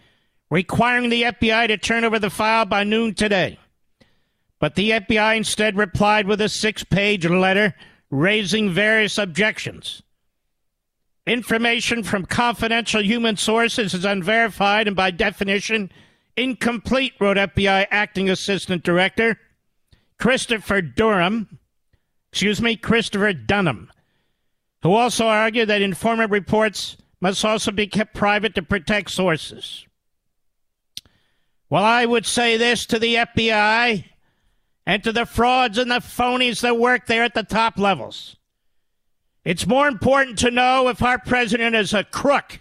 requiring 0.49 1.09
the 1.09 1.23
FBI 1.23 1.67
to 1.67 1.77
turn 1.77 2.03
over 2.03 2.19
the 2.19 2.29
file 2.29 2.65
by 2.65 2.83
noon 2.83 3.13
today. 3.13 3.57
But 4.59 4.75
the 4.75 4.91
FBI 4.91 5.37
instead 5.37 5.77
replied 5.77 6.27
with 6.27 6.41
a 6.41 6.49
six 6.49 6.83
page 6.83 7.25
letter 7.25 7.73
raising 8.09 8.71
various 8.71 9.17
objections. 9.17 10.01
Information 11.27 12.03
from 12.03 12.25
confidential 12.25 13.01
human 13.01 13.35
sources 13.35 13.93
is 13.93 14.05
unverified 14.05 14.87
and 14.87 14.95
by 14.95 15.11
definition 15.11 15.91
incomplete, 16.37 17.13
wrote 17.19 17.37
FBI 17.37 17.87
Acting 17.89 18.29
Assistant 18.29 18.83
Director 18.83 19.39
Christopher 20.19 20.81
Durham, 20.81 21.59
excuse 22.31 22.61
me, 22.61 22.75
Christopher 22.75 23.33
Dunham, 23.33 23.89
who 24.83 24.93
also 24.93 25.25
argued 25.25 25.69
that 25.69 25.81
informant 25.81 26.31
reports 26.31 26.97
must 27.25 27.43
also 27.43 27.71
be 27.71 27.87
kept 27.87 28.13
private 28.13 28.53
to 28.53 28.61
protect 28.61 29.09
sources. 29.09 29.87
Well, 31.71 31.83
I 31.83 32.05
would 32.05 32.27
say 32.27 32.55
this 32.55 32.85
to 32.85 32.99
the 32.99 33.15
FBI 33.15 34.05
and 34.85 35.03
to 35.03 35.11
the 35.11 35.25
frauds 35.25 35.79
and 35.79 35.89
the 35.89 36.01
phonies 36.01 36.61
that 36.61 36.77
work 36.77 37.07
there 37.07 37.23
at 37.23 37.33
the 37.33 37.41
top 37.41 37.79
levels. 37.79 38.35
It's 39.43 39.65
more 39.65 39.87
important 39.87 40.37
to 40.37 40.51
know 40.51 40.87
if 40.87 41.01
our 41.01 41.17
president 41.17 41.75
is 41.75 41.95
a 41.95 42.03
crook, 42.03 42.59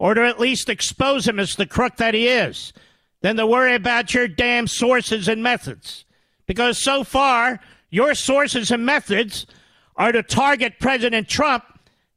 or 0.00 0.14
to 0.14 0.26
at 0.26 0.40
least 0.40 0.68
expose 0.68 1.28
him 1.28 1.38
as 1.38 1.54
the 1.54 1.64
crook 1.64 1.94
that 1.98 2.14
he 2.14 2.26
is, 2.26 2.72
than 3.20 3.36
to 3.36 3.46
worry 3.46 3.76
about 3.76 4.12
your 4.12 4.26
damn 4.26 4.66
sources 4.66 5.28
and 5.28 5.44
methods. 5.44 6.04
Because 6.46 6.76
so 6.76 7.04
far, 7.04 7.60
your 7.90 8.16
sources 8.16 8.72
and 8.72 8.84
methods 8.84 9.46
are 9.94 10.10
to 10.10 10.24
target 10.24 10.80
President 10.80 11.28
Trump 11.28 11.62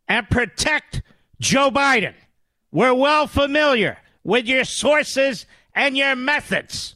and 0.08 0.28
protect 0.32 1.04
Joe 1.40 1.72
Biden. 1.72 2.14
We're 2.72 2.94
well 2.94 3.28
familiar 3.28 3.98
with 4.24 4.46
your 4.46 4.64
sources 4.64 5.46
and 5.74 5.98
your 5.98 6.16
methods. 6.16 6.96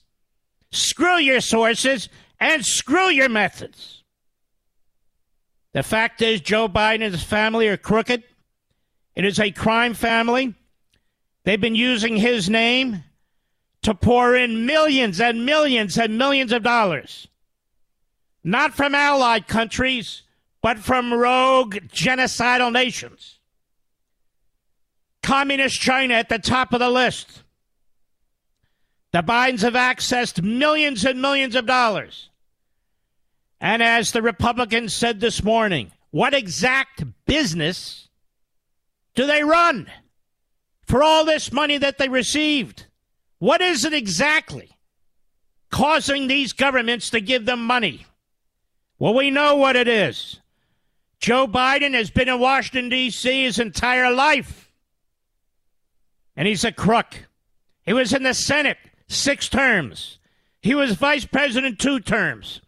Screw 0.71 1.17
your 1.17 1.41
sources 1.41 2.09
and 2.39 2.65
screw 2.65 3.09
your 3.09 3.29
methods. 3.29 4.03
The 5.73 5.83
fact 5.83 6.21
is, 6.21 6.41
Joe 6.41 6.69
Biden 6.69 7.03
and 7.03 7.13
his 7.13 7.23
family 7.23 7.67
are 7.67 7.77
crooked. 7.77 8.23
It 9.15 9.25
is 9.25 9.39
a 9.39 9.51
crime 9.51 9.93
family. 9.93 10.53
They've 11.43 11.59
been 11.59 11.75
using 11.75 12.15
his 12.15 12.49
name 12.49 13.03
to 13.81 13.93
pour 13.93 14.35
in 14.35 14.65
millions 14.65 15.19
and 15.19 15.45
millions 15.45 15.97
and 15.97 16.17
millions 16.17 16.51
of 16.51 16.63
dollars. 16.63 17.27
Not 18.43 18.73
from 18.73 18.93
allied 18.93 19.47
countries, 19.47 20.23
but 20.61 20.79
from 20.79 21.13
rogue 21.13 21.75
genocidal 21.87 22.71
nations. 22.71 23.39
Communist 25.23 25.79
China 25.79 26.13
at 26.13 26.29
the 26.29 26.37
top 26.37 26.73
of 26.73 26.79
the 26.79 26.89
list. 26.89 27.43
The 29.11 29.23
Bidens 29.23 29.61
have 29.61 29.73
accessed 29.73 30.43
millions 30.43 31.05
and 31.05 31.21
millions 31.21 31.55
of 31.55 31.65
dollars. 31.65 32.29
And 33.61 33.81
as 33.81 34.11
the 34.11 34.21
Republicans 34.21 34.93
said 34.93 35.19
this 35.19 35.43
morning, 35.43 35.91
what 36.11 36.33
exact 36.33 37.03
business 37.25 38.09
do 39.15 39.25
they 39.25 39.43
run 39.43 39.89
for 40.85 41.01
all 41.01 41.25
this 41.25 41.51
money 41.51 41.77
that 41.77 41.97
they 41.97 42.09
received? 42.09 42.87
What 43.39 43.61
is 43.61 43.85
it 43.85 43.93
exactly 43.93 44.69
causing 45.71 46.27
these 46.27 46.53
governments 46.53 47.09
to 47.11 47.21
give 47.21 47.45
them 47.45 47.65
money? 47.65 48.05
Well, 48.99 49.13
we 49.13 49.31
know 49.31 49.55
what 49.55 49.75
it 49.75 49.87
is. 49.87 50.39
Joe 51.19 51.47
Biden 51.47 51.93
has 51.93 52.09
been 52.09 52.29
in 52.29 52.39
Washington, 52.39 52.89
D.C. 52.89 53.43
his 53.43 53.59
entire 53.59 54.13
life. 54.13 54.62
And 56.35 56.47
he's 56.47 56.63
a 56.63 56.71
crook. 56.71 57.27
He 57.83 57.93
was 57.93 58.13
in 58.13 58.23
the 58.23 58.33
Senate 58.33 58.77
six 59.07 59.49
terms. 59.49 60.19
He 60.61 60.73
was 60.73 60.95
vice 60.95 61.25
president 61.25 61.79
two 61.79 61.99
terms. 61.99 62.61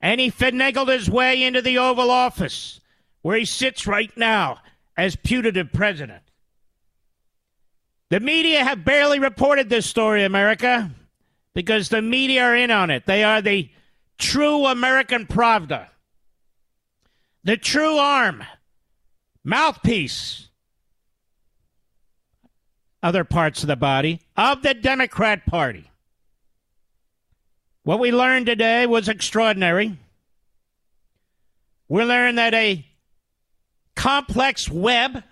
And 0.00 0.20
he 0.20 0.30
finagled 0.30 0.88
his 0.88 1.10
way 1.10 1.42
into 1.42 1.62
the 1.62 1.78
Oval 1.78 2.10
Office, 2.10 2.80
where 3.22 3.36
he 3.36 3.44
sits 3.44 3.86
right 3.86 4.10
now 4.16 4.58
as 4.96 5.16
putative 5.16 5.72
president. 5.72 6.22
The 8.08 8.20
media 8.20 8.64
have 8.64 8.84
barely 8.84 9.18
reported 9.18 9.68
this 9.68 9.86
story, 9.86 10.24
America, 10.24 10.90
because 11.54 11.88
the 11.88 12.02
media 12.02 12.42
are 12.44 12.56
in 12.56 12.70
on 12.70 12.90
it. 12.90 13.06
They 13.06 13.22
are 13.22 13.40
the 13.40 13.70
true 14.18 14.66
American 14.66 15.26
Pravda. 15.26 15.88
the 17.44 17.56
true 17.56 17.96
arm, 17.96 18.44
mouthpiece, 19.44 20.49
other 23.02 23.24
parts 23.24 23.62
of 23.62 23.68
the 23.68 23.76
body 23.76 24.20
of 24.36 24.62
the 24.62 24.74
Democrat 24.74 25.46
Party. 25.46 25.90
What 27.82 27.98
we 27.98 28.12
learned 28.12 28.46
today 28.46 28.86
was 28.86 29.08
extraordinary. 29.08 29.96
We 31.88 32.04
learned 32.04 32.38
that 32.38 32.54
a 32.54 32.84
complex 33.96 34.70
web 34.70 35.24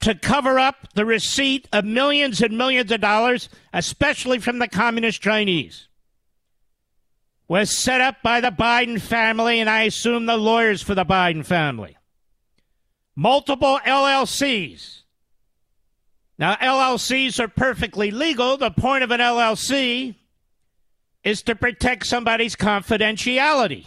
to 0.00 0.14
cover 0.14 0.58
up 0.58 0.88
the 0.94 1.04
receipt 1.04 1.68
of 1.72 1.84
millions 1.84 2.40
and 2.40 2.56
millions 2.56 2.90
of 2.90 3.00
dollars, 3.00 3.48
especially 3.72 4.38
from 4.38 4.58
the 4.58 4.68
communist 4.68 5.20
Chinese, 5.20 5.88
was 7.48 7.76
set 7.76 8.00
up 8.00 8.22
by 8.22 8.40
the 8.40 8.50
Biden 8.50 9.00
family, 9.00 9.60
and 9.60 9.68
I 9.68 9.82
assume 9.82 10.26
the 10.26 10.36
lawyers 10.36 10.82
for 10.82 10.94
the 10.94 11.04
Biden 11.04 11.44
family. 11.44 11.96
Multiple 13.14 13.80
LLCs. 13.84 14.99
Now, 16.40 16.54
LLCs 16.54 17.38
are 17.38 17.48
perfectly 17.48 18.10
legal. 18.10 18.56
The 18.56 18.70
point 18.70 19.04
of 19.04 19.10
an 19.10 19.20
LLC 19.20 20.14
is 21.22 21.42
to 21.42 21.54
protect 21.54 22.06
somebody's 22.06 22.56
confidentiality. 22.56 23.84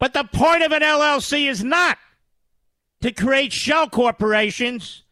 But 0.00 0.14
the 0.14 0.24
point 0.24 0.64
of 0.64 0.72
an 0.72 0.82
LLC 0.82 1.48
is 1.48 1.62
not 1.62 1.96
to 3.02 3.12
create 3.12 3.52
shell 3.52 3.88
corporations 3.88 5.04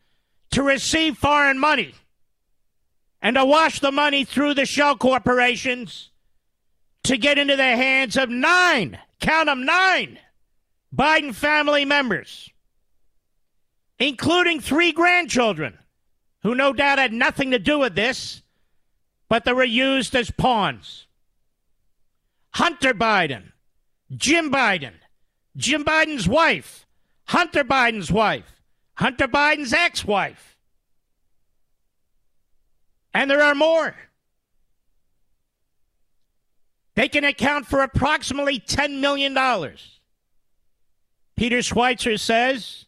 to 0.51 0.64
receive 0.64 1.16
foreign 1.16 1.61
money 1.61 1.95
and 3.22 3.37
to 3.37 3.45
wash 3.45 3.79
the 3.79 3.93
money 3.93 4.24
through 4.24 4.55
the 4.55 4.66
shell 4.66 4.97
corporations 4.97 6.11
to 7.05 7.16
get 7.16 7.39
into 7.39 7.55
the 7.55 7.62
hands 7.62 8.16
of 8.16 8.29
nine, 8.29 8.99
count 9.20 9.47
them 9.47 9.64
nine, 9.64 10.18
Biden 10.93 11.33
family 11.33 11.85
members, 11.85 12.51
including 14.01 14.59
three 14.59 14.91
grandchildren 14.91 15.79
who 16.47 16.55
no 16.55 16.72
doubt 16.72 17.01
had 17.01 17.12
nothing 17.12 17.51
to 17.51 17.59
do 17.59 17.76
with 17.76 17.97
this, 17.97 18.40
but 19.28 19.44
they 19.44 19.53
were 19.53 19.64
used 19.64 20.14
as 20.14 20.30
pawns. 20.30 21.09
Hunter 22.55 22.94
Biden, 22.94 23.51
Jim 24.12 24.53
Biden, 24.53 24.92
Jim 25.57 25.84
Biden's 25.84 26.28
wife, 26.28 26.86
Hunter 27.24 27.64
Biden's 27.64 28.12
wife, 28.12 28.62
Hunter 28.94 29.26
Biden's 29.26 29.72
ex 29.72 30.05
wife. 30.05 30.57
And 33.12 33.28
there 33.28 33.42
are 33.42 33.57
more. 33.57 33.97
They 36.94 37.09
can 37.09 37.24
account 37.24 37.66
for 37.66 37.82
approximately 37.82 38.61
$10 38.61 39.01
million. 39.01 39.34
Peter 41.34 41.59
Schweizer 41.59 42.20
says 42.20 42.84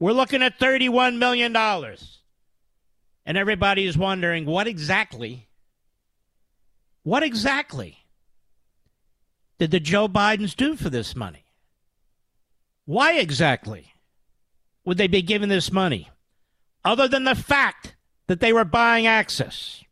we're 0.00 0.10
looking 0.10 0.42
at 0.42 0.58
$31 0.58 1.18
million. 1.18 1.56
And 3.28 3.36
everybody 3.36 3.84
is 3.84 3.98
wondering 3.98 4.46
what 4.46 4.66
exactly, 4.66 5.48
what 7.02 7.22
exactly 7.22 7.98
did 9.58 9.70
the 9.70 9.80
Joe 9.80 10.08
Bidens 10.08 10.56
do 10.56 10.76
for 10.76 10.88
this 10.88 11.14
money? 11.14 11.44
Why 12.86 13.18
exactly 13.18 13.92
would 14.86 14.96
they 14.96 15.08
be 15.08 15.20
given 15.20 15.50
this 15.50 15.70
money? 15.70 16.08
Other 16.86 17.06
than 17.06 17.24
the 17.24 17.34
fact 17.34 17.96
that 18.28 18.40
they 18.40 18.54
were 18.54 18.64
buying 18.64 19.06
access. 19.06 19.84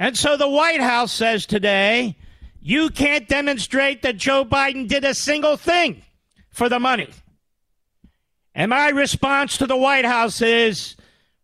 And 0.00 0.18
so 0.18 0.36
the 0.36 0.48
White 0.48 0.80
House 0.80 1.12
says 1.12 1.46
today, 1.46 2.16
you 2.60 2.90
can't 2.90 3.28
demonstrate 3.28 4.02
that 4.02 4.16
Joe 4.16 4.44
Biden 4.44 4.88
did 4.88 5.04
a 5.04 5.14
single 5.14 5.56
thing 5.56 6.02
for 6.50 6.68
the 6.68 6.80
money. 6.80 7.10
And 8.52 8.70
my 8.70 8.88
response 8.88 9.58
to 9.58 9.68
the 9.68 9.76
White 9.76 10.04
House 10.04 10.42
is, 10.42 10.96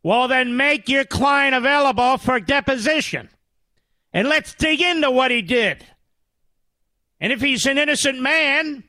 well, 0.03 0.29
then 0.29 0.57
make 0.57 0.89
your 0.89 1.05
client 1.05 1.55
available 1.55 2.19
for 2.19 2.41
deposition. 2.41 3.29
And 4.13 4.29
let's 4.29 4.55
dig 4.55 4.81
into 4.81 5.11
what 5.11 5.31
he 5.31 5.43
did. 5.43 5.85
And 7.21 7.33
if 7.33 7.41
he's 7.41 7.67
an 7.67 7.79
innocent 7.79 8.21
man, 8.21 8.85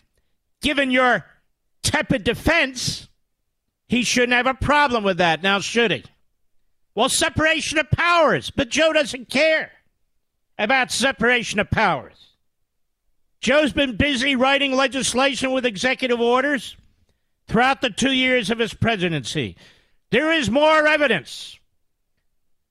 given 0.61 0.91
your 0.91 1.25
tepid 1.83 2.23
defense, 2.23 3.07
he 3.87 4.03
shouldn't 4.03 4.33
have 4.33 4.47
a 4.47 4.53
problem 4.53 5.03
with 5.03 5.17
that. 5.17 5.41
Now, 5.41 5.59
should 5.59 5.91
he? 5.91 6.03
Well, 6.95 7.09
separation 7.09 7.79
of 7.79 7.89
powers, 7.91 8.51
but 8.51 8.69
Joe 8.69 8.93
doesn't 8.93 9.29
care 9.29 9.71
about 10.57 10.91
separation 10.91 11.59
of 11.59 11.69
powers. 11.71 12.35
Joe's 13.41 13.71
been 13.71 13.95
busy 13.95 14.35
writing 14.35 14.75
legislation 14.75 15.51
with 15.51 15.65
executive 15.65 16.19
orders 16.19 16.75
throughout 17.47 17.81
the 17.81 17.89
two 17.89 18.11
years 18.11 18.49
of 18.49 18.59
his 18.59 18.73
presidency. 18.73 19.55
There 20.11 20.31
is 20.31 20.49
more 20.49 20.87
evidence, 20.87 21.59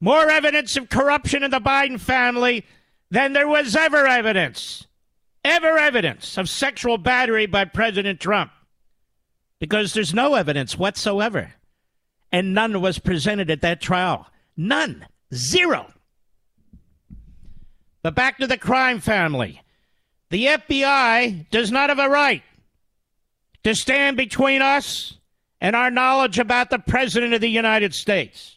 more 0.00 0.28
evidence 0.28 0.76
of 0.76 0.88
corruption 0.88 1.42
in 1.42 1.50
the 1.50 1.60
Biden 1.60 2.00
family 2.00 2.64
than 3.10 3.32
there 3.32 3.48
was 3.48 3.76
ever 3.76 4.06
evidence, 4.06 4.86
ever 5.44 5.78
evidence 5.78 6.36
of 6.36 6.48
sexual 6.48 6.98
battery 6.98 7.46
by 7.46 7.64
President 7.64 8.20
Trump 8.20 8.50
because 9.58 9.92
there's 9.92 10.14
no 10.14 10.34
evidence 10.34 10.76
whatsoever. 10.76 11.54
And 12.30 12.54
none 12.54 12.80
was 12.80 12.98
presented 12.98 13.50
at 13.50 13.62
that 13.62 13.80
trial. 13.80 14.26
None. 14.56 15.06
Zero. 15.32 15.90
But 18.02 18.14
back 18.14 18.38
to 18.38 18.46
the 18.46 18.58
crime 18.58 19.00
family. 19.00 19.62
The 20.30 20.46
FBI 20.46 21.48
does 21.50 21.72
not 21.72 21.88
have 21.88 21.98
a 21.98 22.08
right 22.08 22.42
to 23.64 23.74
stand 23.74 24.16
between 24.16 24.60
us 24.60 25.17
and 25.60 25.74
our 25.74 25.90
knowledge 25.90 26.38
about 26.38 26.70
the 26.70 26.78
President 26.78 27.34
of 27.34 27.40
the 27.40 27.48
United 27.48 27.94
States. 27.94 28.56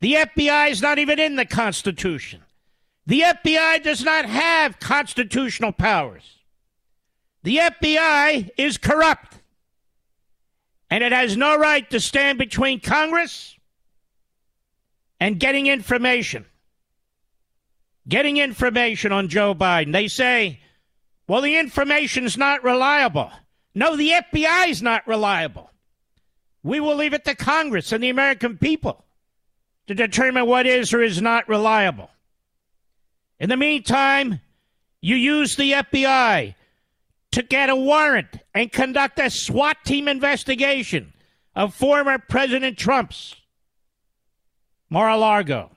The 0.00 0.14
FBI 0.14 0.70
is 0.70 0.82
not 0.82 0.98
even 0.98 1.18
in 1.18 1.36
the 1.36 1.46
Constitution. 1.46 2.42
The 3.06 3.20
FBI 3.20 3.82
does 3.82 4.02
not 4.02 4.24
have 4.24 4.80
constitutional 4.80 5.72
powers. 5.72 6.38
The 7.42 7.58
FBI 7.58 8.50
is 8.56 8.78
corrupt 8.78 9.38
and 10.90 11.02
it 11.02 11.12
has 11.12 11.36
no 11.36 11.58
right 11.58 11.88
to 11.90 12.00
stand 12.00 12.38
between 12.38 12.80
Congress 12.80 13.56
and 15.20 15.40
getting 15.40 15.66
information. 15.66 16.46
Getting 18.06 18.36
information 18.36 19.10
on 19.12 19.28
Joe 19.28 19.54
Biden. 19.54 19.92
They 19.92 20.08
say, 20.08 20.60
well, 21.26 21.40
the 21.40 21.56
information's 21.56 22.36
not 22.36 22.62
reliable. 22.62 23.30
No, 23.74 23.96
the 23.96 24.10
FBI 24.10 24.68
is 24.68 24.82
not 24.82 25.06
reliable. 25.08 25.70
We 26.64 26.80
will 26.80 26.96
leave 26.96 27.14
it 27.14 27.24
to 27.26 27.36
Congress 27.36 27.92
and 27.92 28.02
the 28.02 28.08
American 28.08 28.58
people 28.58 29.04
to 29.86 29.94
determine 29.94 30.46
what 30.46 30.66
is 30.66 30.92
or 30.92 31.02
is 31.02 31.20
not 31.20 31.48
reliable. 31.48 32.10
In 33.38 33.50
the 33.50 33.56
meantime, 33.56 34.40
you 35.02 35.14
use 35.14 35.56
the 35.56 35.72
FBI 35.72 36.54
to 37.32 37.42
get 37.42 37.68
a 37.68 37.76
warrant 37.76 38.38
and 38.54 38.72
conduct 38.72 39.18
a 39.18 39.28
SWAT 39.28 39.76
team 39.84 40.08
investigation 40.08 41.12
of 41.54 41.74
former 41.74 42.18
President 42.18 42.78
Trump's 42.78 43.36
Mar 44.88 45.10
a 45.10 45.16
Lago. 45.16 45.70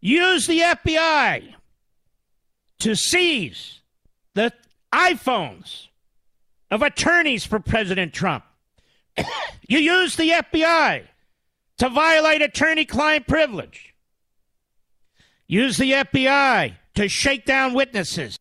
Use 0.00 0.46
the 0.46 0.60
FBI 0.60 1.54
to 2.78 2.94
seize 2.94 3.80
the 4.34 4.52
iPhones 4.94 5.88
of 6.70 6.82
attorneys 6.82 7.44
for 7.44 7.58
President 7.58 8.14
Trump. 8.14 8.44
you 9.68 9.78
use 9.78 10.16
the 10.16 10.30
FBI 10.30 11.04
to 11.78 11.88
violate 11.88 12.42
attorney 12.42 12.84
client 12.84 13.26
privilege. 13.26 13.94
Use 15.46 15.76
the 15.76 15.92
FBI 15.92 16.74
to 16.94 17.08
shake 17.08 17.46
down 17.46 17.74
witnesses. 17.74 18.38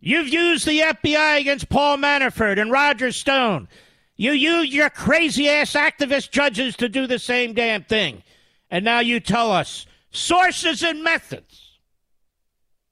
You've 0.00 0.28
used 0.28 0.66
the 0.66 0.80
FBI 0.80 1.40
against 1.40 1.68
Paul 1.68 1.98
Manafort 1.98 2.60
and 2.60 2.72
Roger 2.72 3.12
Stone. 3.12 3.68
You 4.16 4.32
use 4.32 4.74
your 4.74 4.90
crazy 4.90 5.48
ass 5.48 5.74
activist 5.74 6.30
judges 6.30 6.76
to 6.76 6.88
do 6.88 7.06
the 7.06 7.18
same 7.18 7.54
damn 7.54 7.84
thing. 7.84 8.22
And 8.70 8.84
now 8.84 9.00
you 9.00 9.20
tell 9.20 9.52
us 9.52 9.86
sources 10.10 10.82
and 10.82 11.04
methods. 11.04 11.78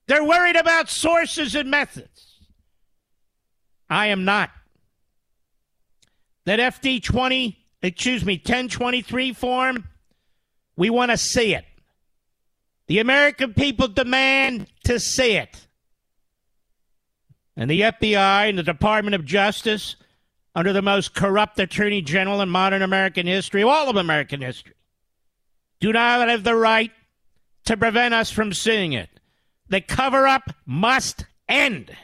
They're 0.06 0.24
worried 0.24 0.56
about 0.56 0.90
sources 0.90 1.54
and 1.54 1.70
methods. 1.70 2.38
I 3.88 4.06
am 4.06 4.24
not. 4.24 4.50
That 6.46 6.58
FD 6.58 7.02
20, 7.02 7.58
excuse 7.82 8.24
me, 8.24 8.34
1023 8.34 9.32
form, 9.32 9.88
we 10.76 10.90
want 10.90 11.10
to 11.10 11.16
see 11.16 11.54
it. 11.54 11.64
The 12.86 12.98
American 12.98 13.54
people 13.54 13.88
demand 13.88 14.66
to 14.84 14.98
see 14.98 15.36
it. 15.36 15.66
And 17.56 17.70
the 17.70 17.82
FBI 17.82 18.48
and 18.48 18.58
the 18.58 18.62
Department 18.62 19.14
of 19.14 19.24
Justice, 19.24 19.96
under 20.54 20.72
the 20.72 20.82
most 20.82 21.14
corrupt 21.14 21.58
attorney 21.60 22.02
general 22.02 22.40
in 22.40 22.48
modern 22.48 22.82
American 22.82 23.26
history, 23.26 23.62
all 23.62 23.88
of 23.88 23.96
American 23.96 24.40
history, 24.40 24.74
do 25.78 25.92
not 25.92 26.28
have 26.28 26.42
the 26.42 26.56
right 26.56 26.90
to 27.66 27.76
prevent 27.76 28.14
us 28.14 28.30
from 28.30 28.52
seeing 28.52 28.92
it. 28.92 29.08
The 29.68 29.80
cover 29.80 30.26
up 30.26 30.50
must 30.66 31.26
end. 31.48 31.96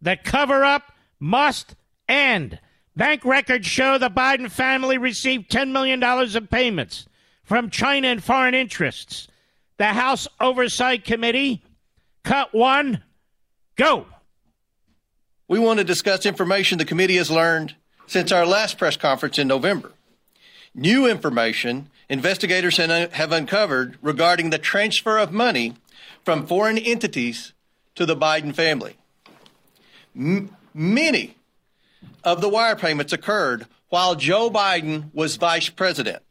The 0.00 0.16
cover 0.16 0.64
up 0.64 0.92
must 1.20 1.74
end. 2.08 2.58
Bank 2.96 3.24
records 3.24 3.66
show 3.66 3.98
the 3.98 4.10
Biden 4.10 4.50
family 4.50 4.98
received 4.98 5.50
$10 5.50 5.72
million 5.72 6.02
in 6.02 6.46
payments 6.46 7.06
from 7.42 7.70
China 7.70 8.08
and 8.08 8.22
foreign 8.22 8.54
interests. 8.54 9.28
The 9.78 9.86
House 9.86 10.28
Oversight 10.40 11.04
Committee, 11.04 11.62
cut 12.22 12.54
one, 12.54 13.02
go. 13.76 14.06
We 15.48 15.58
want 15.58 15.78
to 15.78 15.84
discuss 15.84 16.24
information 16.24 16.78
the 16.78 16.84
committee 16.84 17.16
has 17.16 17.30
learned 17.30 17.74
since 18.06 18.30
our 18.30 18.46
last 18.46 18.78
press 18.78 18.96
conference 18.96 19.38
in 19.38 19.48
November. 19.48 19.92
New 20.74 21.06
information 21.06 21.90
investigators 22.08 22.76
have 22.76 23.32
uncovered 23.32 23.98
regarding 24.02 24.50
the 24.50 24.58
transfer 24.58 25.18
of 25.18 25.32
money 25.32 25.74
from 26.24 26.46
foreign 26.46 26.78
entities 26.78 27.52
to 27.94 28.06
the 28.06 28.16
Biden 28.16 28.54
family. 28.54 28.96
M- 30.16 30.54
many 30.72 31.36
of 32.22 32.40
the 32.40 32.48
wire 32.48 32.76
payments 32.76 33.12
occurred 33.12 33.66
while 33.88 34.14
Joe 34.14 34.50
Biden 34.50 35.10
was 35.14 35.36
vice 35.36 35.68
president 35.68 36.22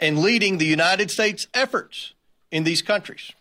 and 0.00 0.18
leading 0.18 0.58
the 0.58 0.66
United 0.66 1.10
States 1.10 1.46
efforts 1.54 2.14
in 2.50 2.64
these 2.64 2.82
countries. 2.82 3.32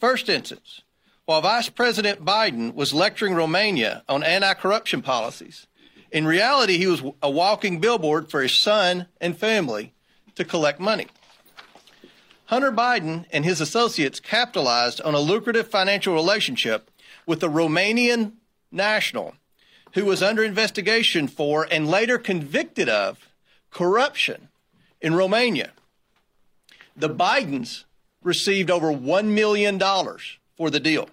First 0.00 0.28
instance, 0.28 0.82
while 1.24 1.40
Vice 1.40 1.68
President 1.68 2.24
Biden 2.24 2.74
was 2.74 2.92
lecturing 2.92 3.34
Romania 3.34 4.02
on 4.08 4.24
anti 4.24 4.54
corruption 4.54 5.02
policies, 5.02 5.66
in 6.10 6.26
reality, 6.26 6.76
he 6.76 6.86
was 6.86 7.02
a 7.22 7.30
walking 7.30 7.80
billboard 7.80 8.30
for 8.30 8.42
his 8.42 8.52
son 8.52 9.06
and 9.20 9.36
family 9.36 9.94
to 10.34 10.44
collect 10.44 10.80
money. 10.80 11.06
Hunter 12.46 12.72
Biden 12.72 13.24
and 13.32 13.44
his 13.44 13.60
associates 13.60 14.20
capitalized 14.20 15.00
on 15.00 15.14
a 15.14 15.20
lucrative 15.20 15.68
financial 15.68 16.12
relationship 16.12 16.90
with 17.24 17.42
a 17.42 17.48
Romanian 17.48 18.32
national 18.70 19.34
who 19.94 20.04
was 20.04 20.22
under 20.22 20.42
investigation 20.42 21.28
for 21.28 21.66
and 21.70 21.88
later 21.88 22.18
convicted 22.18 22.88
of 22.88 23.28
corruption 23.70 24.48
in 25.00 25.14
Romania. 25.14 25.72
The 26.96 27.10
Bidens 27.10 27.84
received 28.22 28.70
over 28.70 28.92
$1 28.92 29.26
million 29.26 29.78
for 30.56 30.70
the 30.70 30.80
deal. 30.80 31.08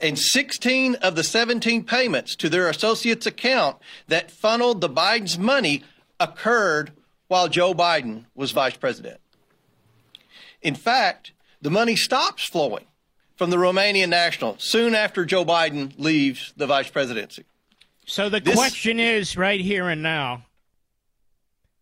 And 0.00 0.18
16 0.18 0.94
of 0.96 1.16
the 1.16 1.24
17 1.24 1.84
payments 1.84 2.36
to 2.36 2.48
their 2.48 2.68
associates' 2.68 3.26
account 3.26 3.78
that 4.06 4.30
funneled 4.30 4.80
the 4.80 4.88
Bidens' 4.88 5.38
money 5.38 5.82
occurred 6.20 6.92
while 7.26 7.48
Joe 7.48 7.74
Biden 7.74 8.24
was 8.34 8.52
vice 8.52 8.76
president. 8.76 9.20
In 10.62 10.74
fact, 10.74 11.32
the 11.60 11.70
money 11.70 11.96
stops 11.96 12.44
flowing 12.44 12.86
from 13.36 13.50
the 13.50 13.56
Romanian 13.56 14.08
national 14.08 14.56
soon 14.58 14.94
after 14.94 15.24
Joe 15.24 15.44
Biden 15.44 15.92
leaves 15.98 16.52
the 16.56 16.66
vice 16.66 16.90
presidency. 16.90 17.44
So 18.08 18.30
the 18.30 18.40
this, 18.40 18.54
question 18.54 18.98
is 18.98 19.36
right 19.36 19.60
here 19.60 19.86
and 19.86 20.02
now, 20.02 20.46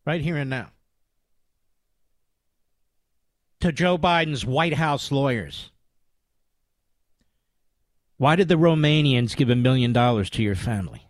right 0.05 0.21
here 0.21 0.37
and 0.37 0.51
now, 0.51 0.71
to 3.61 3.71
Joe 3.71 3.97
Biden's 3.97 4.45
White 4.45 4.75
House 4.75 5.13
lawyers. 5.13 5.71
Why 8.17 8.35
did 8.35 8.49
the 8.49 8.57
Romanians 8.57 9.37
give 9.37 9.51
a 9.51 9.55
million 9.55 9.93
dollars 9.93 10.29
to 10.31 10.43
your 10.43 10.57
family? 10.57 11.09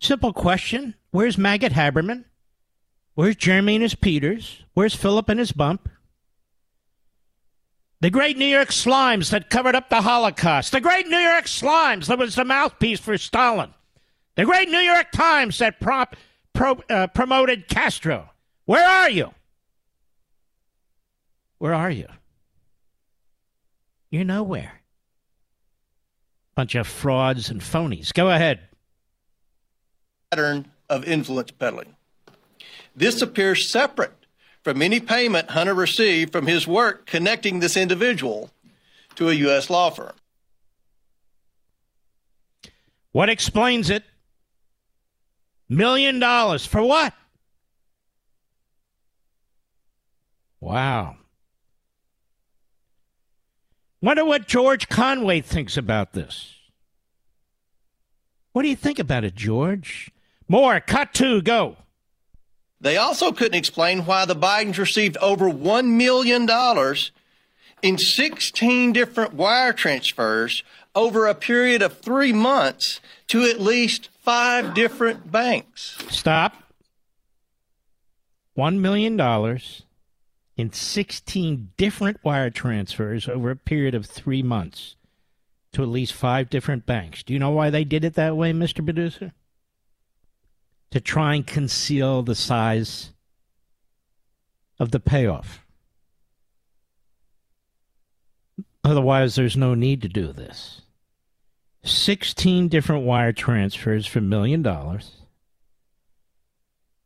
Simple 0.00 0.34
question. 0.34 0.96
Where's 1.12 1.38
Maggot 1.38 1.72
Haberman? 1.72 2.26
Where's 3.14 3.36
Jeremy 3.36 3.76
and 3.76 3.82
his 3.82 3.94
Peters? 3.94 4.64
Where's 4.74 4.94
Philip 4.94 5.30
and 5.30 5.40
his 5.40 5.52
bump? 5.52 5.88
The 8.04 8.10
great 8.10 8.36
New 8.36 8.44
York 8.44 8.68
Slimes 8.68 9.30
that 9.30 9.48
covered 9.48 9.74
up 9.74 9.88
the 9.88 10.02
Holocaust. 10.02 10.72
The 10.72 10.80
great 10.82 11.06
New 11.06 11.16
York 11.16 11.46
Slimes 11.46 12.08
that 12.08 12.18
was 12.18 12.34
the 12.34 12.44
mouthpiece 12.44 13.00
for 13.00 13.16
Stalin. 13.16 13.72
The 14.34 14.44
great 14.44 14.68
New 14.68 14.76
York 14.76 15.10
Times 15.10 15.56
that 15.60 15.80
prop, 15.80 16.14
pro, 16.52 16.72
uh, 16.90 17.06
promoted 17.06 17.66
Castro. 17.66 18.28
Where 18.66 18.86
are 18.86 19.08
you? 19.08 19.32
Where 21.56 21.72
are 21.72 21.90
you? 21.90 22.06
You're 24.10 24.24
nowhere. 24.24 24.82
Bunch 26.54 26.74
of 26.74 26.86
frauds 26.86 27.48
and 27.48 27.62
phonies. 27.62 28.12
Go 28.12 28.28
ahead. 28.28 28.60
Pattern 30.30 30.70
of 30.90 31.06
influence 31.06 31.52
peddling. 31.52 31.96
This 32.94 33.22
appears 33.22 33.70
separate 33.70 34.23
from 34.64 34.80
any 34.80 34.98
payment 34.98 35.50
Hunter 35.50 35.74
received 35.74 36.32
from 36.32 36.46
his 36.46 36.66
work 36.66 37.06
connecting 37.06 37.60
this 37.60 37.76
individual 37.76 38.50
to 39.14 39.28
a 39.28 39.34
U.S. 39.34 39.68
law 39.70 39.90
firm. 39.90 40.14
What 43.12 43.28
explains 43.28 43.90
it? 43.90 44.02
Million 45.68 46.18
dollars 46.18 46.66
for 46.66 46.82
what? 46.82 47.12
Wow. 50.60 51.16
Wonder 54.00 54.24
what 54.24 54.48
George 54.48 54.88
Conway 54.88 55.40
thinks 55.42 55.76
about 55.76 56.12
this. 56.12 56.54
What 58.52 58.62
do 58.62 58.68
you 58.68 58.76
think 58.76 58.98
about 58.98 59.24
it, 59.24 59.34
George? 59.34 60.10
More, 60.48 60.80
cut 60.80 61.12
two, 61.12 61.42
go. 61.42 61.76
They 62.80 62.96
also 62.96 63.32
couldn't 63.32 63.58
explain 63.58 64.04
why 64.04 64.24
the 64.24 64.36
Bidens 64.36 64.78
received 64.78 65.16
over 65.18 65.50
$1 65.50 65.86
million 65.86 66.48
in 67.82 67.98
16 67.98 68.92
different 68.92 69.34
wire 69.34 69.72
transfers 69.72 70.62
over 70.94 71.26
a 71.26 71.34
period 71.34 71.82
of 71.82 71.98
three 71.98 72.32
months 72.32 73.00
to 73.28 73.44
at 73.44 73.60
least 73.60 74.08
five 74.22 74.74
different 74.74 75.30
banks. 75.30 75.96
Stop. 76.08 76.54
$1 78.56 78.78
million 78.78 79.18
in 80.56 80.72
16 80.72 81.72
different 81.76 82.24
wire 82.24 82.50
transfers 82.50 83.28
over 83.28 83.50
a 83.50 83.56
period 83.56 83.94
of 83.94 84.06
three 84.06 84.42
months 84.42 84.96
to 85.72 85.82
at 85.82 85.88
least 85.88 86.12
five 86.12 86.48
different 86.48 86.86
banks. 86.86 87.22
Do 87.22 87.32
you 87.32 87.38
know 87.38 87.50
why 87.50 87.70
they 87.70 87.84
did 87.84 88.04
it 88.04 88.14
that 88.14 88.36
way, 88.36 88.52
Mr. 88.52 88.84
Producer? 88.84 89.32
To 90.94 91.00
try 91.00 91.34
and 91.34 91.44
conceal 91.44 92.22
the 92.22 92.36
size 92.36 93.10
of 94.78 94.92
the 94.92 95.00
payoff. 95.00 95.66
Otherwise, 98.84 99.34
there's 99.34 99.56
no 99.56 99.74
need 99.74 100.02
to 100.02 100.08
do 100.08 100.32
this. 100.32 100.82
16 101.82 102.68
different 102.68 103.04
wire 103.04 103.32
transfers 103.32 104.06
for 104.06 104.20
a 104.20 104.22
million 104.22 104.62
dollars 104.62 105.22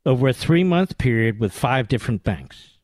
over 0.04 0.28
a 0.28 0.34
three 0.34 0.64
month 0.64 0.98
period 0.98 1.40
with 1.40 1.54
five 1.54 1.88
different 1.88 2.22
banks. 2.22 2.76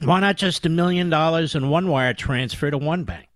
Why 0.00 0.20
not 0.20 0.36
just 0.36 0.66
a 0.66 0.68
million 0.68 1.08
dollars 1.08 1.54
in 1.54 1.70
one 1.70 1.88
wire 1.88 2.12
transfer 2.12 2.70
to 2.70 2.76
one 2.76 3.04
bank? 3.04 3.28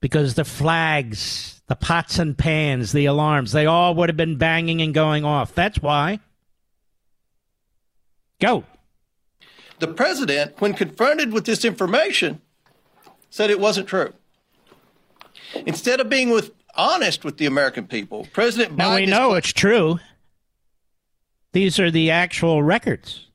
Because 0.00 0.34
the 0.34 0.44
flags, 0.44 1.60
the 1.66 1.76
pots 1.76 2.18
and 2.18 2.36
pans, 2.36 2.92
the 2.92 3.04
alarms, 3.04 3.52
they 3.52 3.66
all 3.66 3.94
would 3.94 4.08
have 4.08 4.16
been 4.16 4.36
banging 4.36 4.80
and 4.80 4.94
going 4.94 5.24
off. 5.24 5.54
That's 5.54 5.80
why. 5.82 6.20
Go. 8.40 8.64
The 9.78 9.88
president, 9.88 10.60
when 10.60 10.74
confronted 10.74 11.32
with 11.32 11.44
this 11.44 11.64
information, 11.64 12.40
said 13.30 13.50
it 13.50 13.60
wasn't 13.60 13.88
true. 13.88 14.12
Instead 15.66 16.00
of 16.00 16.08
being 16.08 16.30
with 16.30 16.52
honest 16.74 17.24
with 17.24 17.38
the 17.38 17.46
American 17.46 17.86
people, 17.86 18.26
President 18.32 18.74
Biden. 18.74 18.78
Now 18.78 18.94
we 18.94 19.06
know 19.06 19.34
it's 19.34 19.52
true. 19.52 19.98
These 21.52 21.78
are 21.80 21.90
the 21.90 22.10
actual 22.10 22.62
records. 22.62 23.26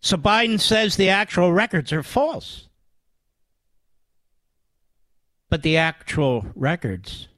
So 0.00 0.16
Biden 0.16 0.60
says 0.60 0.96
the 0.96 1.08
actual 1.08 1.52
records 1.52 1.92
are 1.92 2.02
false. 2.02 2.68
But 5.52 5.60
the 5.60 5.76
actual 5.76 6.46
records 6.54 7.28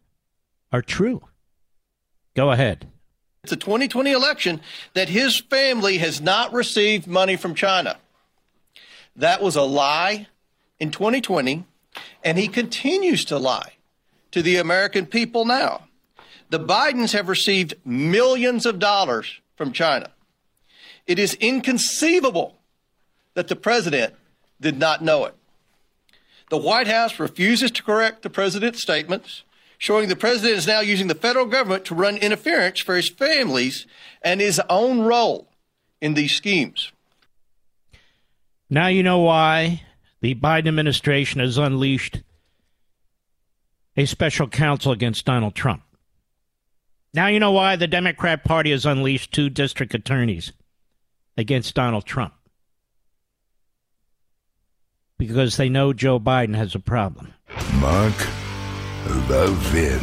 are 0.70 0.82
true. 0.82 1.22
Go 2.36 2.52
ahead. 2.52 2.86
It's 3.42 3.52
a 3.52 3.56
2020 3.56 4.12
election 4.12 4.60
that 4.92 5.08
his 5.08 5.40
family 5.40 5.98
has 5.98 6.20
not 6.20 6.52
received 6.52 7.08
money 7.08 7.34
from 7.34 7.56
China. 7.56 7.96
That 9.16 9.42
was 9.42 9.56
a 9.56 9.62
lie 9.62 10.28
in 10.78 10.92
2020, 10.92 11.64
and 12.22 12.38
he 12.38 12.46
continues 12.46 13.24
to 13.24 13.36
lie 13.36 13.72
to 14.30 14.42
the 14.42 14.58
American 14.58 15.06
people 15.06 15.44
now. 15.44 15.88
The 16.50 16.60
Bidens 16.60 17.14
have 17.14 17.28
received 17.28 17.74
millions 17.84 18.64
of 18.64 18.78
dollars 18.78 19.40
from 19.56 19.72
China. 19.72 20.12
It 21.08 21.18
is 21.18 21.34
inconceivable 21.40 22.54
that 23.34 23.48
the 23.48 23.56
president 23.56 24.14
did 24.60 24.78
not 24.78 25.02
know 25.02 25.24
it. 25.24 25.34
The 26.54 26.60
White 26.60 26.86
House 26.86 27.18
refuses 27.18 27.72
to 27.72 27.82
correct 27.82 28.22
the 28.22 28.30
president's 28.30 28.80
statements, 28.80 29.42
showing 29.76 30.08
the 30.08 30.14
president 30.14 30.56
is 30.56 30.68
now 30.68 30.78
using 30.78 31.08
the 31.08 31.16
federal 31.16 31.46
government 31.46 31.84
to 31.86 31.96
run 31.96 32.16
interference 32.16 32.78
for 32.78 32.94
his 32.94 33.08
families 33.08 33.88
and 34.22 34.40
his 34.40 34.60
own 34.70 35.00
role 35.00 35.48
in 36.00 36.14
these 36.14 36.30
schemes. 36.30 36.92
Now 38.70 38.86
you 38.86 39.02
know 39.02 39.18
why 39.18 39.82
the 40.20 40.36
Biden 40.36 40.68
administration 40.68 41.40
has 41.40 41.58
unleashed 41.58 42.22
a 43.96 44.04
special 44.04 44.46
counsel 44.46 44.92
against 44.92 45.24
Donald 45.24 45.56
Trump. 45.56 45.82
Now 47.12 47.26
you 47.26 47.40
know 47.40 47.50
why 47.50 47.74
the 47.74 47.88
Democrat 47.88 48.44
Party 48.44 48.70
has 48.70 48.86
unleashed 48.86 49.32
two 49.32 49.50
district 49.50 49.92
attorneys 49.92 50.52
against 51.36 51.74
Donald 51.74 52.04
Trump. 52.04 52.32
Because 55.18 55.56
they 55.56 55.68
know 55.68 55.92
Joe 55.92 56.18
Biden 56.18 56.56
has 56.56 56.74
a 56.74 56.80
problem. 56.80 57.32
Mark 57.80 58.14
Levin. 59.28 60.00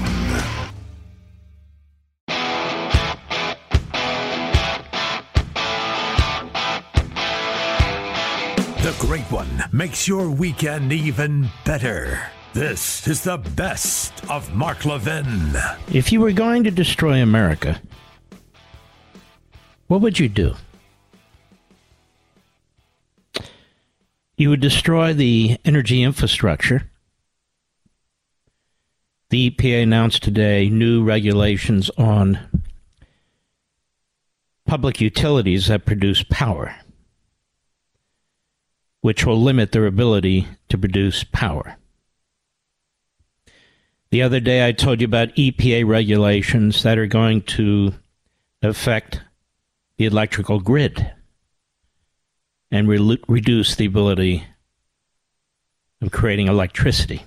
The 8.82 8.96
Great 9.00 9.30
One 9.32 9.64
makes 9.72 10.08
your 10.08 10.30
weekend 10.30 10.92
even 10.92 11.50
better. 11.66 12.20
This 12.54 13.08
is 13.08 13.24
the 13.24 13.38
best 13.38 14.30
of 14.30 14.54
Mark 14.56 14.86
Levin. 14.86 15.28
If 15.94 16.12
you 16.12 16.20
were 16.20 16.32
going 16.32 16.64
to 16.64 16.72
destroy 16.72 17.22
America, 17.22 17.82
what 19.88 20.02
would 20.02 20.18
you 20.18 20.30
do? 20.30 20.56
You 24.42 24.50
would 24.50 24.60
destroy 24.60 25.14
the 25.14 25.60
energy 25.64 26.02
infrastructure. 26.02 26.90
The 29.30 29.52
EPA 29.52 29.84
announced 29.84 30.24
today 30.24 30.68
new 30.68 31.04
regulations 31.04 31.92
on 31.96 32.40
public 34.66 35.00
utilities 35.00 35.68
that 35.68 35.86
produce 35.86 36.24
power, 36.24 36.76
which 39.02 39.28
will 39.28 39.40
limit 39.40 39.74
their 39.74 39.86
ability 39.86 40.48
to 40.70 40.78
produce 40.80 41.24
power. 41.24 41.78
The 44.10 44.24
other 44.24 44.40
day, 44.40 44.68
I 44.68 44.72
told 44.72 45.02
you 45.02 45.06
about 45.06 45.36
EPA 45.36 45.86
regulations 45.86 46.82
that 46.82 46.98
are 46.98 47.06
going 47.06 47.44
to 47.44 47.94
affect 48.64 49.22
the 49.98 50.06
electrical 50.06 50.60
grid 50.60 51.14
and 52.72 52.88
re- 52.88 53.20
reduce 53.28 53.76
the 53.76 53.86
ability 53.86 54.46
of 56.02 56.12
creating 56.12 56.48
electricity. 56.48 57.24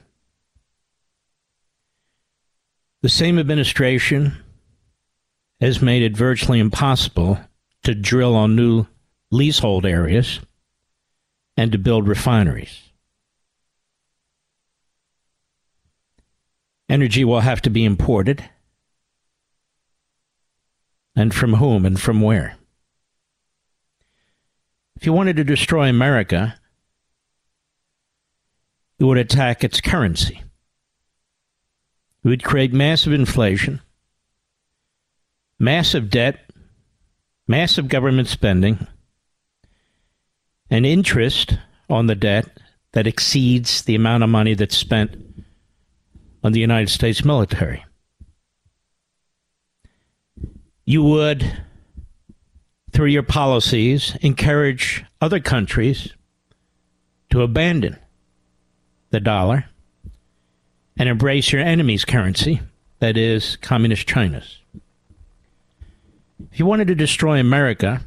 The 3.03 3.09
same 3.09 3.39
administration 3.39 4.43
has 5.61 5.83
made 5.83 6.03
it 6.03 6.17
virtually 6.17 6.59
impossible 6.59 7.39
to 7.83 7.95
drill 7.95 8.35
on 8.35 8.57
new 8.57 8.87
leasehold 9.31 9.85
areas 9.85 10.41
and 11.57 11.71
to 11.73 11.79
build 11.79 12.09
refineries. 12.09 12.81
Energy 16.89 17.25
will 17.25 17.41
have 17.41 17.63
to 17.63 17.71
be 17.71 17.85
imported. 17.85 18.49
And 21.17 21.35
from 21.35 21.55
whom 21.55 21.87
and 21.87 22.01
from 22.01 22.21
where? 22.21 22.57
If 24.97 25.07
you 25.07 25.13
wanted 25.13 25.37
to 25.37 25.45
destroy 25.45 25.89
America, 25.89 26.59
you 28.99 29.07
would 29.07 29.19
attack 29.19 29.65
its 29.65 29.81
currency. 29.81 30.43
You 32.23 32.31
would 32.31 32.45
create 32.45 32.73
massive 32.73 33.13
inflation, 33.13 33.81
massive 35.59 36.09
debt, 36.09 36.51
massive 37.47 37.89
government 37.89 38.29
spending, 38.29 38.87
and 40.71 40.87
interest 40.87 41.59
on 41.91 42.07
the 42.07 42.15
debt 42.15 42.47
that 42.93 43.07
exceeds 43.07 43.83
the 43.83 43.95
amount 43.95 44.23
of 44.23 44.31
money 44.31 44.55
that's 44.55 44.77
spent 44.77 45.17
on 46.43 46.53
the 46.53 46.61
United 46.61 46.89
States 46.89 47.25
military. 47.25 47.85
You 50.87 51.03
would, 51.03 51.65
through 52.95 53.09
your 53.09 53.23
policies, 53.23 54.17
encourage 54.23 55.05
other 55.21 55.41
countries 55.41 56.15
to 57.29 57.43
abandon 57.43 57.99
the 59.11 59.21
dollar 59.21 59.67
and 60.97 61.09
embrace 61.09 61.53
your 61.53 61.61
enemy's 61.61 62.07
currency, 62.07 62.63
that 63.01 63.17
is, 63.17 63.57
Communist 63.57 64.07
China's. 64.07 64.59
If 66.51 66.59
you 66.59 66.65
wanted 66.65 66.89
to 66.89 66.95
destroy 66.95 67.39
America, 67.39 68.01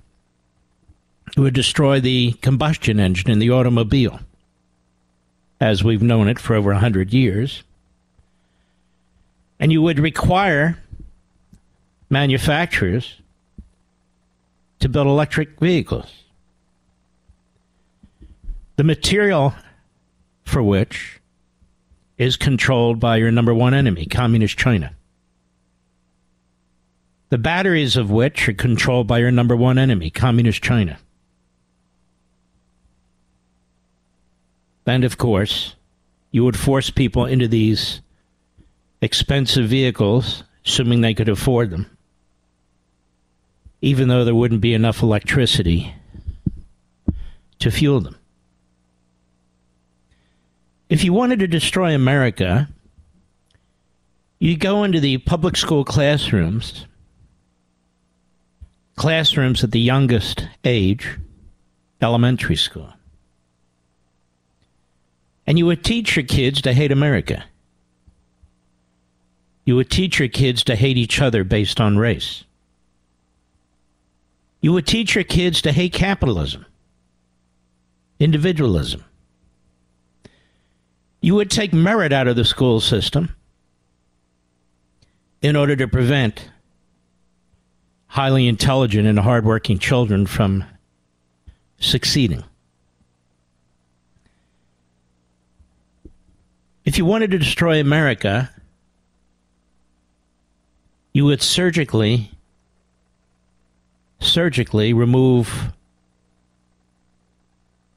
it 1.28 1.40
would 1.40 1.54
destroy 1.54 2.00
the 2.00 2.32
combustion 2.42 3.00
engine 3.00 3.30
in 3.30 3.38
the 3.38 3.52
automobile, 3.52 4.20
as 5.62 5.84
we've 5.84 6.02
known 6.02 6.28
it 6.28 6.40
for 6.40 6.56
over 6.56 6.72
a 6.72 6.80
hundred 6.80 7.14
years 7.14 7.64
and 9.60 9.72
you 9.72 9.82
would 9.82 10.00
require 10.00 10.78
manufacturers 12.10 13.16
to 14.80 14.90
build 14.90 15.08
electric 15.08 15.60
vehicles. 15.60 16.12
The 18.76 18.84
material 18.84 19.56
for 20.44 20.62
which 20.62 21.20
is 22.18 22.38
controlled 22.38 23.00
by 23.00 23.18
your 23.18 23.32
number 23.32 23.54
one 23.54 23.74
enemy, 23.74 24.06
Communist 24.06 24.58
China. 24.58 24.94
The 27.30 27.38
batteries 27.38 27.98
of 27.98 28.10
which 28.10 28.48
are 28.48 28.54
controlled 28.54 29.08
by 29.08 29.20
your 29.20 29.32
number 29.32 29.56
one 29.56 29.78
enemy, 29.78 30.10
Communist 30.10 30.62
China. 30.62 30.98
And 34.86 35.04
of 35.04 35.18
course, 35.18 35.76
you 36.32 36.46
would 36.46 36.58
force 36.58 36.90
people 36.90 37.26
into 37.26 37.48
these 37.48 38.02
expensive 39.02 39.68
vehicles, 39.68 40.44
assuming 40.66 41.02
they 41.02 41.14
could 41.14 41.30
afford 41.30 41.72
them, 41.72 41.97
even 43.82 44.08
though 44.08 44.26
there 44.26 44.36
wouldn't 44.36 44.62
be 44.62 44.74
enough 44.74 45.02
electricity 45.02 45.94
to 47.60 47.72
fuel 47.72 48.00
them. 48.00 48.18
If 50.90 51.04
you 51.04 51.14
wanted 51.14 51.40
to 51.40 51.48
destroy 51.48 51.94
America, 51.94 52.70
you 54.40 54.58
go 54.58 54.84
into 54.84 55.00
the 55.00 55.18
public 55.20 55.58
school 55.58 55.84
classrooms, 55.84 56.86
classrooms 58.96 59.64
at 59.64 59.72
the 59.72 59.80
youngest 59.80 60.48
age, 60.64 61.18
elementary 62.02 62.56
school, 62.56 62.94
and 65.46 65.58
you 65.58 65.66
would 65.66 65.84
teach 65.84 66.16
your 66.16 66.26
kids 66.26 66.62
to 66.62 66.74
hate 66.74 66.92
America. 66.92 67.46
You 69.66 69.76
would 69.76 69.90
teach 69.90 70.20
your 70.20 70.30
kids 70.30 70.64
to 70.66 70.76
hate 70.76 70.98
each 70.98 71.22
other 71.22 71.44
based 71.44 71.82
on 71.82 71.98
race. 71.98 72.46
You 74.62 74.74
would 74.74 74.88
teach 74.88 75.16
your 75.16 75.24
kids 75.24 75.62
to 75.62 75.72
hate 75.72 75.94
capitalism, 75.94 76.66
individualism. 78.20 79.04
You 81.22 81.36
would 81.36 81.52
take 81.52 81.74
merit 81.74 82.12
out 82.12 82.28
of 82.28 82.36
the 82.36 82.46
school 82.46 82.80
system 82.80 83.36
in 85.42 85.56
order 85.56 85.76
to 85.76 85.88
prevent 85.88 86.50
highly 88.08 88.48
intelligent 88.48 89.08
and 89.08 89.20
hardworking 89.20 89.78
children 89.78 90.26
from 90.26 90.64
succeeding. 91.80 92.44
If 96.86 96.98
you 96.98 97.06
wanted 97.06 97.32
to 97.32 97.38
destroy 97.38 97.80
America, 97.80 98.50
you 101.14 101.26
would 101.26 101.42
surgically 101.42 102.32
surgically 104.20 104.94
remove 104.94 105.72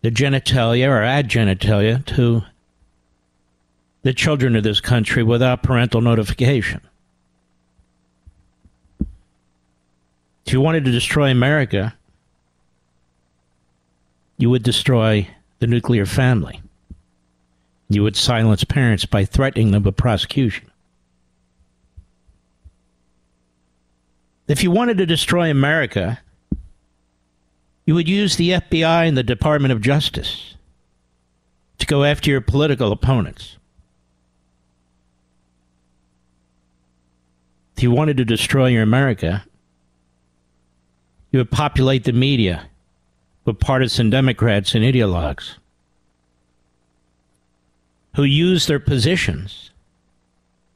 the 0.02 0.10
genitalia 0.10 0.88
or 0.88 1.02
add 1.02 1.28
genitalia 1.28 2.04
to 2.06 2.42
the 4.02 4.12
children 4.12 4.56
of 4.56 4.62
this 4.62 4.80
country 4.80 5.22
without 5.22 5.62
parental 5.62 6.00
notification. 6.00 6.80
If 10.46 10.52
you 10.52 10.60
wanted 10.60 10.84
to 10.86 10.90
destroy 10.90 11.30
America, 11.30 11.94
you 14.38 14.48
would 14.50 14.62
destroy 14.62 15.28
the 15.58 15.66
nuclear 15.66 16.06
family. 16.06 16.62
You 17.90 18.02
would 18.02 18.16
silence 18.16 18.64
parents 18.64 19.04
by 19.04 19.24
threatening 19.24 19.70
them 19.70 19.82
with 19.82 19.96
prosecution. 19.96 20.69
If 24.50 24.64
you 24.64 24.72
wanted 24.72 24.98
to 24.98 25.06
destroy 25.06 25.48
America, 25.48 26.18
you 27.86 27.94
would 27.94 28.08
use 28.08 28.34
the 28.34 28.50
FBI 28.50 29.06
and 29.06 29.16
the 29.16 29.22
Department 29.22 29.70
of 29.70 29.80
Justice 29.80 30.56
to 31.78 31.86
go 31.86 32.02
after 32.02 32.32
your 32.32 32.40
political 32.40 32.90
opponents. 32.90 33.58
If 37.76 37.84
you 37.84 37.92
wanted 37.92 38.16
to 38.16 38.24
destroy 38.24 38.70
your 38.70 38.82
America, 38.82 39.44
you 41.30 41.38
would 41.38 41.52
populate 41.52 42.02
the 42.02 42.12
media 42.12 42.68
with 43.44 43.60
partisan 43.60 44.10
Democrats 44.10 44.74
and 44.74 44.84
ideologues 44.84 45.54
who 48.16 48.24
use 48.24 48.66
their 48.66 48.80
positions 48.80 49.70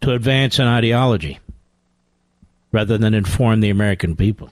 to 0.00 0.12
advance 0.12 0.60
an 0.60 0.68
ideology 0.68 1.40
rather 2.74 2.98
than 2.98 3.14
inform 3.14 3.60
the 3.60 3.70
American 3.70 4.16
people. 4.16 4.50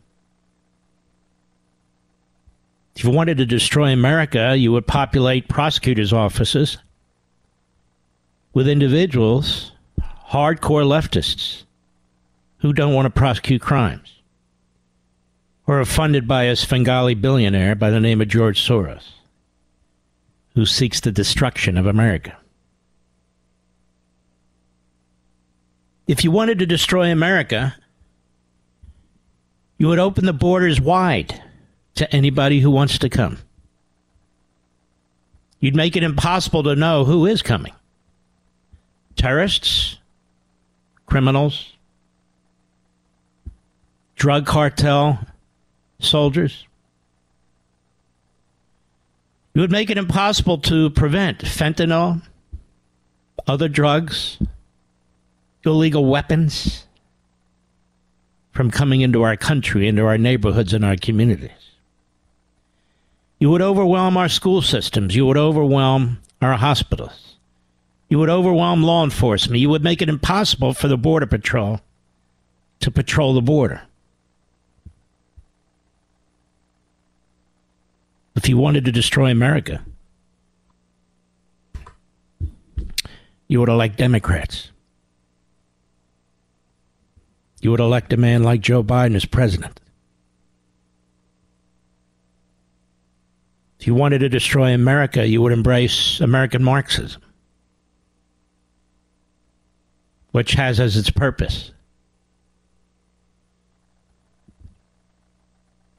If 2.94 3.02
you 3.02 3.10
wanted 3.10 3.38
to 3.38 3.46
destroy 3.46 3.92
America, 3.92 4.54
you 4.56 4.70
would 4.70 4.86
populate 4.86 5.48
prosecutors' 5.48 6.12
offices 6.12 6.78
with 8.54 8.68
individuals, 8.68 9.72
hardcore 10.28 10.86
leftists, 10.86 11.64
who 12.58 12.72
don't 12.72 12.94
want 12.94 13.06
to 13.06 13.10
prosecute 13.10 13.60
crimes 13.60 14.20
or 15.66 15.80
are 15.80 15.84
funded 15.84 16.28
by 16.28 16.44
a 16.44 16.54
Svengali 16.54 17.14
billionaire 17.14 17.74
by 17.74 17.90
the 17.90 17.98
name 17.98 18.20
of 18.20 18.28
George 18.28 18.64
Soros, 18.64 19.08
who 20.54 20.64
seeks 20.64 21.00
the 21.00 21.10
destruction 21.10 21.76
of 21.76 21.86
America. 21.86 22.36
If 26.06 26.22
you 26.22 26.30
wanted 26.30 26.60
to 26.60 26.66
destroy 26.66 27.10
America, 27.10 27.74
you 29.82 29.88
would 29.88 29.98
open 29.98 30.24
the 30.24 30.32
borders 30.32 30.80
wide 30.80 31.42
to 31.96 32.08
anybody 32.14 32.60
who 32.60 32.70
wants 32.70 32.98
to 32.98 33.08
come. 33.08 33.36
You'd 35.58 35.74
make 35.74 35.96
it 35.96 36.04
impossible 36.04 36.62
to 36.62 36.76
know 36.76 37.04
who 37.04 37.26
is 37.26 37.42
coming 37.42 37.72
terrorists, 39.16 39.98
criminals, 41.06 41.72
drug 44.14 44.46
cartel 44.46 45.18
soldiers. 45.98 46.64
You 49.52 49.62
would 49.62 49.72
make 49.72 49.90
it 49.90 49.98
impossible 49.98 50.58
to 50.58 50.90
prevent 50.90 51.38
fentanyl, 51.38 52.22
other 53.48 53.66
drugs, 53.66 54.38
illegal 55.64 56.04
weapons 56.04 56.86
from 58.52 58.70
coming 58.70 59.00
into 59.00 59.22
our 59.22 59.36
country, 59.36 59.88
into 59.88 60.04
our 60.04 60.18
neighborhoods, 60.18 60.72
and 60.72 60.84
our 60.84 60.96
communities. 60.96 61.50
You 63.38 63.50
would 63.50 63.62
overwhelm 63.62 64.16
our 64.16 64.28
school 64.28 64.62
systems. 64.62 65.16
You 65.16 65.26
would 65.26 65.36
overwhelm 65.36 66.20
our 66.40 66.56
hospitals. 66.56 67.36
You 68.08 68.18
would 68.18 68.28
overwhelm 68.28 68.82
law 68.82 69.02
enforcement. 69.02 69.58
You 69.58 69.70
would 69.70 69.82
make 69.82 70.02
it 70.02 70.08
impossible 70.08 70.74
for 70.74 70.86
the 70.86 70.98
Border 70.98 71.26
Patrol 71.26 71.80
to 72.80 72.90
patrol 72.90 73.32
the 73.32 73.40
border. 73.40 73.82
If 78.34 78.48
you 78.48 78.56
wanted 78.56 78.84
to 78.84 78.92
destroy 78.92 79.30
America, 79.30 79.84
you 83.48 83.60
would 83.60 83.68
elect 83.68 83.98
Democrats. 83.98 84.71
You 87.62 87.70
would 87.70 87.80
elect 87.80 88.12
a 88.12 88.16
man 88.16 88.42
like 88.42 88.60
Joe 88.60 88.82
Biden 88.82 89.14
as 89.14 89.24
president. 89.24 89.80
If 93.78 93.86
you 93.86 93.94
wanted 93.94 94.18
to 94.18 94.28
destroy 94.28 94.74
America, 94.74 95.26
you 95.26 95.40
would 95.42 95.52
embrace 95.52 96.20
American 96.20 96.62
Marxism, 96.62 97.22
which 100.32 100.52
has 100.54 100.80
as 100.80 100.96
its 100.96 101.10
purpose 101.10 101.70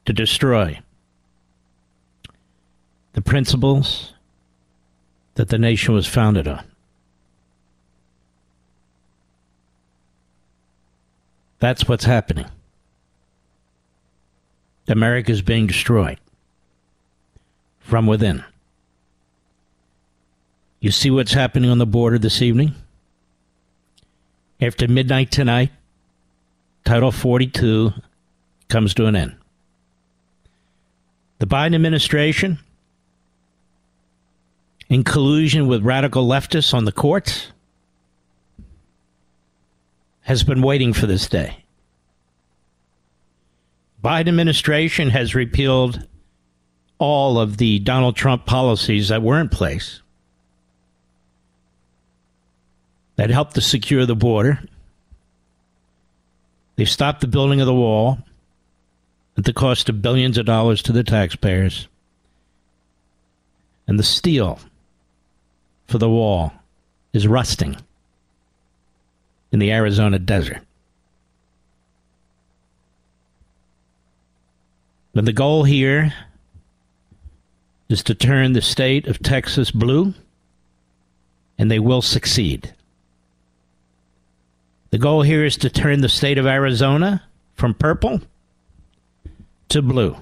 to 0.04 0.12
destroy 0.12 0.78
the 3.14 3.22
principles 3.22 4.12
that 5.36 5.48
the 5.48 5.58
nation 5.58 5.94
was 5.94 6.06
founded 6.06 6.46
on. 6.46 6.73
That's 11.64 11.88
what's 11.88 12.04
happening. 12.04 12.44
America 14.86 15.32
is 15.32 15.40
being 15.40 15.66
destroyed 15.66 16.18
from 17.80 18.06
within. 18.06 18.44
You 20.80 20.90
see 20.90 21.10
what's 21.10 21.32
happening 21.32 21.70
on 21.70 21.78
the 21.78 21.86
border 21.86 22.18
this 22.18 22.42
evening? 22.42 22.74
After 24.60 24.86
midnight 24.86 25.30
tonight, 25.30 25.70
Title 26.84 27.10
42 27.10 27.94
comes 28.68 28.92
to 28.92 29.06
an 29.06 29.16
end. 29.16 29.34
The 31.38 31.46
Biden 31.46 31.74
administration, 31.74 32.58
in 34.90 35.02
collusion 35.02 35.66
with 35.66 35.82
radical 35.82 36.28
leftists 36.28 36.74
on 36.74 36.84
the 36.84 36.92
courts, 36.92 37.53
has 40.24 40.42
been 40.42 40.62
waiting 40.62 40.92
for 40.92 41.06
this 41.06 41.28
day. 41.28 41.64
Biden 44.02 44.28
administration 44.28 45.10
has 45.10 45.34
repealed 45.34 46.06
all 46.98 47.38
of 47.38 47.58
the 47.58 47.78
Donald 47.78 48.16
Trump 48.16 48.46
policies 48.46 49.08
that 49.08 49.22
were 49.22 49.40
in 49.40 49.48
place 49.48 50.00
that 53.16 53.30
helped 53.30 53.54
to 53.54 53.60
secure 53.60 54.06
the 54.06 54.16
border. 54.16 54.60
They've 56.76 56.88
stopped 56.88 57.20
the 57.20 57.28
building 57.28 57.60
of 57.60 57.66
the 57.66 57.74
wall 57.74 58.18
at 59.36 59.44
the 59.44 59.52
cost 59.52 59.88
of 59.88 60.02
billions 60.02 60.38
of 60.38 60.46
dollars 60.46 60.82
to 60.82 60.92
the 60.92 61.04
taxpayers. 61.04 61.86
And 63.86 63.98
the 63.98 64.02
steel 64.04 64.58
for 65.86 65.98
the 65.98 66.08
wall 66.08 66.52
is 67.12 67.28
rusting 67.28 67.76
in 69.54 69.60
the 69.60 69.70
Arizona 69.70 70.18
desert. 70.18 70.58
But 75.12 75.26
the 75.26 75.32
goal 75.32 75.62
here 75.62 76.12
is 77.88 78.02
to 78.02 78.16
turn 78.16 78.52
the 78.52 78.60
state 78.60 79.06
of 79.06 79.22
Texas 79.22 79.70
blue, 79.70 80.12
and 81.56 81.70
they 81.70 81.78
will 81.78 82.02
succeed. 82.02 82.74
The 84.90 84.98
goal 84.98 85.22
here 85.22 85.44
is 85.44 85.56
to 85.58 85.70
turn 85.70 86.00
the 86.00 86.08
state 86.08 86.36
of 86.36 86.46
Arizona 86.46 87.22
from 87.54 87.74
purple 87.74 88.22
to 89.68 89.82
blue, 89.82 90.16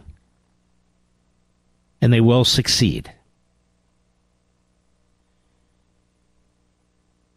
and 2.02 2.12
they 2.12 2.20
will 2.20 2.44
succeed. 2.44 3.10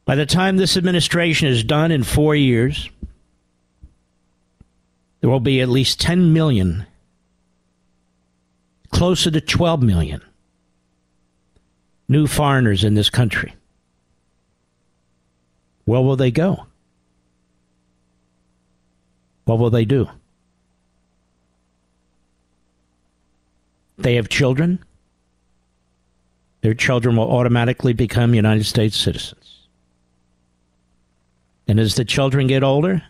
By 0.06 0.16
the 0.16 0.28
time 0.28 0.58
this 0.58 0.78
administration 0.78 1.48
is 1.48 1.64
done 1.64 1.92
in 1.92 2.04
four 2.04 2.36
years, 2.36 2.90
there 5.20 5.30
will 5.30 5.40
be 5.40 5.62
at 5.62 5.70
least 5.70 6.00
10 6.00 6.32
million 6.32 6.86
closer 8.92 9.32
to 9.32 9.42
12 9.42 9.82
million 9.82 10.22
new 12.08 12.28
foreigners 12.28 12.84
in 12.84 12.94
this 12.94 13.10
country. 13.10 13.54
Where 15.86 16.02
will 16.02 16.16
they 16.16 16.32
go? 16.32 16.68
What 19.46 19.60
will 19.60 19.72
they 19.72 19.86
do? 19.86 20.08
They 23.98 24.16
have 24.16 24.30
children. 24.30 24.84
Their 26.62 26.74
children 26.74 27.16
will 27.16 27.32
automatically 27.32 27.94
become 27.94 28.34
United 28.34 28.66
States 28.66 28.98
citizens. 28.98 29.45
And 31.68 31.80
as 31.80 31.96
the 31.96 32.06
children 32.06 32.48
get 32.48 32.64
older, 32.64 33.04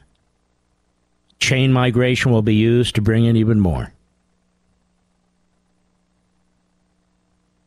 chain 1.39 1.73
migration 1.73 2.31
will 2.31 2.41
be 2.41 2.55
used 2.55 2.95
to 2.95 3.01
bring 3.01 3.25
in 3.25 3.35
even 3.35 3.59
more. 3.59 3.91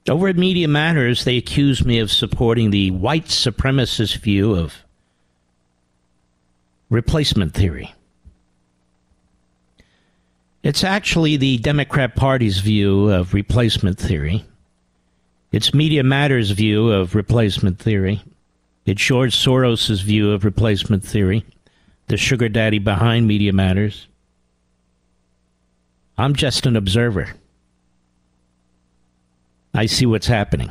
Over 0.08 0.28
at 0.28 0.36
Media 0.36 0.68
Matters, 0.68 1.24
they 1.24 1.36
accuse 1.36 1.84
me 1.84 1.98
of 1.98 2.10
supporting 2.10 2.70
the 2.70 2.90
white 2.92 3.26
supremacist 3.26 4.16
view 4.16 4.54
of 4.54 4.74
replacement 6.88 7.52
theory. 7.52 7.94
It's 10.62 10.82
actually 10.82 11.36
the 11.36 11.58
Democrat 11.58 12.16
Party's 12.16 12.58
view 12.58 13.10
of 13.10 13.34
replacement 13.34 13.98
theory. 13.98 14.44
It's 15.52 15.74
Media 15.74 16.02
Matters' 16.02 16.50
view 16.50 16.90
of 16.90 17.14
replacement 17.14 17.78
theory. 17.78 18.22
It's 18.88 19.02
George 19.02 19.36
Soros' 19.36 20.02
view 20.02 20.32
of 20.32 20.46
replacement 20.46 21.04
theory, 21.04 21.44
the 22.06 22.16
sugar 22.16 22.48
daddy 22.48 22.78
behind 22.78 23.26
Media 23.26 23.52
Matters. 23.52 24.08
I'm 26.16 26.34
just 26.34 26.64
an 26.64 26.74
observer. 26.74 27.34
I 29.74 29.84
see 29.84 30.06
what's 30.06 30.26
happening. 30.26 30.70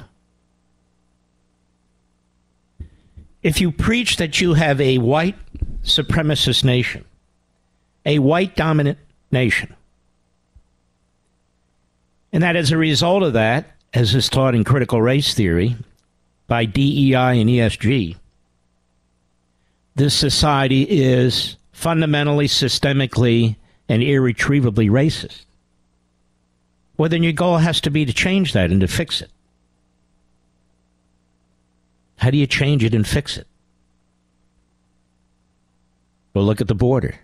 If 3.43 3.61
you 3.61 3.71
preach 3.71 4.17
that 4.17 4.41
you 4.41 4.55
have 4.55 4.81
a 4.81 4.97
white 4.97 5.35
supremacist 5.83 6.63
nation, 6.63 7.05
a 8.03 8.17
white 8.17 8.55
dominant 8.55 8.97
nation, 9.31 9.75
And 12.33 12.41
that 12.41 12.55
as 12.55 12.71
a 12.71 12.77
result 12.77 13.21
of 13.21 13.33
that, 13.33 13.75
as 13.93 14.15
is 14.15 14.27
taught 14.27 14.55
in 14.55 14.63
critical 14.63 15.03
race 15.03 15.35
theory 15.35 15.75
by 16.47 16.65
DEI 16.65 17.41
and 17.41 17.49
ESG, 17.49 18.15
this 19.95 20.13
society 20.13 20.83
is 20.83 21.57
fundamentally, 21.71 22.47
systemically, 22.47 23.55
and 23.89 24.01
irretrievably 24.01 24.89
racist. 24.89 25.45
Well, 26.97 27.09
then 27.09 27.23
your 27.23 27.33
goal 27.33 27.57
has 27.57 27.81
to 27.81 27.91
be 27.91 28.05
to 28.05 28.13
change 28.13 28.53
that 28.53 28.71
and 28.71 28.81
to 28.81 28.87
fix 28.87 29.21
it. 29.21 29.29
How 32.17 32.31
do 32.31 32.37
you 32.37 32.47
change 32.47 32.83
it 32.83 32.95
and 32.95 33.07
fix 33.07 33.37
it? 33.37 33.47
Well, 36.33 36.45
look 36.45 36.61
at 36.61 36.67
the 36.67 36.75
border. 36.75 37.15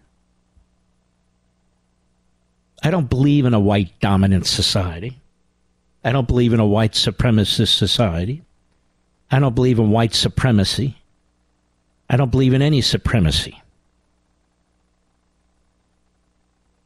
I 2.83 2.91
don't 2.91 3.09
believe 3.09 3.45
in 3.45 3.53
a 3.53 3.59
white 3.59 3.99
dominant 3.99 4.45
society. 4.45 5.19
I 6.03 6.11
don't 6.11 6.27
believe 6.27 6.53
in 6.53 6.59
a 6.59 6.65
white 6.67 6.93
supremacist 6.93 7.75
society. 7.75 8.43
I 9.31 9.39
don't 9.39 9.55
believe 9.55 9.79
in 9.79 9.91
white 9.91 10.13
supremacy. 10.13 10.97
I 12.09 12.17
don't 12.17 12.31
believe 12.31 12.53
in 12.53 12.61
any 12.61 12.81
supremacy. 12.81 13.61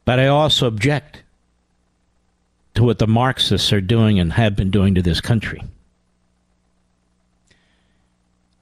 But 0.05 0.19
I 0.19 0.27
also 0.27 0.67
object 0.67 1.23
to 2.75 2.83
what 2.83 2.99
the 2.99 3.07
Marxists 3.07 3.73
are 3.73 3.81
doing 3.81 4.19
and 4.19 4.31
have 4.33 4.55
been 4.55 4.71
doing 4.71 4.95
to 4.95 5.01
this 5.01 5.19
country. 5.19 5.61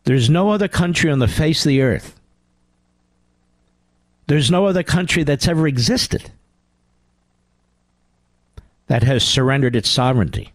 There's 0.05 0.29
no 0.29 0.49
other 0.49 0.67
country 0.67 1.11
on 1.11 1.19
the 1.19 1.27
face 1.27 1.65
of 1.65 1.69
the 1.69 1.81
earth. 1.81 2.19
There's 4.27 4.49
no 4.49 4.65
other 4.65 4.83
country 4.83 5.23
that's 5.23 5.47
ever 5.47 5.67
existed 5.67 6.31
that 8.87 9.03
has 9.03 9.23
surrendered 9.23 9.75
its 9.75 9.89
sovereignty 9.89 10.51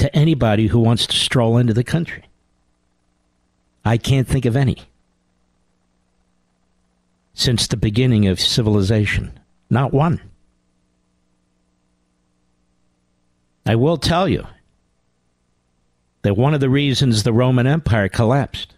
to 0.00 0.16
anybody 0.16 0.66
who 0.66 0.80
wants 0.80 1.06
to 1.06 1.16
stroll 1.16 1.58
into 1.58 1.74
the 1.74 1.84
country. 1.84 2.24
I 3.84 3.98
can't 3.98 4.26
think 4.26 4.46
of 4.46 4.56
any 4.56 4.78
since 7.34 7.66
the 7.66 7.76
beginning 7.76 8.26
of 8.26 8.40
civilization. 8.40 9.38
Not 9.68 9.92
one. 9.92 10.20
I 13.66 13.76
will 13.76 13.98
tell 13.98 14.28
you 14.28 14.46
that 16.22 16.36
one 16.36 16.54
of 16.54 16.60
the 16.60 16.70
reasons 16.70 17.22
the 17.22 17.32
Roman 17.32 17.66
Empire 17.66 18.08
collapsed, 18.08 18.74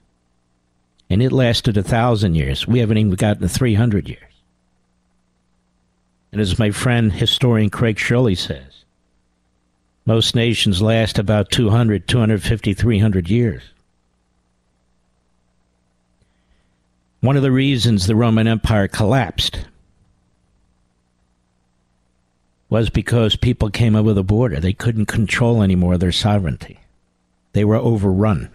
and 1.08 1.22
it 1.22 1.30
lasted 1.32 1.76
a 1.76 1.82
thousand 1.82 2.34
years, 2.34 2.66
we 2.66 2.80
haven't 2.80 2.98
even 2.98 3.12
gotten 3.12 3.42
to 3.42 3.48
300 3.48 4.08
years. 4.08 4.20
And 6.32 6.40
as 6.40 6.58
my 6.58 6.72
friend 6.72 7.12
historian 7.12 7.70
Craig 7.70 7.98
Shirley 7.98 8.34
says, 8.34 8.71
most 10.04 10.34
nations 10.34 10.82
last 10.82 11.18
about 11.18 11.50
200, 11.50 12.08
250, 12.08 12.74
300 12.74 13.30
years. 13.30 13.62
One 17.20 17.36
of 17.36 17.42
the 17.42 17.52
reasons 17.52 18.06
the 18.06 18.16
Roman 18.16 18.48
Empire 18.48 18.88
collapsed 18.88 19.66
was 22.68 22.90
because 22.90 23.36
people 23.36 23.70
came 23.70 23.94
over 23.94 24.12
the 24.12 24.24
border. 24.24 24.58
They 24.58 24.72
couldn't 24.72 25.06
control 25.06 25.62
anymore 25.62 25.98
their 25.98 26.10
sovereignty. 26.10 26.80
They 27.52 27.64
were 27.64 27.76
overrun. 27.76 28.50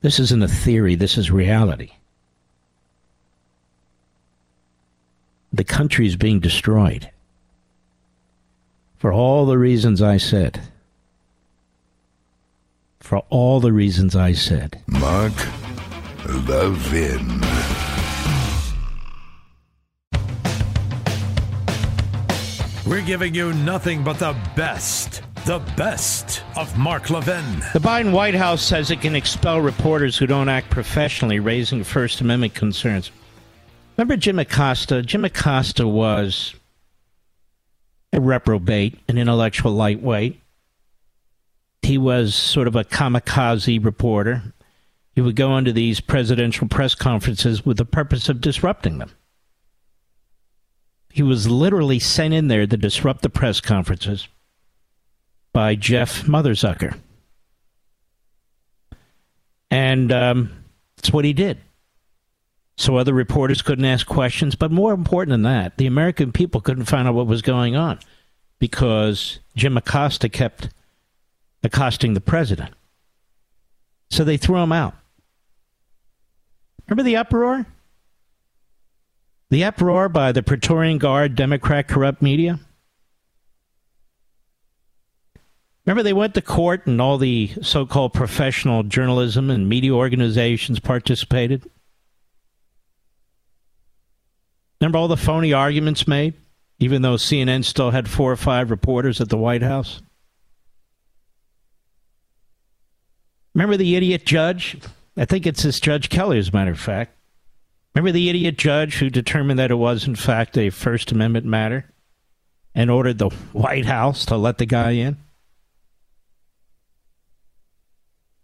This 0.00 0.18
isn't 0.18 0.42
a 0.42 0.48
theory, 0.48 0.94
this 0.94 1.18
is 1.18 1.30
reality. 1.30 1.90
The 5.52 5.64
country 5.64 6.06
is 6.06 6.16
being 6.16 6.40
destroyed 6.40 7.10
for 8.98 9.12
all 9.12 9.46
the 9.46 9.58
reasons 9.58 10.02
I 10.02 10.16
said 10.16 10.60
for 13.08 13.24
all 13.30 13.58
the 13.58 13.72
reasons 13.72 14.14
I 14.14 14.32
said. 14.32 14.82
Mark 14.86 15.32
Levin. 16.46 17.40
We're 22.86 23.00
giving 23.06 23.34
you 23.34 23.54
nothing 23.54 24.04
but 24.04 24.18
the 24.18 24.36
best. 24.54 25.22
The 25.46 25.60
best 25.74 26.42
of 26.54 26.76
Mark 26.76 27.08
Levin. 27.08 27.60
The 27.72 27.78
Biden 27.78 28.12
White 28.12 28.34
House 28.34 28.60
says 28.60 28.90
it 28.90 29.00
can 29.00 29.16
expel 29.16 29.62
reporters 29.62 30.18
who 30.18 30.26
don't 30.26 30.50
act 30.50 30.68
professionally, 30.68 31.40
raising 31.40 31.84
First 31.84 32.20
Amendment 32.20 32.54
concerns. 32.54 33.10
Remember 33.96 34.18
Jim 34.18 34.38
Acosta? 34.38 35.00
Jim 35.00 35.24
Acosta 35.24 35.88
was 35.88 36.54
a 38.12 38.20
reprobate, 38.20 38.98
an 39.08 39.18
intellectual 39.18 39.72
lightweight 39.72 40.40
he 41.82 41.98
was 41.98 42.34
sort 42.34 42.68
of 42.68 42.76
a 42.76 42.84
kamikaze 42.84 43.82
reporter. 43.82 44.52
He 45.14 45.20
would 45.20 45.36
go 45.36 45.56
into 45.56 45.72
these 45.72 46.00
presidential 46.00 46.68
press 46.68 46.94
conferences 46.94 47.64
with 47.64 47.76
the 47.76 47.84
purpose 47.84 48.28
of 48.28 48.40
disrupting 48.40 48.98
them. 48.98 49.10
He 51.10 51.22
was 51.22 51.48
literally 51.48 51.98
sent 51.98 52.34
in 52.34 52.48
there 52.48 52.66
to 52.66 52.76
disrupt 52.76 53.22
the 53.22 53.30
press 53.30 53.60
conferences 53.60 54.28
by 55.52 55.74
Jeff 55.74 56.24
Motherzucker. 56.24 56.96
And 59.70 60.12
um, 60.12 60.64
that's 60.96 61.12
what 61.12 61.24
he 61.24 61.32
did. 61.32 61.58
So 62.78 62.96
other 62.96 63.12
reporters 63.12 63.60
couldn't 63.60 63.84
ask 63.84 64.06
questions. 64.06 64.54
But 64.54 64.70
more 64.70 64.92
important 64.92 65.30
than 65.30 65.42
that, 65.42 65.76
the 65.78 65.86
American 65.86 66.30
people 66.30 66.60
couldn't 66.60 66.84
find 66.84 67.08
out 67.08 67.14
what 67.14 67.26
was 67.26 67.42
going 67.42 67.74
on 67.74 67.98
because 68.60 69.40
Jim 69.56 69.76
Acosta 69.76 70.28
kept 70.28 70.68
accosting 71.64 72.14
the 72.14 72.20
president. 72.20 72.72
So 74.10 74.22
they 74.22 74.36
threw 74.36 74.58
him 74.58 74.70
out. 74.70 74.94
Remember 76.86 77.02
the 77.02 77.16
uproar? 77.16 77.66
The 79.50 79.64
uproar 79.64 80.08
by 80.08 80.30
the 80.30 80.44
Praetorian 80.44 80.98
Guard, 80.98 81.34
Democrat 81.34 81.88
corrupt 81.88 82.22
media? 82.22 82.60
Remember, 85.84 86.04
they 86.04 86.12
went 86.12 86.34
to 86.34 86.42
court 86.42 86.86
and 86.86 87.00
all 87.00 87.18
the 87.18 87.50
so 87.60 87.86
called 87.86 88.12
professional 88.12 88.84
journalism 88.84 89.50
and 89.50 89.68
media 89.68 89.92
organizations 89.92 90.78
participated? 90.78 91.68
Remember 94.80 94.98
all 94.98 95.08
the 95.08 95.16
phony 95.16 95.52
arguments 95.52 96.06
made, 96.06 96.34
even 96.78 97.02
though 97.02 97.16
CNN 97.16 97.64
still 97.64 97.90
had 97.90 98.08
four 98.08 98.30
or 98.30 98.36
five 98.36 98.70
reporters 98.70 99.20
at 99.20 99.28
the 99.28 99.36
White 99.36 99.62
House? 99.62 100.00
Remember 103.54 103.76
the 103.76 103.96
idiot 103.96 104.24
judge? 104.24 104.76
I 105.16 105.24
think 105.24 105.46
it's 105.46 105.64
this 105.64 105.80
Judge 105.80 106.08
Kelly, 106.08 106.38
as 106.38 106.50
a 106.50 106.52
matter 106.52 106.70
of 106.70 106.78
fact. 106.78 107.12
Remember 107.94 108.12
the 108.12 108.28
idiot 108.28 108.56
judge 108.56 108.98
who 108.98 109.10
determined 109.10 109.58
that 109.58 109.72
it 109.72 109.76
was, 109.76 110.06
in 110.06 110.14
fact, 110.14 110.56
a 110.56 110.70
First 110.70 111.10
Amendment 111.10 111.44
matter 111.44 111.90
and 112.72 112.88
ordered 112.88 113.18
the 113.18 113.30
White 113.52 113.86
House 113.86 114.24
to 114.26 114.36
let 114.36 114.58
the 114.58 114.66
guy 114.66 114.92
in? 114.92 115.16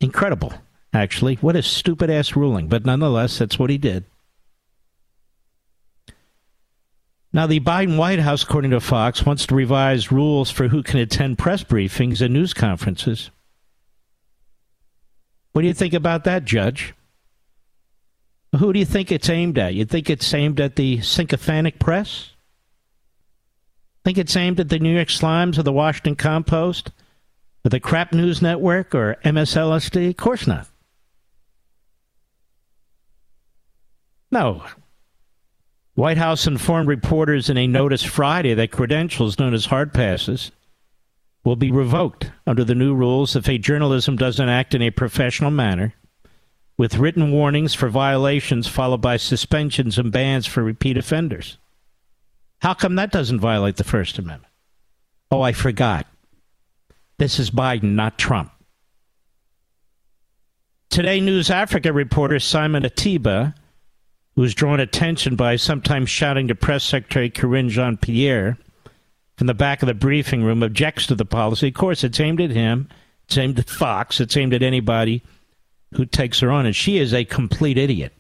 Incredible, 0.01 0.53
actually. 0.93 1.37
What 1.37 1.55
a 1.55 1.63
stupid 1.63 2.11
ass 2.11 2.35
ruling, 2.35 2.67
but 2.67 2.85
nonetheless, 2.85 3.39
that's 3.39 3.59
what 3.59 3.71
he 3.71 3.79
did. 3.79 4.05
Now, 7.35 7.49
the 7.49 7.59
Biden 7.59 7.97
White 7.97 8.21
House, 8.21 8.45
according 8.45 8.71
to 8.71 8.79
Fox, 8.79 9.27
wants 9.27 9.45
to 9.47 9.57
revise 9.57 10.13
rules 10.13 10.53
for 10.53 10.69
who 10.69 10.85
can 10.85 11.01
attend 11.01 11.37
press 11.37 11.65
briefings 11.65 12.21
and 12.23 12.33
news 12.33 12.55
conferences. 12.55 13.33
What 15.51 15.63
do 15.63 15.67
you 15.67 15.75
think 15.75 15.95
about 15.95 16.23
that, 16.25 16.45
Judge? 16.45 16.95
Who 18.57 18.73
do 18.73 18.79
you 18.79 18.85
think 18.85 19.11
it's 19.11 19.29
aimed 19.29 19.59
at? 19.59 19.75
You 19.75 19.85
think 19.85 20.09
it's 20.09 20.33
aimed 20.33 20.61
at 20.61 20.77
the 20.77 21.01
sycophantic 21.01 21.81
press? 21.81 22.31
Think 24.05 24.17
it's 24.17 24.37
aimed 24.37 24.61
at 24.61 24.69
the 24.69 24.79
New 24.79 24.95
York 24.95 25.09
Slimes 25.09 25.59
or 25.59 25.65
the 25.65 25.73
Washington 25.73 26.15
Compost? 26.15 26.93
Or 27.65 27.69
the 27.69 27.81
Crap 27.81 28.13
News 28.13 28.43
Network 28.43 28.95
or 28.95 29.17
MSLSD? 29.25 30.11
Of 30.11 30.17
course 30.19 30.47
not. 30.47 30.69
No. 34.31 34.63
White 35.95 36.19
House 36.19 36.47
informed 36.49 36.89
reporters 36.89 37.49
in 37.49 37.57
a 37.57 37.69
notice 37.69 38.03
Friday 38.03 38.53
that 38.55 38.73
credentials 38.73 39.39
known 39.39 39.55
as 39.55 39.67
hard 39.67 39.95
passes 39.95 40.51
will 41.45 41.55
be 41.55 41.71
revoked 41.71 42.33
under 42.47 42.65
the 42.65 42.75
new 42.75 42.95
rules 42.95 43.37
if 43.37 43.49
a 43.49 43.59
journalism 43.59 44.17
doesn't 44.17 44.49
act 44.49 44.75
in 44.75 44.83
a 44.83 44.91
professional 44.91 45.53
manner, 45.53 45.95
with 46.77 46.97
written 46.97 47.31
warnings 47.31 47.75
for 47.75 47.89
violations 47.89 48.67
followed 48.67 49.03
by 49.03 49.17
suspensions 49.17 49.97
and 49.97 50.11
bans 50.11 50.47
for 50.47 50.65
repeat 50.65 50.97
offenders. 50.97 51.59
How 52.61 52.75
come 52.75 52.97
that 52.97 53.13
doesn't 53.13 53.39
violate 53.39 53.77
the 53.77 53.85
First 53.85 54.19
Amendment? 54.19 54.53
Oh, 55.31 55.43
I 55.43 55.53
forgot. 55.53 56.07
This 57.19 57.39
is 57.39 57.53
Biden, 57.53 57.95
not 57.95 58.19
Trump. 58.19 58.51
Today, 60.91 61.21
News 61.21 61.51
Africa 61.51 61.93
reporter 61.93 62.41
Simon 62.41 62.83
Ateba 62.83 63.55
who 63.55 63.64
was 64.37 64.55
drawn 64.55 64.81
attention 64.81 65.37
by 65.37 65.57
sometimes 65.57 66.11
shouting 66.11 66.49
to 66.49 66.55
Press 66.55 66.85
Secretary 66.85 67.31
Karine 67.31 67.69
Jean 67.69 67.97
Pierre 67.97 68.59
from 69.37 69.47
the 69.47 69.55
back 69.55 69.83
of 69.83 69.87
the 69.87 69.95
briefing 69.95 70.43
room, 70.43 70.63
objects 70.63 71.07
to 71.07 71.15
the 71.15 71.25
policy. 71.25 71.69
Of 71.69 71.75
course, 71.75 72.05
it's 72.05 72.21
aimed 72.21 72.41
at 72.41 72.51
him, 72.51 72.89
it's 73.27 73.39
aimed 73.39 73.59
at 73.59 73.71
Fox, 73.71 74.21
it's 74.21 74.37
aimed 74.37 74.55
at 74.55 74.63
anybody 74.63 75.23
who 75.95 76.05
takes 76.05 76.41
her 76.41 76.51
on, 76.51 76.67
and 76.67 76.75
she 76.75 76.99
is 76.99 77.15
a 77.15 77.25
complete 77.25 77.79
idiot. 77.79 78.13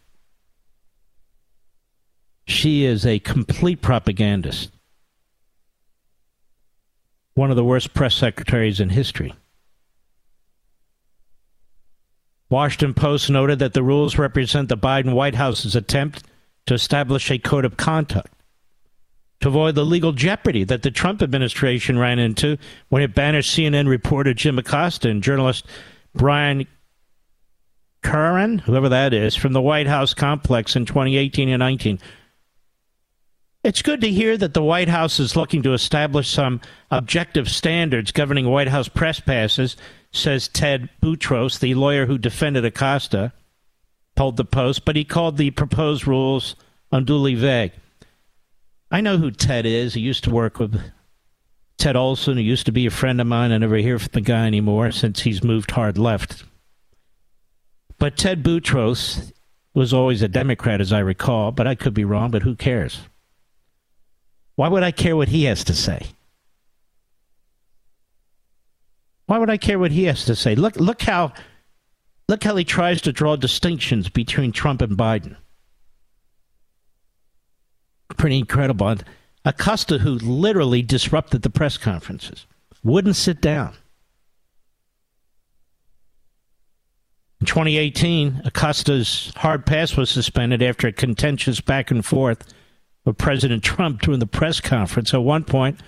She 2.46 2.84
is 2.84 3.06
a 3.06 3.18
complete 3.20 3.80
propagandist. 3.80 4.70
One 7.34 7.50
of 7.50 7.56
the 7.56 7.64
worst 7.64 7.94
press 7.94 8.14
secretaries 8.14 8.80
in 8.80 8.90
history. 8.90 9.34
Washington 12.54 12.94
Post 12.94 13.30
noted 13.30 13.58
that 13.58 13.72
the 13.72 13.82
rules 13.82 14.16
represent 14.16 14.68
the 14.68 14.76
Biden 14.76 15.12
White 15.12 15.34
House's 15.34 15.74
attempt 15.74 16.22
to 16.66 16.74
establish 16.74 17.28
a 17.28 17.36
code 17.36 17.64
of 17.64 17.76
conduct 17.76 18.32
to 19.40 19.48
avoid 19.48 19.74
the 19.74 19.84
legal 19.84 20.12
jeopardy 20.12 20.62
that 20.62 20.82
the 20.82 20.92
Trump 20.92 21.20
administration 21.20 21.98
ran 21.98 22.20
into 22.20 22.56
when 22.90 23.02
it 23.02 23.12
banished 23.12 23.58
CNN 23.58 23.88
reporter 23.88 24.32
Jim 24.32 24.56
Acosta 24.56 25.08
and 25.08 25.20
journalist 25.20 25.66
Brian 26.14 26.64
Karem, 28.04 28.60
whoever 28.60 28.88
that 28.88 29.12
is, 29.12 29.34
from 29.34 29.52
the 29.52 29.60
White 29.60 29.88
House 29.88 30.14
complex 30.14 30.76
in 30.76 30.86
2018 30.86 31.48
and 31.48 31.58
19. 31.58 31.98
It's 33.64 33.82
good 33.82 34.00
to 34.02 34.10
hear 34.12 34.36
that 34.36 34.54
the 34.54 34.62
White 34.62 34.88
House 34.88 35.18
is 35.18 35.34
looking 35.34 35.64
to 35.64 35.72
establish 35.72 36.28
some 36.28 36.60
objective 36.92 37.50
standards 37.50 38.12
governing 38.12 38.48
White 38.48 38.68
House 38.68 38.88
press 38.88 39.18
passes, 39.18 39.76
says 40.14 40.48
Ted 40.48 40.88
Boutrous, 41.00 41.58
the 41.58 41.74
lawyer 41.74 42.06
who 42.06 42.18
defended 42.18 42.64
Acosta, 42.64 43.32
told 44.16 44.36
the 44.36 44.44
Post, 44.44 44.84
but 44.84 44.96
he 44.96 45.04
called 45.04 45.36
the 45.36 45.50
proposed 45.50 46.06
rules 46.06 46.56
unduly 46.92 47.34
vague. 47.34 47.72
I 48.90 49.00
know 49.00 49.18
who 49.18 49.30
Ted 49.30 49.66
is. 49.66 49.94
He 49.94 50.00
used 50.00 50.24
to 50.24 50.30
work 50.30 50.58
with 50.58 50.80
Ted 51.78 51.96
Olson, 51.96 52.36
who 52.36 52.42
used 52.42 52.66
to 52.66 52.72
be 52.72 52.86
a 52.86 52.90
friend 52.90 53.20
of 53.20 53.26
mine. 53.26 53.50
I 53.50 53.58
never 53.58 53.76
hear 53.76 53.98
from 53.98 54.10
the 54.12 54.20
guy 54.20 54.46
anymore 54.46 54.92
since 54.92 55.20
he's 55.20 55.42
moved 55.42 55.72
hard 55.72 55.98
left. 55.98 56.44
But 57.98 58.16
Ted 58.16 58.42
Boutrous 58.42 59.32
was 59.72 59.92
always 59.92 60.22
a 60.22 60.28
Democrat, 60.28 60.80
as 60.80 60.92
I 60.92 61.00
recall, 61.00 61.50
but 61.50 61.66
I 61.66 61.74
could 61.74 61.94
be 61.94 62.04
wrong, 62.04 62.30
but 62.30 62.42
who 62.42 62.54
cares? 62.54 63.00
Why 64.54 64.68
would 64.68 64.84
I 64.84 64.92
care 64.92 65.16
what 65.16 65.28
he 65.28 65.44
has 65.44 65.64
to 65.64 65.74
say? 65.74 66.13
Why 69.26 69.38
would 69.38 69.50
I 69.50 69.56
care 69.56 69.78
what 69.78 69.92
he 69.92 70.04
has 70.04 70.24
to 70.26 70.36
say? 70.36 70.54
Look, 70.54 70.76
look 70.76 71.02
how, 71.02 71.32
look 72.28 72.44
how 72.44 72.56
he 72.56 72.64
tries 72.64 73.00
to 73.02 73.12
draw 73.12 73.36
distinctions 73.36 74.08
between 74.08 74.52
Trump 74.52 74.82
and 74.82 74.96
Biden. 74.96 75.36
Pretty 78.16 78.38
incredible. 78.38 78.96
Acosta, 79.44 79.98
who 79.98 80.14
literally 80.14 80.82
disrupted 80.82 81.42
the 81.42 81.50
press 81.50 81.76
conferences, 81.76 82.46
wouldn't 82.82 83.16
sit 83.16 83.40
down. 83.40 83.74
In 87.40 87.46
2018, 87.46 88.42
Acosta's 88.44 89.32
hard 89.36 89.66
pass 89.66 89.96
was 89.96 90.08
suspended 90.08 90.62
after 90.62 90.86
a 90.86 90.92
contentious 90.92 91.60
back 91.60 91.90
and 91.90 92.04
forth 92.04 92.54
with 93.04 93.18
President 93.18 93.62
Trump 93.62 94.00
during 94.00 94.20
the 94.20 94.26
press 94.26 94.60
conference. 94.60 95.12
At 95.12 95.22
one 95.22 95.44
point, 95.44 95.80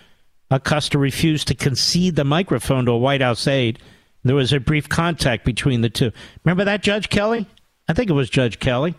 Acosta 0.50 0.98
refused 0.98 1.48
to 1.48 1.54
concede 1.54 2.16
the 2.16 2.24
microphone 2.24 2.86
to 2.86 2.92
a 2.92 2.98
White 2.98 3.20
House 3.20 3.46
aide. 3.46 3.78
There 4.24 4.36
was 4.36 4.52
a 4.52 4.60
brief 4.60 4.88
contact 4.88 5.44
between 5.44 5.80
the 5.80 5.90
two. 5.90 6.12
Remember 6.44 6.64
that, 6.64 6.82
Judge 6.82 7.08
Kelly? 7.08 7.46
I 7.88 7.92
think 7.92 8.10
it 8.10 8.14
was 8.14 8.30
Judge 8.30 8.58
Kelly. 8.58 8.94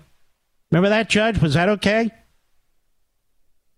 Remember 0.71 0.89
that, 0.89 1.09
Judge? 1.09 1.41
Was 1.41 1.53
that 1.53 1.69
okay? 1.69 2.11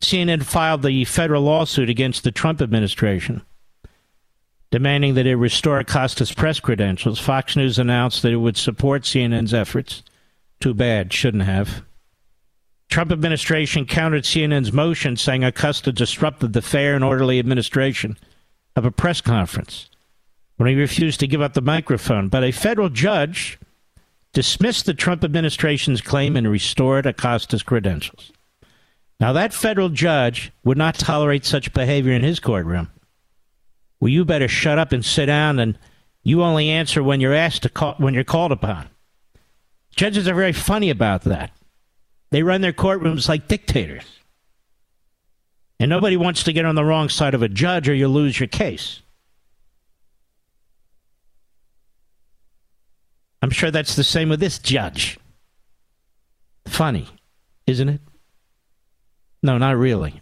CNN 0.02 0.44
filed 0.44 0.82
the 0.82 1.06
federal 1.06 1.44
lawsuit 1.44 1.90
against 1.90 2.24
the 2.24 2.32
Trump 2.32 2.62
administration, 2.62 3.42
demanding 4.72 5.16
that 5.16 5.28
it 5.28 5.36
restore 5.36 5.80
Acosta's 5.80 6.34
press 6.34 6.60
credentials. 6.60 7.20
Fox 7.20 7.56
News 7.56 7.78
announced 7.78 8.22
that 8.22 8.32
it 8.32 8.38
would 8.38 8.58
support 8.58 9.04
CNN's 9.04 9.54
efforts. 9.54 10.04
Too 10.60 10.74
bad, 10.74 11.12
shouldn't 11.12 11.44
have. 11.44 11.84
Trump 12.90 13.12
administration 13.12 13.86
countered 13.86 14.24
CNN's 14.24 14.74
motion, 14.74 15.16
saying 15.16 15.44
Acosta 15.44 15.92
disrupted 15.92 16.54
the 16.54 16.62
fair 16.62 16.96
and 16.96 17.04
orderly 17.04 17.38
administration 17.38 18.18
of 18.76 18.84
a 18.84 18.92
press 18.92 19.22
conference 19.22 19.90
when 20.58 20.68
he 20.68 20.76
refused 20.76 21.20
to 21.20 21.28
give 21.28 21.42
up 21.42 21.54
the 21.54 21.62
microphone. 21.62 22.30
But 22.30 22.44
a 22.44 22.52
federal 22.52 22.90
judge 22.90 23.60
dismissed 24.34 24.86
the 24.86 24.94
Trump 24.94 25.24
administration's 25.24 26.02
claim 26.02 26.36
and 26.36 26.50
restored 26.50 27.06
Acosta's 27.06 27.64
credentials. 27.64 28.32
Now, 29.20 29.34
that 29.34 29.54
federal 29.54 29.90
judge 29.90 30.52
would 30.64 30.78
not 30.78 30.96
tolerate 30.96 31.46
such 31.46 31.74
behavior 31.74 32.14
in 32.14 32.24
his 32.24 32.40
courtroom. 32.40 32.90
Well, 34.00 34.10
you 34.10 34.26
better 34.26 34.48
shut 34.48 34.80
up 34.80 34.94
and 34.94 35.04
sit 35.04 35.26
down, 35.26 35.60
and 35.60 35.78
you 36.24 36.42
only 36.42 36.70
answer 36.70 37.04
when 37.04 37.20
you're 37.20 37.34
asked 37.34 37.64
to 37.64 37.70
call, 37.70 37.96
when 37.98 38.14
you're 38.14 38.24
called 38.24 38.52
upon. 38.52 38.90
Judges 39.96 40.28
are 40.28 40.34
very 40.34 40.54
funny 40.54 40.90
about 40.90 41.24
that. 41.24 41.52
They 42.32 42.44
run 42.44 42.62
their 42.62 42.74
courtrooms 42.74 43.28
like 43.28 43.48
dictators. 43.48 44.04
And 45.80 45.90
nobody 45.90 46.18
wants 46.18 46.44
to 46.44 46.54
get 46.54 46.66
on 46.66 46.76
the 46.76 46.84
wrong 46.84 47.10
side 47.10 47.34
of 47.34 47.42
a 47.42 47.50
judge 47.50 47.88
or 47.88 47.94
you 47.94 48.08
lose 48.08 48.40
your 48.40 48.48
case. 48.48 49.02
I'm 53.42 53.50
sure 53.50 53.72
that's 53.72 53.96
the 53.96 54.04
same 54.04 54.30
with 54.30 54.42
this 54.42 54.60
judge. 54.60 55.18
Funny, 56.68 57.08
isn't 57.66 57.90
it? 57.90 58.02
No, 59.42 59.58
not 59.58 59.78
really. 59.78 60.22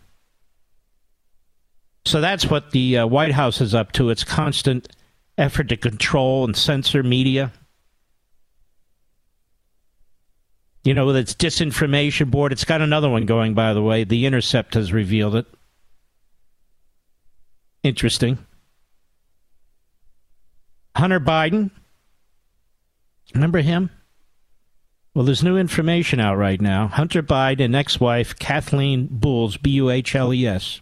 So 2.05 2.22
that's 2.22 2.45
what 2.45 2.72
the 2.72 2.99
uh, 2.99 3.08
White 3.08 3.34
House 3.34 3.60
is 3.60 3.74
up 3.74 3.91
to 3.93 4.12
its 4.12 4.24
constant 4.24 4.88
effort 5.38 5.70
to 5.70 5.78
control 5.78 6.45
and 6.45 6.55
censor 6.55 7.03
media. 7.03 7.51
You 10.88 10.93
know, 10.93 11.05
with 11.05 11.17
its 11.17 11.33
disinformation 11.33 12.31
board. 12.31 12.53
It's 12.53 12.63
got 12.63 12.79
another 12.79 13.09
one 13.09 13.25
going, 13.25 13.53
by 13.53 13.73
the 13.73 13.81
way. 13.81 14.05
The 14.05 14.25
Intercept 14.25 14.73
has 14.75 14.93
revealed 14.93 15.35
it. 15.35 15.45
Interesting. 17.83 18.38
Hunter 20.95 21.19
Biden. 21.19 21.71
Remember 23.33 23.59
him? 23.59 23.89
Well, 25.13 25.25
there's 25.25 25.43
new 25.43 25.57
information 25.57 26.21
out 26.21 26.38
right 26.38 26.61
now. 26.61 26.88
Hunter 26.88 27.21
Biden 27.21 27.65
and 27.65 27.75
ex 27.75 27.99
wife 27.99 28.39
Kathleen 28.39 29.09
Buhles, 29.09 29.61
B 29.61 29.71
U 29.71 29.89
H 29.89 30.15
L 30.15 30.33
E 30.33 30.47
S. 30.47 30.79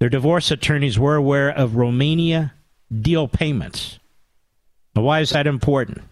Their 0.00 0.10
divorce 0.10 0.50
attorneys 0.50 0.98
were 0.98 1.16
aware 1.16 1.48
of 1.48 1.76
Romania 1.76 2.52
deal 2.94 3.26
payments. 3.26 3.98
Now, 4.94 5.00
why 5.00 5.20
is 5.20 5.30
that 5.30 5.46
important? 5.46 6.02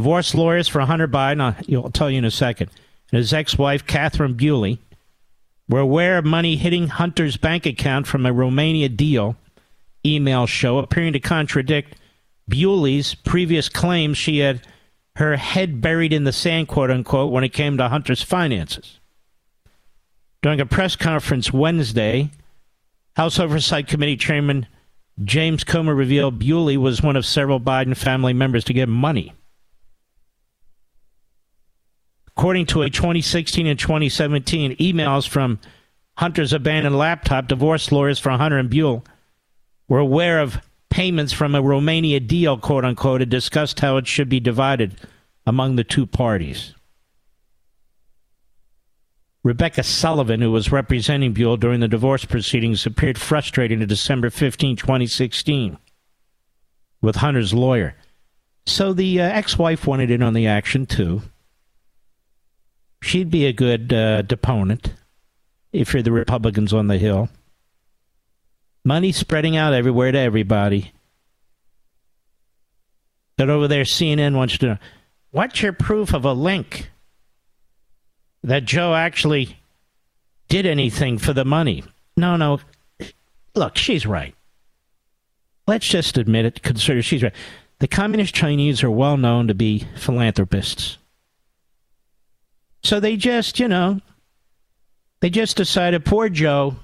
Divorce 0.00 0.34
lawyers 0.34 0.66
for 0.66 0.80
Hunter 0.80 1.06
Biden, 1.06 1.42
I'll, 1.42 1.84
I'll 1.84 1.90
tell 1.90 2.10
you 2.10 2.16
in 2.16 2.24
a 2.24 2.30
second, 2.30 2.70
and 3.12 3.18
his 3.18 3.34
ex 3.34 3.58
wife, 3.58 3.86
Catherine 3.86 4.34
Buhle, 4.34 4.78
were 5.68 5.80
aware 5.80 6.16
of 6.16 6.24
money 6.24 6.56
hitting 6.56 6.88
Hunter's 6.88 7.36
bank 7.36 7.66
account 7.66 8.06
from 8.06 8.24
a 8.24 8.32
Romania 8.32 8.88
deal 8.88 9.36
email 10.02 10.46
show, 10.46 10.78
appearing 10.78 11.12
to 11.12 11.20
contradict 11.20 11.96
Buhle's 12.50 13.14
previous 13.14 13.68
claims 13.68 14.16
she 14.16 14.38
had 14.38 14.66
her 15.16 15.36
head 15.36 15.82
buried 15.82 16.14
in 16.14 16.24
the 16.24 16.32
sand, 16.32 16.68
quote 16.68 16.90
unquote, 16.90 17.30
when 17.30 17.44
it 17.44 17.50
came 17.50 17.76
to 17.76 17.90
Hunter's 17.90 18.22
finances. 18.22 19.00
During 20.40 20.62
a 20.62 20.66
press 20.66 20.96
conference 20.96 21.52
Wednesday, 21.52 22.30
House 23.16 23.38
Oversight 23.38 23.86
Committee 23.86 24.16
Chairman 24.16 24.66
James 25.22 25.62
Comer 25.62 25.94
revealed 25.94 26.38
Bewley 26.38 26.78
was 26.78 27.02
one 27.02 27.16
of 27.16 27.26
several 27.26 27.60
Biden 27.60 27.94
family 27.94 28.32
members 28.32 28.64
to 28.64 28.72
get 28.72 28.88
money. 28.88 29.34
According 32.40 32.66
to 32.68 32.80
a 32.80 32.88
2016 32.88 33.66
and 33.66 33.78
2017 33.78 34.76
emails 34.76 35.28
from 35.28 35.60
Hunter's 36.16 36.54
abandoned 36.54 36.96
laptop, 36.96 37.48
divorce 37.48 37.92
lawyers 37.92 38.18
for 38.18 38.30
Hunter 38.30 38.56
and 38.56 38.70
Buhle 38.70 39.04
were 39.88 39.98
aware 39.98 40.40
of 40.40 40.58
payments 40.88 41.34
from 41.34 41.54
a 41.54 41.60
Romania 41.60 42.18
deal, 42.18 42.56
quote 42.56 42.86
unquote, 42.86 43.20
and 43.20 43.30
discussed 43.30 43.80
how 43.80 43.98
it 43.98 44.06
should 44.06 44.30
be 44.30 44.40
divided 44.40 44.98
among 45.46 45.76
the 45.76 45.84
two 45.84 46.06
parties. 46.06 46.72
Rebecca 49.42 49.82
Sullivan, 49.82 50.40
who 50.40 50.50
was 50.50 50.72
representing 50.72 51.34
Buhle 51.34 51.60
during 51.60 51.80
the 51.80 51.88
divorce 51.88 52.24
proceedings, 52.24 52.86
appeared 52.86 53.18
frustrated 53.18 53.82
in 53.82 53.86
December 53.86 54.30
15, 54.30 54.76
2016, 54.76 55.76
with 57.02 57.16
Hunter's 57.16 57.52
lawyer. 57.52 57.96
So 58.64 58.94
the 58.94 59.20
uh, 59.20 59.24
ex 59.24 59.58
wife 59.58 59.86
wanted 59.86 60.10
in 60.10 60.22
on 60.22 60.32
the 60.32 60.46
action, 60.46 60.86
too. 60.86 61.20
She'd 63.02 63.30
be 63.30 63.46
a 63.46 63.52
good 63.52 63.92
uh, 63.92 64.22
deponent 64.22 64.94
if 65.72 65.92
you're 65.92 66.02
the 66.02 66.12
Republicans 66.12 66.72
on 66.72 66.88
the 66.88 66.98
Hill. 66.98 67.28
Money 68.84 69.12
spreading 69.12 69.56
out 69.56 69.72
everywhere 69.72 70.12
to 70.12 70.18
everybody. 70.18 70.92
That 73.36 73.50
over 73.50 73.68
there, 73.68 73.84
CNN 73.84 74.34
wants 74.34 74.58
to 74.58 74.66
know 74.66 74.78
what's 75.30 75.62
your 75.62 75.72
proof 75.72 76.12
of 76.12 76.24
a 76.24 76.32
link? 76.32 76.90
that 78.42 78.64
Joe 78.64 78.94
actually 78.94 79.56
did 80.48 80.66
anything 80.66 81.18
for 81.18 81.32
the 81.32 81.44
money. 81.44 81.84
No, 82.16 82.36
no. 82.36 82.60
Look, 83.54 83.76
she's 83.76 84.06
right. 84.06 84.34
Let's 85.66 85.86
just 85.86 86.18
admit 86.18 86.46
it, 86.46 86.62
consider 86.62 87.02
she's 87.02 87.22
right. 87.22 87.34
The 87.78 87.88
communist 87.88 88.34
Chinese 88.34 88.82
are 88.82 88.90
well 88.90 89.16
known 89.16 89.46
to 89.48 89.54
be 89.54 89.86
philanthropists. 89.96 90.98
So 92.82 93.00
they 93.00 93.16
just, 93.16 93.58
you 93.58 93.68
know, 93.68 94.00
they 95.20 95.30
just 95.30 95.56
decided 95.56 96.04
poor 96.04 96.28
Joe, 96.28 96.76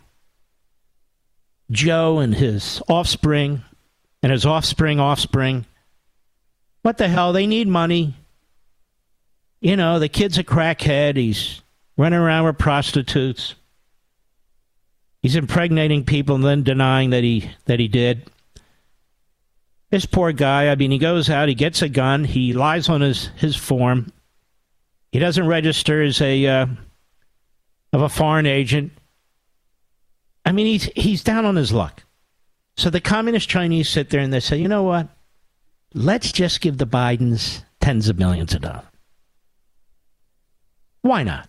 Joe 1.70 2.18
and 2.18 2.34
his 2.34 2.82
offspring, 2.88 3.62
and 4.22 4.32
his 4.32 4.44
offspring, 4.44 5.00
offspring, 5.00 5.66
what 6.82 6.98
the 6.98 7.08
hell? 7.08 7.32
They 7.32 7.48
need 7.48 7.66
money. 7.66 8.14
You 9.60 9.76
know, 9.76 9.98
the 9.98 10.08
kid's 10.08 10.38
a 10.38 10.44
crackhead. 10.44 11.16
He's 11.16 11.60
running 11.96 12.18
around 12.18 12.44
with 12.44 12.58
prostitutes. 12.58 13.56
He's 15.20 15.34
impregnating 15.34 16.04
people 16.04 16.36
and 16.36 16.44
then 16.44 16.62
denying 16.62 17.10
that 17.10 17.24
he 17.24 17.50
that 17.64 17.80
he 17.80 17.88
did. 17.88 18.30
This 19.90 20.06
poor 20.06 20.30
guy, 20.32 20.68
I 20.68 20.76
mean, 20.76 20.90
he 20.90 20.98
goes 20.98 21.30
out, 21.30 21.48
he 21.48 21.54
gets 21.54 21.82
a 21.82 21.88
gun, 21.88 22.24
he 22.24 22.52
lies 22.52 22.88
on 22.88 23.00
his, 23.00 23.26
his 23.36 23.56
form. 23.56 24.12
He 25.16 25.20
doesn't 25.20 25.46
register 25.46 26.02
as 26.02 26.20
a 26.20 26.46
uh, 26.46 26.66
of 27.90 28.02
a 28.02 28.08
foreign 28.10 28.44
agent. 28.44 28.92
I 30.44 30.52
mean, 30.52 30.66
he's 30.66 30.90
he's 30.94 31.24
down 31.24 31.46
on 31.46 31.56
his 31.56 31.72
luck. 31.72 32.02
So 32.76 32.90
the 32.90 33.00
communist 33.00 33.48
Chinese 33.48 33.88
sit 33.88 34.10
there 34.10 34.20
and 34.20 34.30
they 34.30 34.40
say, 34.40 34.58
you 34.58 34.68
know 34.68 34.82
what? 34.82 35.08
Let's 35.94 36.32
just 36.32 36.60
give 36.60 36.76
the 36.76 36.86
Bidens 36.86 37.64
tens 37.80 38.10
of 38.10 38.18
millions 38.18 38.52
of 38.52 38.60
dollars. 38.60 38.84
Why 41.00 41.22
not? 41.22 41.48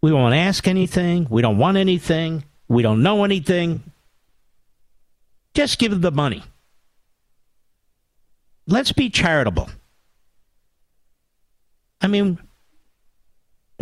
We 0.00 0.12
won't 0.12 0.36
ask 0.36 0.68
anything. 0.68 1.26
We 1.28 1.42
don't 1.42 1.58
want 1.58 1.78
anything. 1.78 2.44
We 2.68 2.84
don't 2.84 3.02
know 3.02 3.24
anything. 3.24 3.82
Just 5.54 5.80
give 5.80 5.90
them 5.90 6.02
the 6.02 6.12
money. 6.12 6.44
Let's 8.68 8.92
be 8.92 9.10
charitable. 9.10 9.68
I 12.00 12.06
mean, 12.06 12.38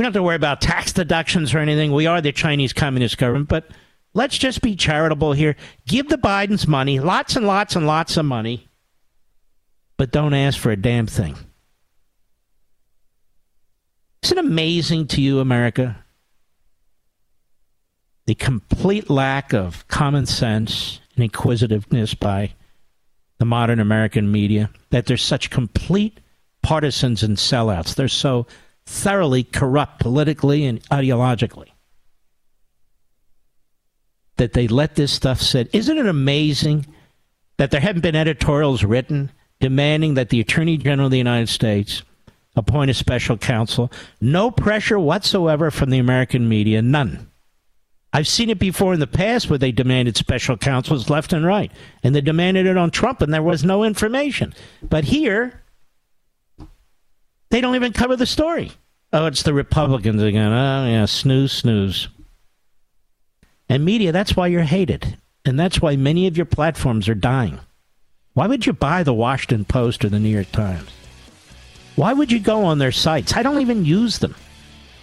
we 0.01 0.05
don't 0.05 0.15
have 0.15 0.21
to 0.21 0.23
worry 0.23 0.37
about 0.37 0.63
tax 0.63 0.95
deductions 0.95 1.53
or 1.53 1.59
anything. 1.59 1.93
We 1.93 2.07
are 2.07 2.23
the 2.23 2.33
Chinese 2.33 2.73
Communist 2.73 3.19
government, 3.19 3.51
but 3.51 3.69
let's 4.15 4.39
just 4.39 4.63
be 4.63 4.75
charitable 4.75 5.35
here. 5.35 5.57
Give 5.87 6.09
the 6.09 6.17
Bidens 6.17 6.67
money, 6.67 6.99
lots 6.99 7.37
and 7.37 7.47
lots 7.47 7.77
and 7.77 7.87
lots 7.87 8.17
of 8.17 8.25
money, 8.25 8.67
but 9.99 10.11
don't 10.11 10.33
ask 10.33 10.59
for 10.59 10.73
a 10.73 10.77
damn 10.77 11.07
thing. 11.07 11.37
Isn't 14.23 14.39
it 14.39 14.43
amazing 14.43 15.09
to 15.09 15.21
you, 15.21 15.39
America? 15.39 16.03
The 18.25 18.37
complete 18.37 19.11
lack 19.11 19.53
of 19.53 19.87
common 19.89 20.25
sense 20.25 20.99
and 21.15 21.25
inquisitiveness 21.25 22.15
by 22.15 22.55
the 23.37 23.45
modern 23.45 23.81
American 23.81 24.33
media, 24.33 24.71
that 24.89 25.05
they're 25.05 25.19
such 25.19 25.51
complete 25.51 26.21
partisans 26.63 27.23
and 27.23 27.37
sellouts. 27.37 27.97
They're 27.97 28.09
so 28.09 28.47
thoroughly 28.87 29.45
corrupt 29.45 30.01
politically 30.01 30.65
and 30.65 30.83
ideologically 30.89 31.69
that 34.37 34.55
they 34.55 34.67
let 34.67 34.97
this 34.97 35.13
stuff 35.13 35.41
sit. 35.41 35.69
Isn't 35.73 35.99
it 35.99 36.07
amazing 36.07 36.87
that 37.59 37.71
there 37.71 37.81
haven't 37.81 38.01
been 38.01 38.17
editorials 38.17 38.83
written 38.83 39.31
demanding 39.61 40.15
that 40.15 40.31
the 40.31 40.41
Attorney 40.41 40.79
General 40.79 41.07
of 41.07 41.11
the 41.11 41.19
United 41.19 41.51
States 41.51 42.03
appoint 42.57 42.91
a 42.91 42.95
special 42.95 43.37
counsel? 43.37 43.93
No 44.21 44.51
pressure 44.51 44.99
whatsoever 44.99 45.71
from 45.71 45.91
the 45.91 45.99
American 45.99 46.49
media, 46.49 46.81
none. 46.81 47.31
I've 48.13 48.27
seen 48.27 48.51
it 48.51 48.59
before 48.59 48.95
in 48.95 49.01
the 49.01 49.07
past 49.07 49.49
where 49.49 49.59
they 49.59 49.73
demanded 49.73 50.17
special 50.17 50.57
counsels 50.57 51.11
left 51.11 51.33
and 51.33 51.45
right, 51.45 51.71
and 52.03 52.15
they 52.15 52.21
demanded 52.21 52.67
it 52.67 52.77
on 52.77 52.91
Trump, 52.91 53.21
and 53.21 53.33
there 53.33 53.43
was 53.43 53.63
no 53.63 53.85
information. 53.85 54.55
But 54.83 55.05
here, 55.05 55.63
they 57.51 57.61
don't 57.61 57.75
even 57.75 57.93
cover 57.93 58.17
the 58.17 58.27
story. 58.27 58.73
Oh, 59.13 59.27
it's 59.27 59.43
the 59.43 59.55
Republicans 59.55 60.23
again. 60.23 60.53
Oh, 60.53 60.87
yeah, 60.87 61.05
snooze, 61.05 61.53
snooze. 61.53 62.09
And 63.69 63.85
media, 63.85 64.13
that's 64.13 64.37
why 64.37 64.47
you're 64.47 64.63
hated. 64.63 65.17
And 65.45 65.59
that's 65.59 65.81
why 65.81 65.97
many 65.97 66.27
of 66.27 66.37
your 66.37 66.47
platforms 66.47 67.09
are 67.09 67.15
dying. 67.15 67.59
Why 68.35 68.47
would 68.47 68.67
you 68.67 68.73
buy 68.73 69.03
the 69.03 69.15
Washington 69.15 69.65
Post 69.65 70.05
or 70.05 70.09
the 70.09 70.21
New 70.21 70.29
York 70.29 70.51
Times? 70.53 70.91
Why 71.97 72.13
would 72.13 72.31
you 72.31 72.39
go 72.39 72.65
on 72.65 72.79
their 72.79 72.93
sites? 72.93 73.35
I 73.35 73.43
don't 73.43 73.61
even 73.61 73.85
use 73.85 74.19
them. 74.19 74.35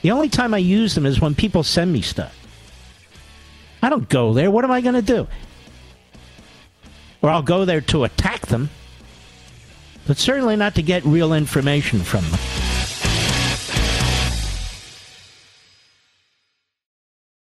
The 0.01 0.11
only 0.11 0.29
time 0.29 0.53
I 0.53 0.59
use 0.59 0.95
them 0.95 1.05
is 1.05 1.19
when 1.19 1.35
people 1.35 1.63
send 1.63 1.91
me 1.91 2.01
stuff. 2.01 2.33
I 3.81 3.89
don't 3.89 4.07
go 4.09 4.33
there. 4.33 4.49
What 4.49 4.63
am 4.63 4.71
I 4.71 4.81
going 4.81 4.95
to 4.95 5.01
do? 5.01 5.27
Or 7.21 7.29
I'll 7.29 7.41
go 7.41 7.65
there 7.65 7.81
to 7.81 8.05
attack 8.05 8.47
them, 8.47 8.69
but 10.07 10.17
certainly 10.17 10.55
not 10.55 10.75
to 10.75 10.81
get 10.81 11.05
real 11.05 11.33
information 11.33 11.99
from 11.99 12.23
them. 12.31 12.66